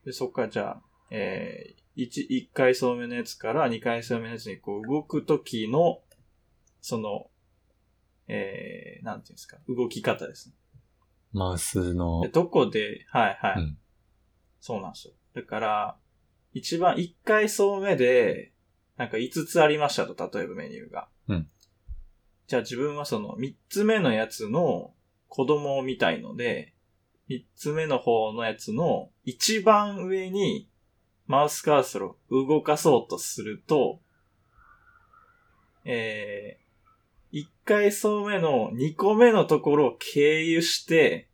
[0.05, 6.01] で、そこからじゃあ、えー、1、一回層目のやつから2回層目のやつにこう動くときの、
[6.81, 7.29] その、
[8.35, 10.55] えー、なんていうんですか、動き方ですね。
[11.33, 13.63] マウスので、どこで、はいはい。
[13.63, 13.79] うん
[14.65, 15.15] そうなんですよ。
[15.35, 15.97] だから、
[16.53, 18.53] 一番1回層目で、
[18.97, 21.09] なんか5つありましたと、例えばメニューが。
[21.29, 21.49] うん
[22.47, 24.93] じゃあ自分はその3つ目のやつの
[25.29, 26.75] 子供を見たいので、
[27.31, 30.69] 3つ目の方のやつの一番上に
[31.27, 34.01] マウスカーソルを動かそうとすると、
[35.85, 36.62] えー、
[37.33, 41.29] 1回層目の2個目のところを経由して、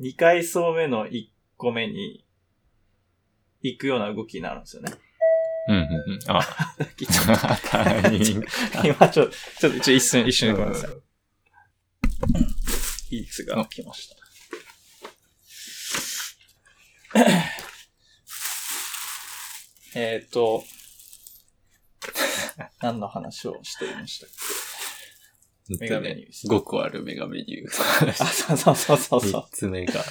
[0.00, 1.26] 2回層目の1
[1.58, 2.24] 個目に
[3.60, 4.92] 行くような動きになるんですよね。
[5.68, 5.84] うんうんう
[6.16, 6.18] ん。
[6.28, 6.42] あ、
[6.96, 8.46] ちょっタイミング。
[8.46, 10.90] と今ちょっと、ちょっと一瞬、一瞬ごめんなさい。
[13.16, 14.16] いいつが来ました。
[19.94, 20.64] えっと、
[22.80, 24.30] 何の話をしていましたっ
[25.78, 28.04] メガメニューです5個あるメガメニュー。
[28.04, 30.02] けあ、そうそうそうそうそ3つ目が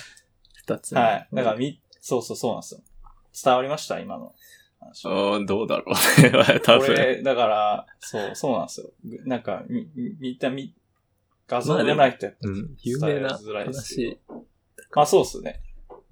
[0.67, 0.95] 2つう。
[0.95, 1.01] 目。
[1.01, 1.27] はい。
[1.33, 2.81] だからみ、そうそうそうなんですよ。
[3.43, 3.99] 伝わりました？
[3.99, 4.33] 今の
[4.79, 5.05] 話。
[5.07, 6.31] あどうだろうね。
[6.63, 6.87] 多分。
[6.87, 8.91] これ、だから、そう、そうなんですよ。
[9.03, 10.73] ぐなんか、み、み見た、み、
[11.47, 14.19] 画像まあでないとやっぱうん、有名な話
[14.95, 15.61] まあそうっすね。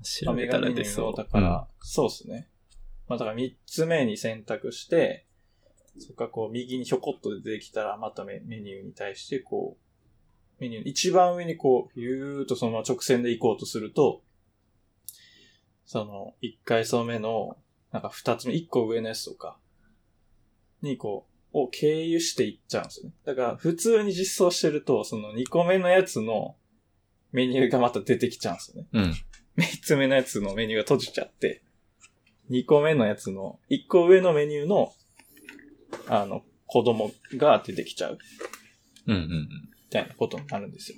[0.04, 1.16] 調べたら出そう。
[1.16, 2.50] だから、そうっすね。
[3.08, 5.26] まあだから三つ目に選択して、
[6.00, 9.78] そっかこう右にひょこっと出てきたら、またメメニューに対してこ
[10.60, 14.22] う、メニューの一番上にこう、ゆーっとそのまま直線で行こうとすると、
[15.86, 17.58] その、一回層目の、
[17.92, 19.58] なんか二つ目、一個上のやつとか、
[20.82, 23.14] にこう、を経由していっちゃうんですよね。
[23.26, 26.56] だから、普通に実装してると、その二個目のやつの
[27.32, 28.88] メニューがまた出てきちゃうんですよね。
[28.94, 29.14] うん。
[29.56, 31.64] 三つ目のやつのメニューが閉じちゃって、
[32.50, 34.94] 二個目のやつの、一個上のメニューの、
[36.10, 38.18] あの、子供が出てきちゃう、
[39.08, 39.30] うんうんうん。
[39.30, 39.48] み
[39.90, 40.98] たいなことになるんですよ。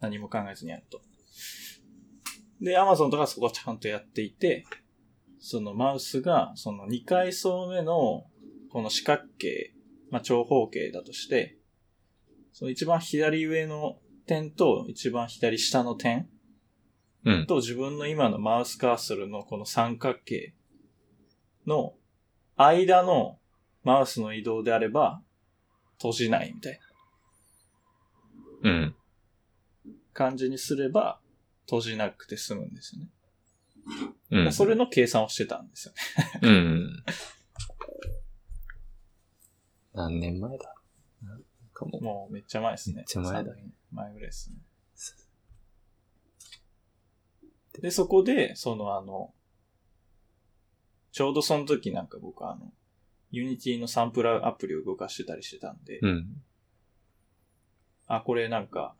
[0.00, 1.00] 何も考えずにやると。
[2.60, 4.64] で、Amazon とかはそこはちゃんとやっていて、
[5.38, 8.26] そのマウスが、その二階層目の、
[8.70, 9.74] この四角形、
[10.10, 11.58] まあ、長方形だとして、
[12.52, 16.28] その一番左上の点と一番左下の点
[17.24, 17.46] うん。
[17.46, 20.54] と自分の今のマウスカーソルのこの三角形
[21.66, 21.94] の
[22.56, 23.38] 間の
[23.82, 25.22] マウスの移動であれば
[25.96, 26.78] 閉じないみたい
[28.62, 28.94] なうん。
[30.12, 31.20] 感じにすれば
[31.64, 33.08] 閉じなくて済むんですよね。
[34.30, 34.52] うん。
[34.52, 36.40] それの計算をしてたんですよね。
[36.42, 37.04] うん。
[39.94, 40.74] 何年前だ？
[41.22, 41.42] なん
[41.72, 42.96] かもう、もうめっちゃ前ですね。
[42.96, 44.56] めっちゃ前だ3年前ぐらいですね。
[47.80, 49.32] で、そこで、そのあの、
[51.12, 52.72] ちょうどその時なんか僕あの、
[53.30, 56.42] Unity のサンプラーアプリを動かしてたりしてたんで、うん。
[58.06, 58.94] あ、これなんか、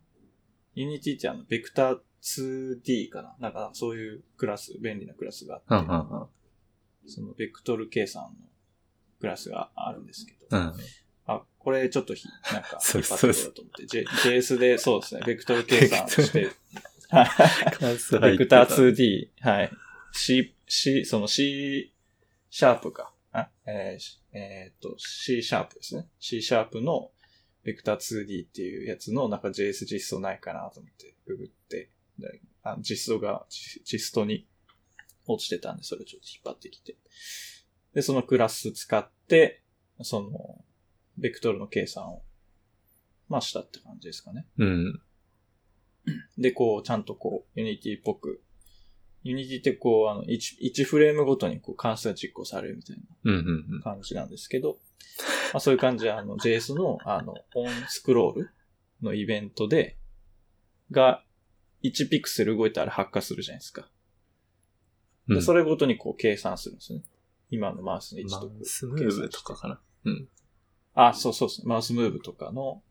[0.75, 3.35] Unity ってあの、 Vector 2D かな？
[3.41, 6.29] なんかそういうクラス、便利なクラスがあって、はんはんはん。
[7.07, 8.31] そのベクトル計算の
[9.21, 10.73] クラスがあるんですけど、うん。
[11.27, 16.51] あ、これちょっとひ、なんか、 そう引っ張ってこようと思って、J、JS でそうですね、ベクトル計算して、ベ
[18.39, 19.71] ク ター 2D、はい。
[20.13, 21.93] C、C、その C
[22.49, 23.13] シャープか。
[23.33, 26.09] あ、えーしえーっと、C シャープですね。
[26.19, 27.11] C シャープの
[27.63, 34.47] ベクター 2D っていうやつのなんか JS 実装ないかなと思ってググって、であ実装が Gist に
[35.27, 36.97] 落ちてたんで、それをちょっと引っ張ってきて。
[37.95, 39.63] で、そのクラス使って、
[40.03, 40.65] その、
[41.19, 42.23] ベクトルの計算を、
[43.29, 44.47] まあしたって感じですかね。
[44.59, 45.01] うん。
[46.39, 48.43] で、こう、ちゃんとこう、 Unity っぽく、
[49.23, 53.83] Unity ってこう、あの、1、1フレームごとにこう関数が実行されるみたいな。
[53.83, 54.79] 感じなんですけど、
[55.53, 58.51] まあそういう感じで、あの、JS の、あの、 onscroll
[59.03, 59.99] のイベントで、
[60.91, 61.23] が、
[61.83, 63.89] 1ピクセル動いたら発火するじゃないですか。
[65.29, 65.43] で、うん。
[65.43, 67.03] それごとにこう計算するんですね。
[67.51, 69.81] 今のマウスの位置マとこうウスムーブとかかな。
[70.05, 70.29] うん。
[70.95, 71.69] あ、そうそうそう。
[71.69, 72.83] マウスムーブとかの、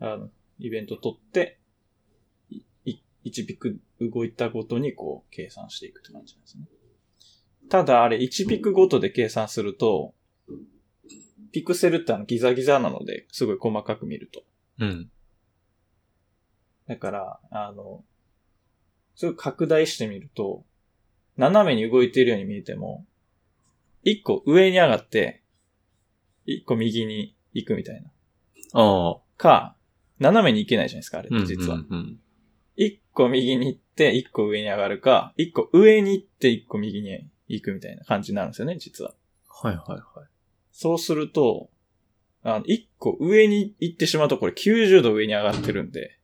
[0.00, 1.58] あの、イベント取って、
[2.50, 3.78] い、い1ピク
[4.10, 6.64] 動いたごとにこう計算していくって感じなんですね。
[7.68, 10.14] ただあれ1ピクごとで計算すると、
[11.52, 14.42] ピクセルってあのギザギザなので、すごい細かく見ると。
[14.78, 15.10] うん。
[16.88, 18.04] だから、あの、
[19.14, 20.64] すごい拡大してみると、
[21.36, 23.06] 斜めに動いているように見えても、
[24.04, 25.42] 1個上に上がって、
[26.46, 28.10] 1個右に行くみたいな。
[28.72, 29.20] ああ。
[29.36, 29.76] か、
[30.18, 31.76] 斜めに行けないじゃないですか、あれって実は。
[31.76, 32.31] うんうん一
[33.14, 39.14] 個右に行って、一個上に上がるか、一個上に行って、一個右に行くみたいな感じになるんですよね、実は。
[39.48, 40.28] はいはいはい。
[40.72, 41.70] そうすると、
[42.42, 46.18] あの、一個上に行ってしまうとこれ90度上に上がってるんで、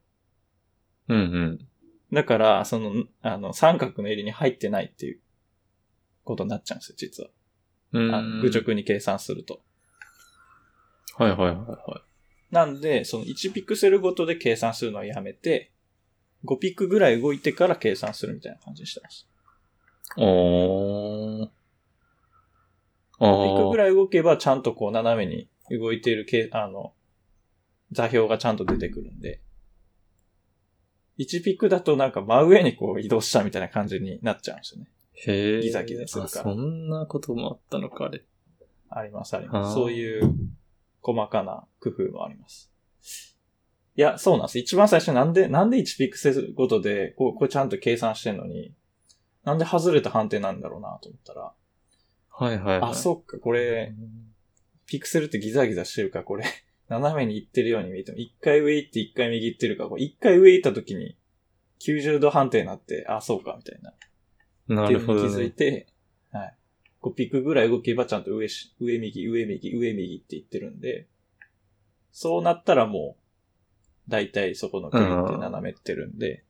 [1.08, 1.68] うんうん。
[2.12, 5.20] だから、その、あの、三角の襟に入ってないっていう
[6.24, 7.30] ことになっちゃうんですよ、実は。
[7.92, 9.62] うん愚直に計算すると。
[11.16, 12.02] はいはいはいは
[12.50, 15.70] なんで、その1ピクセルごとで計算するのはやめて、
[16.44, 19.26] 5ピクぐらい動いてから計算するみたいな感じにしてます。
[20.16, 20.22] い。
[20.22, 21.48] おー。
[23.20, 23.94] 5ピクぐらい。
[23.94, 26.92] 動けばちゃんとこう斜めに動いているけ、あの、
[27.92, 29.40] 座標がちゃんと出てくるんで、
[31.18, 34.88] 1ピクだとなんか真上にこう移動したみたいな感じになっちゃうんですよね。
[35.14, 38.22] へーギザギザするからあそんなこともあったのか、あれ。
[38.90, 39.74] あります、あります。
[39.74, 40.32] そういう
[41.02, 42.70] 細かな工夫もあります。
[43.98, 44.58] いや、そうなんです。
[44.60, 48.72] 一番最初なんで、なんで1ピクセルごとで、こう、これちゃんと計算してんのに、
[49.42, 51.52] なんで外れた判定なんだろうなと思ったら、
[52.30, 52.90] はいはいはい。
[52.92, 53.92] あ、そっか、これ、
[54.86, 56.44] ピクセルってギザギザしてるから、これ、
[56.88, 61.16] 斜めに行ってるように見えても、一回上行って一回右行ってるか一回上行った時に、
[61.80, 63.94] 90度判定になって、あ、そうか、みたいな。
[64.68, 65.28] なるほど、ね。
[65.28, 65.88] づいて、
[66.30, 66.54] はい。
[67.02, 71.08] 5ピクぐらい動けばちゃんと上し、上右、上右、上右って言ってるんで、
[72.12, 73.27] そうなったらもう、
[74.08, 76.44] だいたいそこの国って斜めってるんで、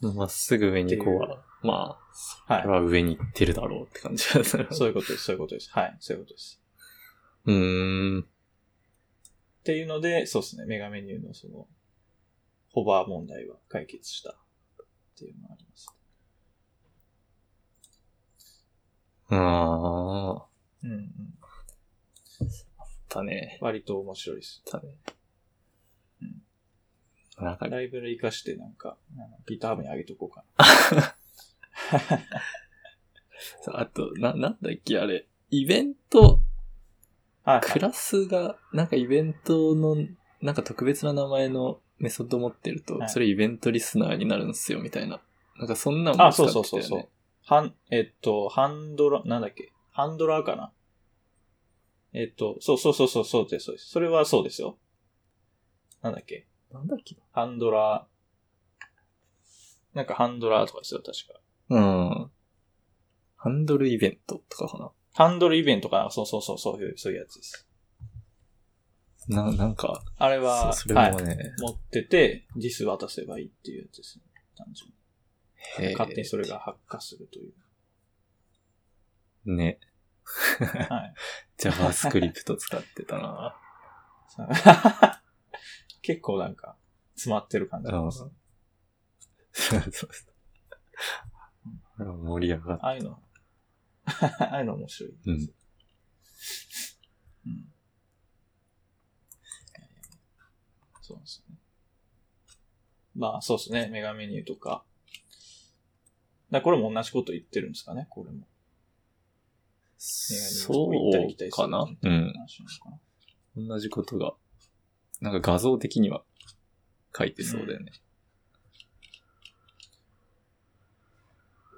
[0.00, 1.98] まっすぐ上にこうは、ま
[2.48, 2.74] あ、はいこれ。
[2.74, 4.66] は上に行ってるだろうって感じですね。
[4.72, 5.70] そういうことです、そういうことです。
[5.70, 6.60] はい、そういうことです。
[7.46, 8.22] うーん。
[8.22, 8.26] っ
[9.64, 11.66] ていうので、そうですね、メガメニューのその、
[12.70, 14.36] ホバー問題は解決したっ
[15.16, 15.88] ていうのがあります。
[19.28, 20.46] ああ、
[20.82, 21.12] うんうん。
[23.08, 23.58] だね。
[23.60, 24.62] 割と面白いです。
[24.70, 24.88] だね。
[27.38, 31.14] なんか、ライブラリ活かしてなんか、なんか GitHub に上げとこうかな。
[33.80, 35.26] あと、な、なんだっけ、あれ。
[35.50, 36.40] イベント、
[37.44, 39.96] はい、クラスが、なんかイベントの、
[40.40, 45.20] なんか特別な名前のメソッド持ってると、はいそれイベントリスナーになるんですよ、みたいな。
[45.58, 46.68] なんかそんなんもあ、使ってたよね。
[46.68, 47.08] そうそうそうそう。
[47.42, 49.72] ハン、えっと、ハンドラ、なんだっけ？
[49.90, 50.72] ハンドラーかな？
[52.12, 53.88] えっと、そうそうそうそう、そうです、そうです。
[53.90, 54.78] それはそうですよ。
[56.00, 56.46] なんだっけ？
[56.74, 57.16] なんだっけ？
[57.32, 61.40] ハンドラー、なんかハンドラーとかですよ、確か。
[61.70, 62.30] うん。
[63.36, 66.10] ハンドルイベントとかかハンドルイベントかな？
[66.10, 67.68] そうそうそう、そういう、そういうやつです。
[69.28, 69.44] な。
[69.44, 74.24] な、なんか、あれは、そそれはい、もね、持ってて、ディス渡せばいいっていうやつですね。
[74.56, 74.96] 単純に。
[75.86, 77.54] へー勝手にそれが発火するという。
[79.56, 79.78] ね、
[80.88, 81.14] はい。
[81.62, 83.56] JavaScript 使ってたな。
[86.04, 86.76] 結構なんか、
[87.14, 88.04] 詰まってる感じうん。
[88.04, 88.32] でそすう。
[91.96, 93.22] そう 盛り上がっああいうの、
[94.04, 95.12] ああいうの面白い。
[95.12, 95.54] うん
[97.46, 97.70] うん
[101.06, 101.56] そうですね。
[103.14, 103.88] まあ、そうですね。
[103.88, 104.84] メガメニューとか。
[106.50, 108.46] だこれも同じこと言ってるんですかね、これも。
[109.98, 111.84] そうかな？
[112.02, 112.32] うん。
[113.68, 114.34] 同じことが、
[115.24, 116.22] なんか画像的には
[117.16, 117.92] 書いてそうだよね。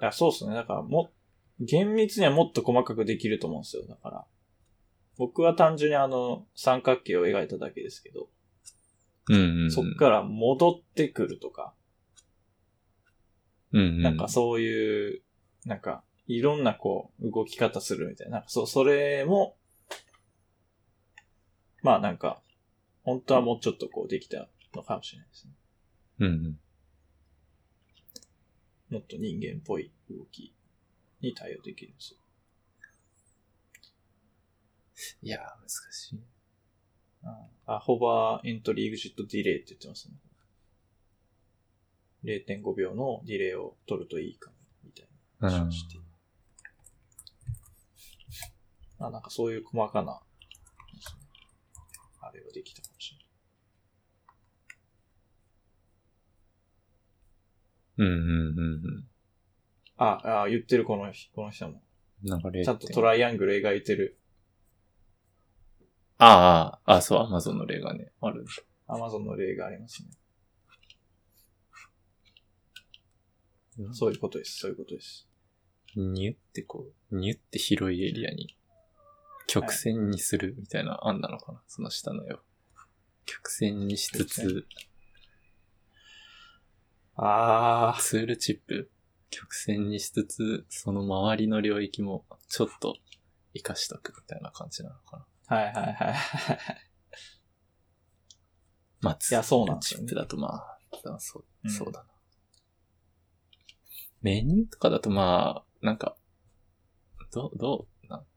[0.03, 0.55] いや、そうですね。
[0.55, 1.13] だからも、
[1.61, 3.87] 厳密にはもっと細かくできると思うんですよ。
[3.87, 4.25] だから。
[5.17, 8.29] 僕は単純にあの、三角形を描いただけですけど、
[9.29, 9.71] うんうんうん。
[9.71, 11.73] そっから戻ってくるとか、
[13.73, 14.03] うんうん。
[14.03, 15.23] なんかそういう、
[15.65, 18.39] なんか、いろんなこう、動き方するみたいな。
[18.39, 19.57] なんかそう、それも、
[21.83, 22.43] まあなんか、
[23.07, 25.53] 本当はもうちょっとこうできたのかもしれないですね。
[26.19, 26.59] うんうん。
[28.91, 30.53] もっと人間っぽい動き
[31.21, 32.19] に対応できるんですよ。
[35.23, 36.21] いやー、難しい。
[37.67, 40.15] あ、ホバーエントリーエグジットディレイって言ってますね。
[42.25, 45.07] 0.5秒のディレイを取るといいかも、みたい
[45.41, 46.01] な話をして。
[48.99, 50.26] あ、なんかそういう細かな、あ
[52.37, 53.27] れができたかもしれない。
[57.99, 59.05] うんうんうんうん。
[59.97, 61.83] あ、あ言ってるこの人、この人も。
[62.23, 64.19] なんか0.5ちゃんとトライアングル描いてる。
[66.19, 68.45] ああ、ああ、そう、アマゾンの例がね、ある。
[68.87, 70.09] アマゾンの例がありますね。
[73.93, 74.59] そういうことです。
[74.59, 75.29] そういうことです。
[75.95, 78.57] ニュってこう、ニュって広いエリアに、
[79.47, 82.43] 曲線にするみたいな案なのかな、その下のよ。
[83.25, 84.67] 曲線にしつつ、
[87.15, 88.91] ああ、ツールチップ、
[89.31, 92.95] 曲線にしつつ、その周りの領域もちょっと
[93.55, 95.57] 活かしとくみたいな感じなのかな？
[95.57, 96.17] はいはいはいはい。
[99.01, 100.79] まあ、ツやそうールチップだとまあ、
[101.15, 102.07] あそううんそうだな。
[104.23, 106.17] メニューとかだとまあ、なんか、
[107.33, 107.87] どう、どうな、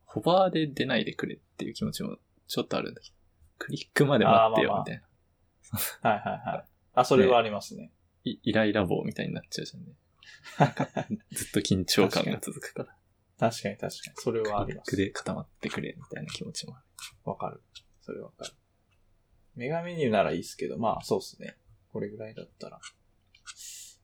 [0.09, 2.17] ホバーで出ないでくれっていう気持ちも
[2.47, 3.15] ちょっとあるんだけど、
[3.59, 5.03] クリックまで待ってよみたい
[6.03, 6.09] な。
[6.09, 6.65] はいはいはい。
[6.95, 7.91] あ、それはありますね。
[8.25, 9.93] いイライラ棒みたいになっちゃうじゃんね。
[11.31, 12.97] ずっと緊張感が続くから。
[13.51, 14.15] 確かに確かに。
[14.15, 14.97] それはあクリックります。
[14.97, 16.85] で固まってくれみたいな気持ちもある。
[17.25, 17.61] わかる。
[18.01, 18.51] それわかる。
[19.55, 21.55] メガメニューならいいですけど、まあそうっすね。
[21.93, 22.79] これぐらいだったら、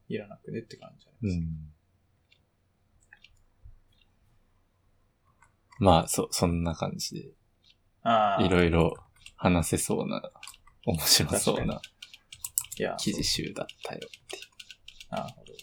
[0.07, 1.43] いらなくねって感じじゃないですか。
[1.43, 1.74] ん。
[5.79, 7.31] まあ、そ、そんな感じで、
[8.03, 8.43] ああ。
[8.43, 8.93] いろいろ
[9.35, 10.21] 話せそうな、
[10.85, 11.81] 面白そうな
[12.77, 14.43] いや、記事集だったよっていう。
[15.11, 15.53] なるほど。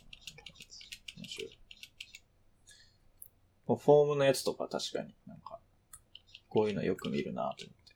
[1.16, 1.58] 面白い。
[3.66, 5.60] フォームのやつとか確かになんか、
[6.48, 7.92] こういうのよく見るなと思って。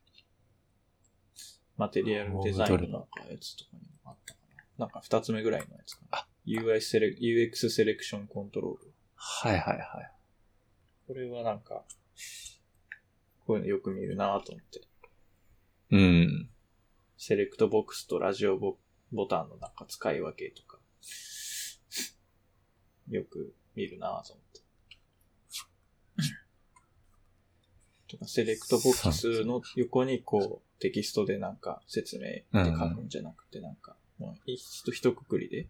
[1.77, 4.41] マテリアルデザインのなんかやつとかにもあったか
[4.79, 4.87] な。
[4.87, 6.19] なんか二つ目ぐらいのやつかな。
[6.19, 8.93] あ UI セレ UX セレクションコントロール。
[9.17, 10.13] はいはいはい。
[11.07, 11.85] これはなんか、
[13.47, 14.81] こういうのよく見るなと思って。
[15.91, 16.51] うん。
[17.17, 18.77] セレクトボックスとラジオボ
[19.13, 20.79] ボタンのなんか使い分けとか、
[23.09, 24.61] よく見るなと思って。
[28.09, 35.69] とか、セレクトボックスの横にこう、テキストでなんか説明で書くんじゃなくて、なんか、もう一と一括りで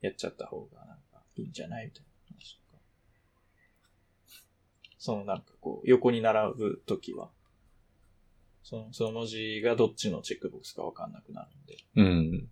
[0.00, 2.13] やっちゃった方がなんかいいんじゃないみたいな。
[5.04, 7.28] そのなんかこう、横に並ぶときは、
[8.62, 11.76] その、その文字がどっちのチェックボックスかわかんなくなるんで。
[11.96, 12.48] うん。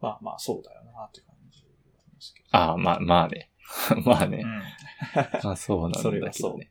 [0.00, 1.66] まあまあ、そうだよなって感じで
[2.20, 2.48] すけど。
[2.52, 3.50] ああ、まあ、まあね。
[4.06, 4.44] まあね。
[4.44, 4.62] うん。
[5.42, 6.70] まあそうなんだそれはそうけど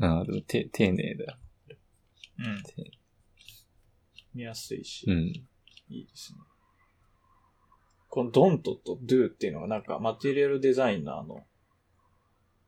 [0.00, 1.38] ああ、でもて、丁寧だよ。
[2.40, 2.62] うん。
[2.62, 2.90] て
[4.34, 5.28] 見やすいし、うん。
[5.88, 6.40] いいですね。
[8.08, 11.44] この don't と do っていうのがなんかマテリアルデザイナーの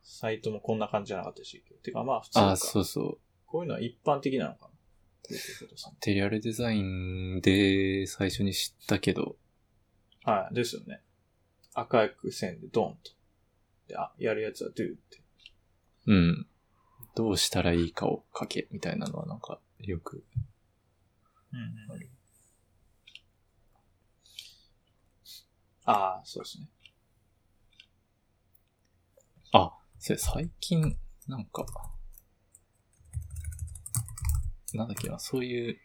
[0.03, 2.41] サイトもこんな感じじゃなかったでしてかまあ普通か。
[2.41, 3.19] ああ、そうそう。
[3.47, 4.67] こういうのは一般的なのかな？
[4.69, 9.37] マテリアルデザインで最初に知ったけど、
[10.25, 10.55] はい。
[10.55, 11.01] ですよね。
[11.73, 12.95] 赤く線で don't。
[13.87, 15.23] で、あ、やるやつは do って。
[16.07, 16.47] うん。
[17.15, 20.25] どうしたらいいかを書け、みたいなのはなんか、よく、
[21.53, 21.61] うん
[25.85, 26.69] ああ、そうですね。
[29.53, 30.97] あ、それ最近、
[31.27, 31.67] なんか、
[34.73, 35.79] なんだっけな、そういう、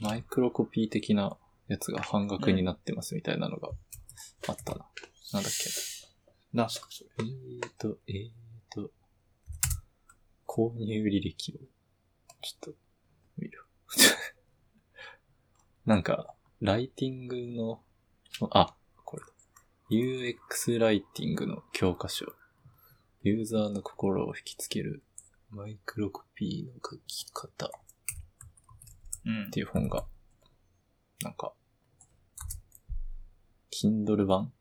[0.00, 1.36] マイクロコピー的な
[1.68, 3.70] やつが半額になってますみたいなのが
[4.48, 4.86] あったな。
[5.32, 5.70] なんだっけ
[6.52, 7.10] なんすか、それ。
[7.20, 8.30] えーと、えー
[8.70, 8.90] と、
[10.46, 11.58] 購入履歴を、
[12.42, 12.74] ちょっと、
[13.36, 13.64] 見る。
[15.84, 17.82] なんか、ライティングの、
[18.50, 18.74] あ、
[19.90, 22.26] UX ライティングの教科書。
[23.22, 25.02] ユーザーの心を引きつける
[25.50, 27.70] マイクロコピーの書き方っ
[29.24, 30.04] うんていう本が、
[31.22, 31.54] なんか、
[33.72, 34.52] Kindle 版？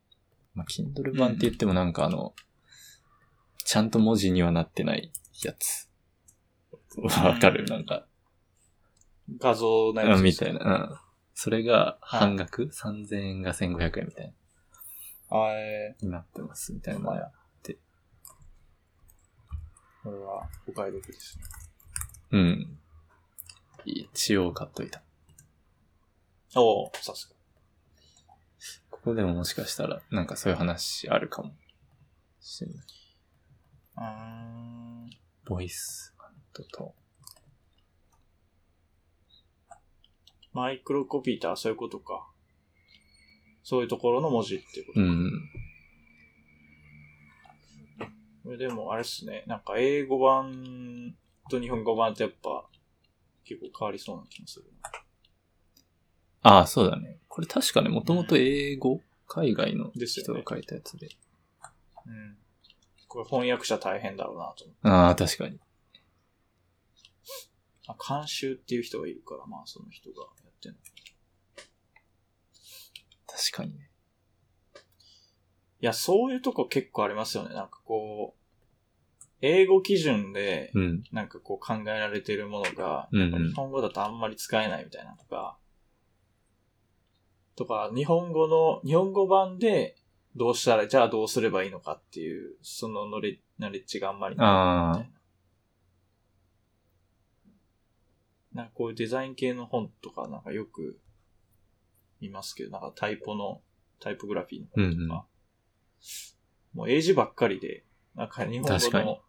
[0.56, 2.34] まあ、Kindle 版って言ってもなんかあの、
[3.66, 5.12] ちゃんと文字にはなってない
[5.44, 5.90] やつ。
[6.98, 7.66] わかる？
[7.66, 8.08] なんか、
[9.40, 10.54] 画像のやつみたい。
[10.54, 10.60] な。
[10.64, 10.98] うん。
[11.34, 14.34] それが半額、?3000 円が1500円みたい
[15.30, 17.04] あえになってますみたいー、な。
[17.04, 17.32] まあや。
[20.08, 21.44] これはお買い得ですね。
[22.32, 22.80] うん。
[23.84, 25.02] 一応買っといた。
[26.56, 27.36] おおさす
[28.90, 31.52] ここでももしかしたら、なんかそういう話あるかも
[32.40, 32.78] しれない。
[33.98, 34.04] が。
[34.04, 34.10] うー
[35.08, 35.10] ん。
[35.44, 36.16] ボイス
[36.54, 36.96] とと。
[40.54, 42.30] マイクロコピーってあそういうことか。
[43.70, 45.06] そういうところの文字っていうことか。
[48.48, 48.58] うん。
[48.58, 49.44] でもあれっすね。
[49.46, 51.14] なんか英語版
[51.50, 52.64] と日本語版ってやっぱ
[53.44, 54.90] 結構変わりそうな気がするな。
[56.44, 57.20] ああ、そうだね。
[57.28, 61.10] これ確かね、もともと英語海外の人が書いたやつで。
[62.06, 62.38] うん。
[63.10, 64.88] これ翻訳者大変だろうなと思って。
[64.88, 65.60] ああ、確かに。
[67.86, 70.80] あ、監修っていう人がいるから、まあその人がやってるの。
[70.80, 71.07] い
[73.28, 73.88] 確かにね。
[75.80, 77.54] や、そういうとこ結構ありますよね。
[77.54, 78.44] なんかこう、
[79.42, 81.04] 英語基準で、うん。
[81.12, 85.58] なんかこう考えられてるものが、うん日本語だとあんまり使えないみたいなとか、
[87.56, 89.96] とか、日本語の、日本語版で
[90.36, 95.12] どうしたら、じゃあどうすればいいのかっていう、そのノレナレッジがあんまりないみたい。
[95.12, 95.18] な。
[98.54, 101.00] なんかこういうデザイン系の本とかなんかよく
[102.20, 103.62] 見ますけど、なんかタイポの、
[104.00, 105.22] タイポグラフィーの本とか、うんうん
[106.74, 109.20] もう英字ばっかりで、なんか日本語の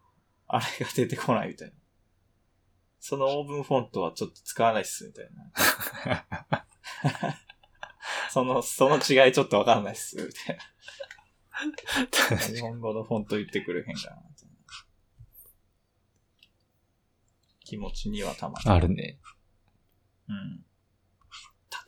[0.47, 1.73] あれが出てこないみたいな。
[2.99, 6.65] そのオーブンフォントはちょっと使わないっすみたいな。
[8.29, 10.57] その、その違いちょっとわかんないっすみたい
[12.31, 12.37] な。
[12.37, 14.21] 日本語のフォント言ってくれへんかな。
[17.63, 18.69] 気持ちにはたまに。
[18.69, 19.19] あるね。
[20.27, 20.65] うん。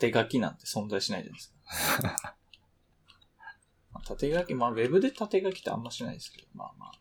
[0.02, 2.36] 縦書きなんて存在しないじゃないですか。
[3.92, 6.92] まあ縦書き、まあ、ウェブで縦書きってあんましないですけど、まあまあ、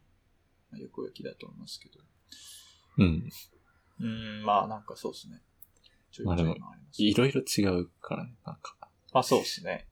[0.71, 1.99] まあ横書きだと思いますけど。
[2.97, 3.29] うん。
[3.99, 5.41] うーん、まあなんかそうですね。
[6.11, 8.75] ちょいちょいまあでものありますいろいろ違うからね、なんか。
[9.13, 9.87] まあそうですね。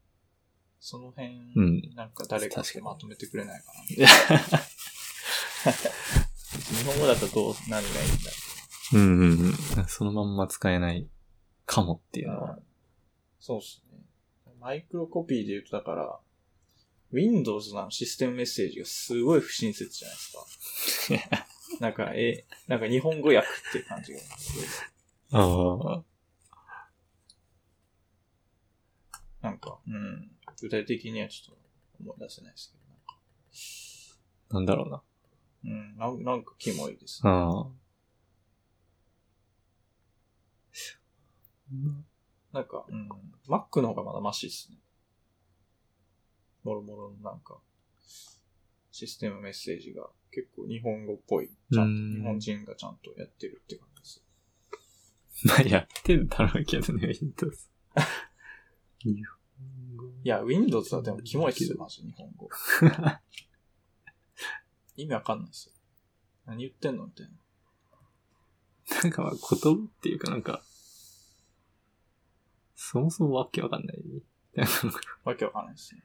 [0.80, 3.84] その辺、うんなんか誰かまとめてくれないかな。
[3.84, 4.08] いや
[6.50, 8.32] 日本語だとどう、何がいいんだ
[8.94, 9.40] うんうん
[9.78, 9.88] うん。
[9.88, 11.10] そのまんま使えない
[11.66, 12.60] かもっていうのは。
[13.40, 14.00] そうですね。
[14.60, 16.20] マイクロコピーで言うと、だから、
[17.12, 21.48] Windows のシステムメッセージがすごい不親切じゃないですか。
[21.80, 24.20] なんか、え、なんか日本語訳っていう感じが。
[25.32, 26.04] ああ。
[29.42, 30.32] なんか、うん。
[30.62, 31.62] 具体的にはちょっと
[32.02, 33.20] 思い出せないですけど、なんか
[34.52, 35.02] なんだろうな。
[35.64, 37.22] うん、なんなんかキモいです。
[37.24, 37.68] ああ。
[42.54, 43.10] なんか、うん、
[43.48, 44.78] Mac の方がまだマシですね。
[46.64, 47.60] もろもろのなんか、
[48.92, 51.50] システムメッセージが結構日本語っぽい。
[51.72, 54.24] ちゃんうんと、日本人がちゃんとやってるって感じです。
[55.48, 57.70] まあ、やってんだろうけどね、Windows。
[59.00, 62.50] 日本語いや、Windows はでもキモいっすよ、マジ日本語。
[64.98, 65.74] 意味わかんないですよ。
[66.46, 67.32] 何言ってんのみたいな。
[69.04, 70.62] なんかまあ、言葉っていうかなんか、
[72.82, 73.98] そもそもわけわかんない。
[75.26, 76.02] わけわかんないですね。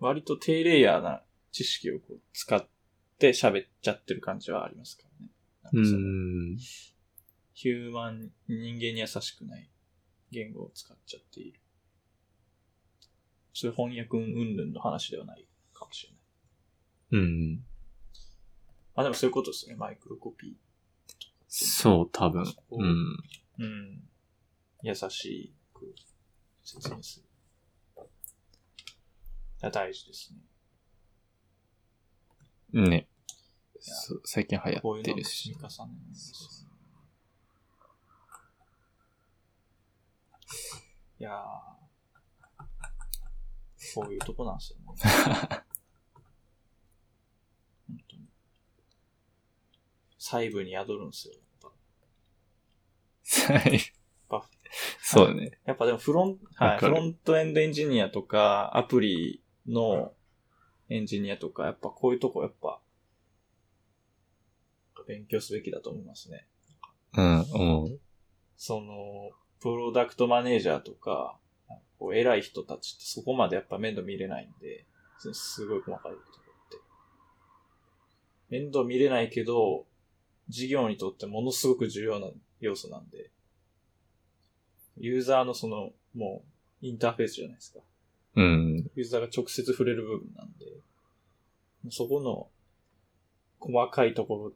[0.00, 1.22] 割と低レイヤーな
[1.52, 2.68] 知識をこう使っ
[3.20, 5.30] て喋っちゃってる感じはありますからね。
[5.62, 6.56] なんうかそのん。
[7.54, 9.70] ヒューマン、人間に優しくない
[10.32, 11.60] 言語を使っちゃっている。
[13.54, 16.20] そういう翻訳云々の話ではないかもしれない。
[17.22, 17.56] うん。
[18.96, 19.76] まあでもそういうことですね。
[19.76, 20.56] マイクロコピ
[21.46, 22.42] そう、多分。
[22.42, 22.54] ー。
[22.72, 23.16] うん。
[23.58, 24.02] うん。
[24.82, 25.94] 優しく
[26.62, 27.26] 説明する。
[29.62, 30.34] が大事です
[32.72, 32.88] ね。
[32.88, 33.08] ね。
[34.24, 35.68] 最近流こういうのの行ってるし積み。
[35.68, 36.72] 重ねなんですよね
[41.18, 41.40] いやー、
[43.94, 44.86] こういうとこなんですよね。
[47.86, 48.28] 本当に。
[50.18, 51.34] 細部に宿るんですよ。
[53.48, 53.92] はい
[54.32, 54.48] ぱ
[55.02, 55.58] そうだね。
[55.66, 60.12] やっぱでもフロン、はい、フロントエンドエンジニアとか、アプリの
[60.88, 62.80] エンジニアとか、やっぱこういうとこやっぱ、
[65.06, 66.46] 勉強すべきだと思いますね。
[67.14, 68.00] うん、思う。
[68.56, 69.30] その、
[69.60, 71.38] プロダクトマネージャーとか、
[71.98, 74.86] こう偉い人たちってそこまでやっぱ面倒見れないんで、
[75.32, 76.76] すごい細かいところって。
[78.48, 79.86] 面倒見れないけど、
[80.48, 82.28] 事業にとってものすごく重要な
[82.62, 83.30] 要素なんで、
[84.96, 86.44] ユーザーのその、も
[86.82, 87.80] う、インターフェースじゃないですか。
[88.36, 88.90] うん。
[88.94, 90.66] ユーザーが直接触れる部分なんで、
[91.90, 92.48] そこの
[93.58, 94.52] 細かいところっ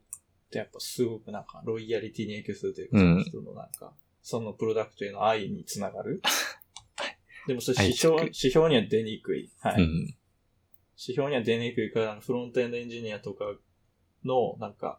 [0.51, 3.93] てやっぱすごくなんかロイヤリティに影響するというか、うんその人のなんか、
[4.23, 6.23] そのプロダクトへの愛につながる。
[7.47, 9.51] でもそれ愛指標、着指標には出にくい。
[9.59, 9.83] はい。
[9.83, 9.91] うん。
[10.01, 10.17] 指
[10.97, 13.45] 標には出にくいから、フロントエンドエンジニアとか
[14.25, 14.99] の、なんか、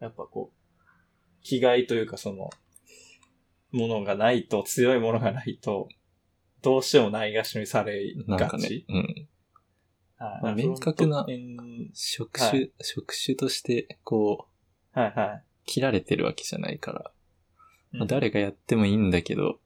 [0.00, 0.61] やっぱこう、
[1.42, 2.50] 気概というかその、
[3.72, 5.88] ものがないと、強いものがないと、
[6.62, 8.86] どうしてもないがしろにされがなんかねち。。
[8.88, 9.28] うん。
[10.18, 11.26] はいまあ明確な
[11.94, 14.46] 職は種、職種として、こ
[14.94, 15.44] う、はいはい。
[15.66, 17.10] 切られてるわけじゃないから、
[17.92, 19.58] うんまあ誰がやってもいいんだけど、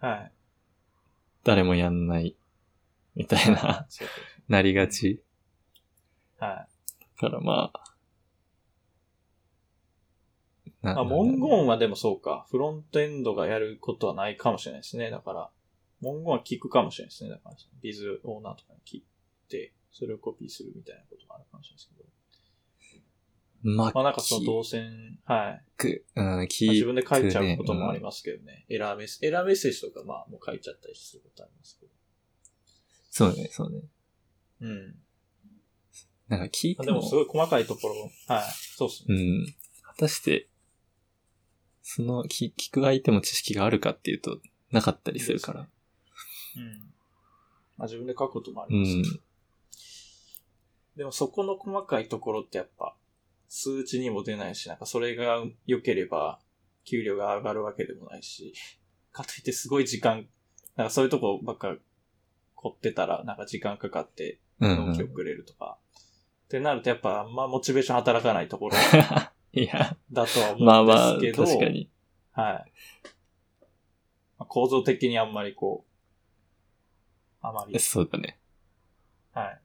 [0.00, 0.32] はい。
[1.44, 2.36] 誰もやんない、
[3.14, 3.86] みたいな、
[4.48, 5.22] なりがち。
[6.38, 6.66] は
[7.16, 7.18] い。
[7.18, 7.87] からまあ、な
[10.82, 12.46] あ、文言はでもそうか。
[12.50, 15.10] フロントエンドがやることはないかもしれないですね。
[15.10, 15.50] だから、
[16.00, 17.30] 文言は聞くかもしれないですね。
[17.30, 19.04] だから、ビズオーナーとかに聞い
[19.48, 22.08] て、それをコピーするみたいなこともあるかもしれないですけど。
[23.60, 25.64] まあ、まあなんかその動線、はい。
[25.76, 28.04] く、うん、まあ聞自分で書いちゃうこともありす。
[28.04, 28.64] ますけどね。
[28.68, 31.92] エラーメッセエラーメッセージとかまあもう書いちゃったりすることありますけど。
[33.10, 33.80] そうね、そうね。
[34.60, 34.96] うん。
[36.28, 37.94] なんか聞いても、あでもすごい細かいところ、
[38.28, 38.44] はい。
[38.76, 39.22] そうですうね。
[39.42, 39.46] ん。
[39.82, 40.48] 果たして、
[41.90, 44.40] その聞聞く相手も知識があるかっていうと、
[44.70, 45.60] なかったりするから。
[45.60, 46.82] うん。
[47.78, 49.14] まあ自分で書くこともあうりますけど。
[49.16, 49.20] ん。
[50.98, 52.94] でもそこの細かいところってやっぱ、
[53.48, 56.38] 数値にも出ないし、なんかそれが良ければ、
[56.84, 58.52] 給料が上がるわけでもないし、
[59.10, 60.26] かといってすごい時間、
[60.76, 61.74] なんかそういうとこばっか
[62.54, 65.78] 凝ってたら、なんか時間かかってうん、うん納期遅れるとか。
[66.44, 68.76] ってなるとやっぱあんまモチベーション働かないところ
[69.62, 71.90] いや、だとはまあまあ、思うんですけど、確かに。
[72.32, 72.72] はい。
[74.38, 78.38] まあ構造的にあんまりこう、あまり、そうだね。
[79.32, 79.60] はい。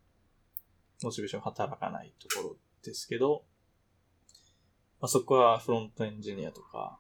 [1.04, 3.44] モチベーション働かないところですけど、
[5.02, 6.98] まあ、そこはフロントエンジニアとか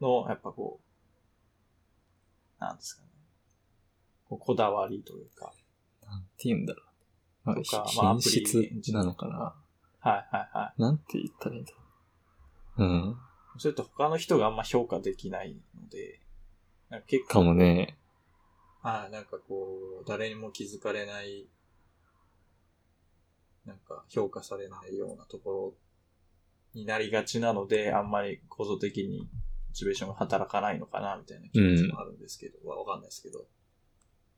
[0.00, 0.80] の、やっぱこ
[2.60, 3.08] う、なんですかね。
[4.28, 5.52] こうこだわりというか、
[6.06, 6.86] なんて言うんだろう。
[7.44, 9.54] まあ、とかひまあアプリエンジニアなのかな。
[10.00, 11.78] はいはいはなんて言ったらいいんだろ
[12.78, 12.84] う。
[12.84, 13.16] うん。
[13.56, 13.60] い。
[13.60, 16.20] それと他の人があんま評価できないので、
[16.90, 17.98] なんか結構、かもね。
[18.82, 21.46] はい、なんかこう、誰にも気づかれない、
[23.66, 25.74] なんか評価されないようなところ
[26.74, 29.28] になりがちなので、あんまり構造的に
[29.68, 33.46] モチベーションが働かないのかな、みたいな気持ちもあるんですけど、わ、わかんないですけど。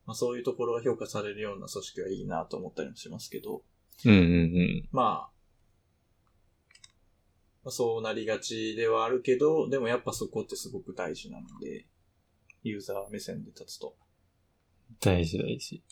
[0.06, 3.62] まあそういうところが評価されるような組織はいいなと思ったりもしますけど、
[4.04, 4.88] うんうんうん。
[4.90, 5.30] まあ、まあ、
[7.68, 11.86] そうなりがちではあるけど、でもやっぱそこってすごく大事なので、
[12.62, 13.96] ユーザー目線で立つと。
[15.00, 15.82] 大事大事。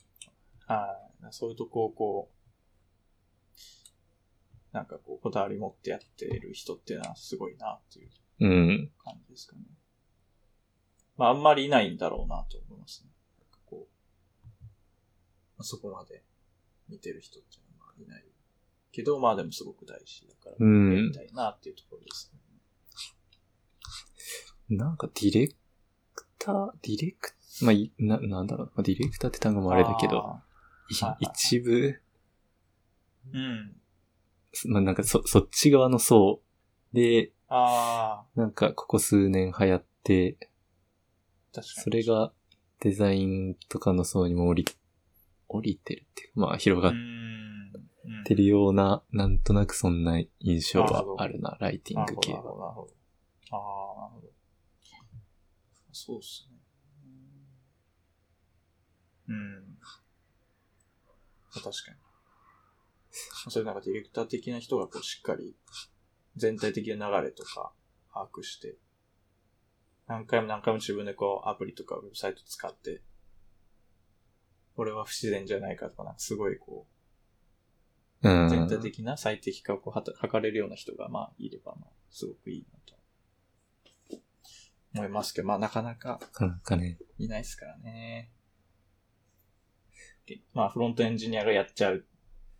[0.67, 0.87] は
[1.23, 1.27] い。
[1.31, 2.39] そういうとこをこう、
[4.73, 8.93] なんかこう、こだわり持ってやってる人っていうのはすごいなっていううん。
[9.05, 9.63] 感じですかね。
[11.17, 13.11] まあ、あんまりいないんだろうなと思いますね。
[13.39, 14.65] なんかこう、
[15.57, 16.23] まあ、そこまで
[16.89, 18.25] 見てる人っていうのはまあいない。
[18.93, 22.39] けど、まあでもすごく大事だから、うんやりたいなっていうところですね。
[24.71, 28.67] なんかディレクター、ディレク、まあ、いな、なんだろう。
[28.75, 30.41] まあ、ディレクターって単語もあれだけど、
[31.21, 31.95] 一部、ー。
[33.33, 33.77] うん。
[34.67, 36.41] まあ、なんかそ、そっち側の層
[36.93, 40.37] で、あなんかここ数年流行って、
[41.53, 41.83] あ、確かに。
[41.83, 42.33] それが
[42.81, 44.65] デザインとかの層にも降り、
[45.49, 47.48] 降りてるっていうか、まあ広がっうん、うん
[48.25, 52.39] てるような、なんとなくそんな印象はあるな、ライティング系は。
[52.39, 52.93] なるほど、なるほど。
[53.51, 54.29] ああ、なるほど。
[55.93, 56.59] そうっすね。
[59.29, 59.79] うん。
[61.55, 61.97] 確かに。
[63.51, 65.57] それなんかディレクター的な人がこうしっかり
[66.37, 67.73] 全体的な流れとか
[68.13, 68.77] 把握して、
[70.07, 73.03] 何回も何回も自分でこうアプリとかウェブサイト使って、
[74.77, 76.98] これは不自然じゃないかとか、なんかすごいこう
[78.23, 78.49] う、ん。
[78.49, 84.21] 全体的な最適化をこうはた測れるような人がまあいれば、まあすごくいいなと
[84.95, 86.99] 思いますけど、まあなかなかなかなかね。
[87.19, 88.31] いないですからね。
[90.27, 92.05] でまあフロントエンジニアがやっちゃう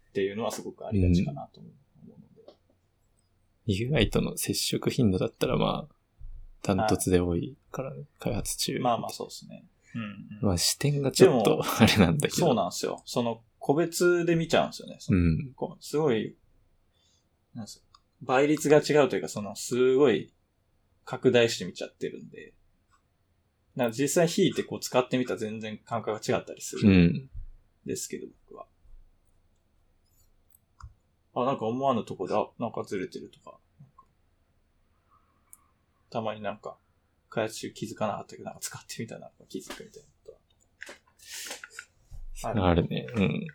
[0.09, 2.17] っていうのはすごくありがちかなと思うの
[3.67, 3.85] で。
[3.87, 5.95] UI との接触頻度だったらまあ、
[6.63, 8.79] ダントツで多いからね、開発中。
[8.81, 9.65] まあまあそうですね。
[9.95, 12.47] うん、うんまあ視点がちょっとあれなんだけど。
[12.47, 13.03] そうなんですよ。
[13.05, 14.99] その個別で見ちゃうんですよね。
[15.09, 15.55] うん。
[15.81, 16.37] すごい、
[17.55, 17.85] なんです
[18.21, 20.33] 倍率が違うというか、その、すごい、
[21.05, 22.53] 拡大して見ちゃってるんで、
[23.75, 27.31] なんか実際引いてこう使ってみたら全然感覚が違ったりすうるんん。
[27.87, 28.67] ですけど、僕は。
[31.35, 33.53] あ、なんか思わぬとこで、あ、なんかずれてるとか。
[33.53, 33.59] か
[36.11, 36.77] たまになんか、
[37.31, 40.09] 開発中気づかなかったけど、なんか使ってみたらなんか気づくみたいな
[42.43, 42.71] ことは。
[42.71, 43.07] あるね。
[43.15, 43.47] うん。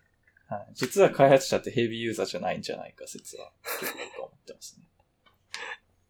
[0.47, 0.67] はい。
[0.73, 4.85] 実は開発者ってヘビーユーザーじゃないんじゃないか説は、結構思ってますね。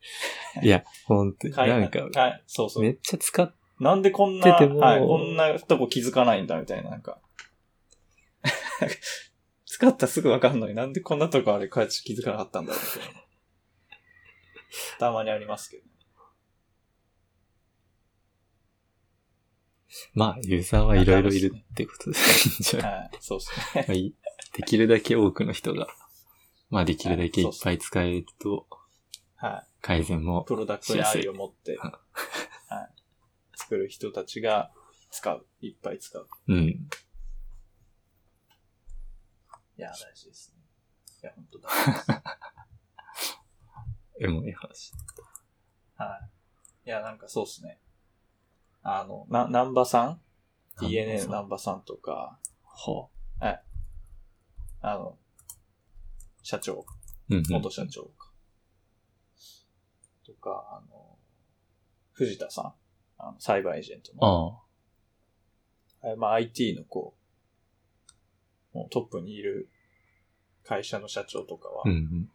[0.64, 2.84] いや、ほんとに、開なんか、はい、そうそう。
[2.84, 7.20] めっちゃ使っ、なんでこんな、ててもはい、こんなとこ気づかないんだみたいな、なんか。
[9.66, 13.24] 使ったらすぐわかんのになんでこんなとこあれ開発気づかなかったんだろうみたいな。
[15.00, 15.84] たまにありますけど。
[20.14, 22.26] まあ、ユーザーはいろいろいるってことでいいん
[22.61, 23.86] じゃないはい、そうですね。
[23.88, 24.15] まあいい
[24.53, 25.88] できるだけ多くの人が、
[26.70, 28.68] まあできるだけいっぱい使えると、
[29.36, 29.68] はい。
[29.82, 31.98] 改善も、プロダクトに愛を持って、うんは
[32.86, 32.90] い。
[33.56, 34.72] 作る人たちが、
[35.11, 35.45] 使う。
[35.61, 36.28] いっぱい使う。
[36.48, 36.57] うん。
[36.57, 36.88] い
[39.78, 40.64] や、大事ですね。
[41.22, 41.70] いや、本当だ。
[44.20, 44.91] え、もういい話。
[45.95, 46.20] は
[46.86, 46.88] い。
[46.88, 47.80] いや、なんかそうっすね。
[48.84, 50.22] あの、な、南波さん
[50.80, 53.10] ?DNA の南南波さんとか、は
[54.81, 55.18] あの、
[56.41, 56.85] 社長、
[57.30, 57.43] うんうん。
[57.49, 58.31] 元社長か。
[60.26, 61.18] とか、あの、
[62.11, 62.73] 藤田さん。
[63.18, 64.64] あの、サイバーエージェントの。
[66.01, 66.11] ああ。
[66.11, 67.15] あまあ、IT のこ
[68.73, 69.69] う、もうトップにいる
[70.65, 72.30] 会社の社長とかは、うん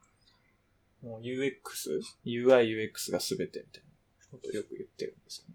[1.02, 1.08] うん。
[1.10, 5.54] もう UX、UI、UX が全てみたいなことをよく言ってるんですよね。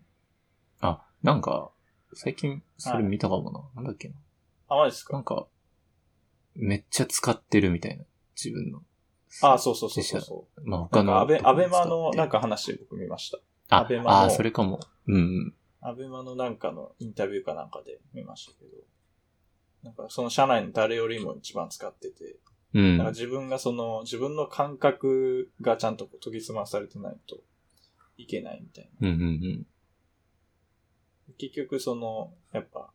[0.86, 1.72] あ、なんか、
[2.14, 3.82] 最近、それ見たかもな。
[3.82, 4.16] なんだっけな。
[4.68, 5.14] あ、マジですか？
[5.14, 5.48] なんか、
[6.56, 8.04] めっちゃ使ってるみたいな。
[8.36, 8.82] 自分の。
[9.42, 10.70] あ、そうそうそうそう自そう。
[10.70, 11.18] まあ他の。
[11.20, 13.40] アベ、アベマのなんか、か話僕見ました。
[13.70, 14.80] あアベマのあー、それかも。
[15.08, 15.54] うんうん。
[15.82, 18.72] アベマのなんかのインタビューかなんかで見ましたけど、
[19.84, 22.36] なんかその社内の誰よりも一番使ってて、
[22.74, 22.98] うん。
[22.98, 27.38] なんか自分がその、自分の感覚がちゃんとこう研ぎ澄まされてないと
[28.18, 29.10] いけないみたいな。
[29.10, 29.66] うんうんうん。
[31.38, 32.92] 結局その、やっぱ、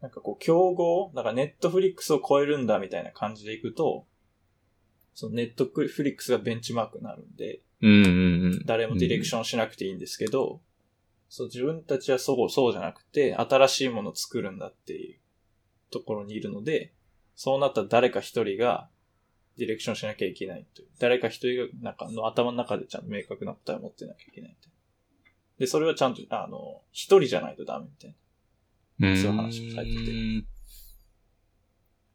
[0.00, 4.06] なんかこう、競合なんかネットフリックスを超えるんだみたいな感じでいくと、
[5.14, 8.66] そのネットフリックスがベンチマークになるんで、うんうんうん。
[8.66, 10.60] 誰もディレクションしなくていいんですけど、
[11.28, 15.18] そう、自分たちはそう、そうじゃなくて、新しいものを作るんだっていう
[15.90, 16.92] ところにいるので、
[17.36, 18.88] そうなったら誰か一人が
[19.56, 20.88] ディレクションしなきゃいけないという。
[20.98, 24.73] 誰か一人が、なんかの頭の中でちゃんと明確な答えを持ってなきゃいけないみたいな。
[25.58, 28.16] で、それはちゃんと、あの、一人じゃないとダメみたい
[28.98, 29.08] な。
[29.10, 29.16] うん。
[29.16, 30.44] そういう話もされてて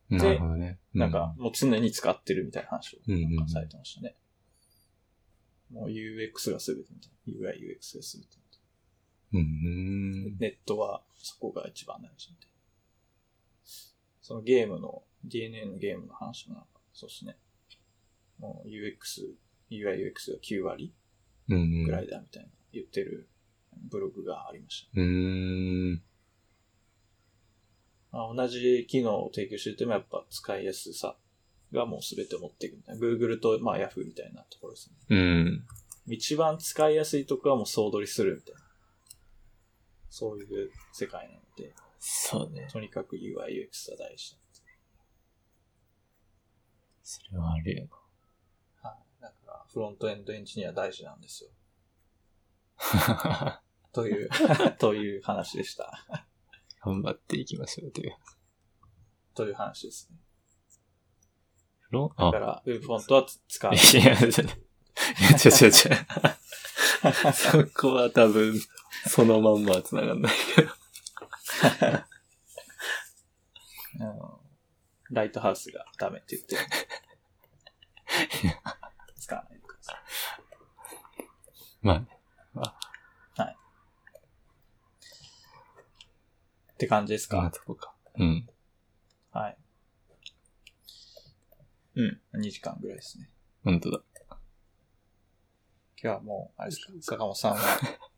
[0.09, 0.79] なるほどね。
[0.93, 4.15] なんか、もう常に使ってるみたいな話をうんうんうんなんかされてましたね。
[5.71, 7.49] もう UX が全てみたいな。
[7.51, 8.61] UI、UX が全てみたい
[9.33, 9.39] な。
[9.39, 9.45] うん、う
[10.31, 10.37] ん。
[10.39, 12.53] ネットはそこが一番大事みたいな。
[14.21, 17.37] そのゲームの、DNA のゲームの話もなんか、そうですね。
[18.39, 19.35] もう UX、
[19.69, 20.93] UI、UX が9割
[21.49, 21.83] うんうん。
[21.83, 23.29] ぐらいだみたいな言ってる
[23.89, 25.01] ブログがありました。
[25.01, 26.01] うーん。
[28.11, 31.15] まあ、同じ機能を提供しててもやっぱ使いやすさ
[31.71, 33.01] がもう全て持っていくみたいな。
[33.01, 34.95] Google とまあ Yahoo みたいなところですね。
[35.09, 35.65] うん。
[36.07, 38.61] 一番使いやすいところはもう総取りするみたいな。
[40.09, 42.67] そういう世界なので、そうね。
[42.71, 44.35] とにかく UI、UX は大事
[47.03, 47.87] それはあるよ
[48.81, 48.89] だ。
[48.89, 49.21] はい。
[49.21, 51.49] だから、フロントエンドエンジニア大事なんですよ。
[52.79, 53.61] な。
[53.91, 54.29] という、
[54.79, 56.05] という話でした。
[56.83, 58.15] 頑張っていきましょうという。
[59.35, 60.17] という話ですね。
[61.89, 63.95] ロあだか、ら、ウェブフォントは使わいない。
[63.95, 64.31] や、いや、
[65.39, 65.91] ちょちょちょ。
[67.33, 68.53] そこは多分、
[69.07, 70.69] そのまんまは繋がんないけど。
[73.99, 74.49] うん
[75.11, 76.61] ライトハウスがダメって言ってる。
[79.19, 79.95] 使わないでください。
[81.81, 82.18] まあね。
[86.79, 87.51] って感じですか？
[87.53, 87.93] とこか。
[88.17, 88.47] うん。
[89.33, 89.57] はい。
[91.95, 92.21] うん。
[92.41, 93.29] 2時間ぐらいですね。
[93.65, 94.01] 本当だ。
[96.01, 97.59] 今日はもう、あれですか、坂本さんは、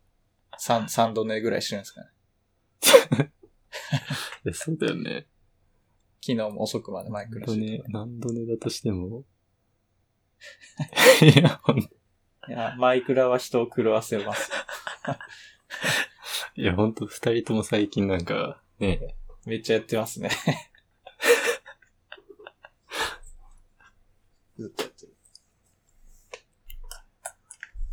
[0.60, 2.02] 3、3度寝ぐらいしてるんですか
[3.18, 3.32] ね？
[4.54, 5.26] そうだよね。
[6.24, 9.24] 昨日も遅くまでマイクラして寝、何度寝だとしても。
[11.20, 11.60] いや、
[12.78, 14.52] マイクラは人を狂わせます。
[16.56, 19.16] や、ほんと、二人とも最近なんか、ね、
[19.46, 20.30] めっちゃやってますね。
[24.58, 25.16] ずっとやってる。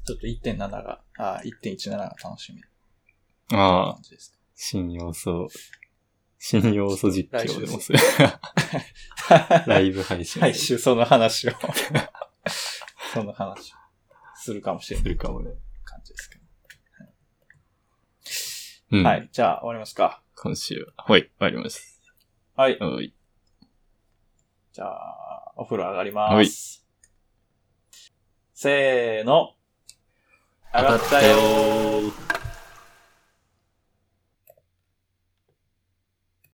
[0.05, 2.61] ちょっと1.7が、あ、1.17が楽しみ。
[3.49, 3.89] なあ。
[3.91, 5.47] あ感、じです新要素、
[6.37, 7.99] 新要素実況でもする。
[7.99, 8.41] か。
[9.67, 11.53] ライブ配信来週その話を、
[13.13, 13.77] その話を。
[14.35, 15.03] するかもしれない。
[15.03, 15.51] するかもね。
[15.85, 16.38] 感じですけ
[18.91, 19.03] うん。
[19.03, 19.09] ど。
[19.09, 19.17] は。
[19.17, 19.29] い。
[19.31, 20.21] じゃあ終わりますか。
[20.35, 21.05] 今週は。
[21.05, 22.01] はい、終わります。
[22.55, 22.79] はい。
[22.79, 23.13] はい。
[24.71, 26.85] じゃあ、お風呂上がります。
[28.53, 29.55] せーの。
[30.73, 32.38] 上がったよー。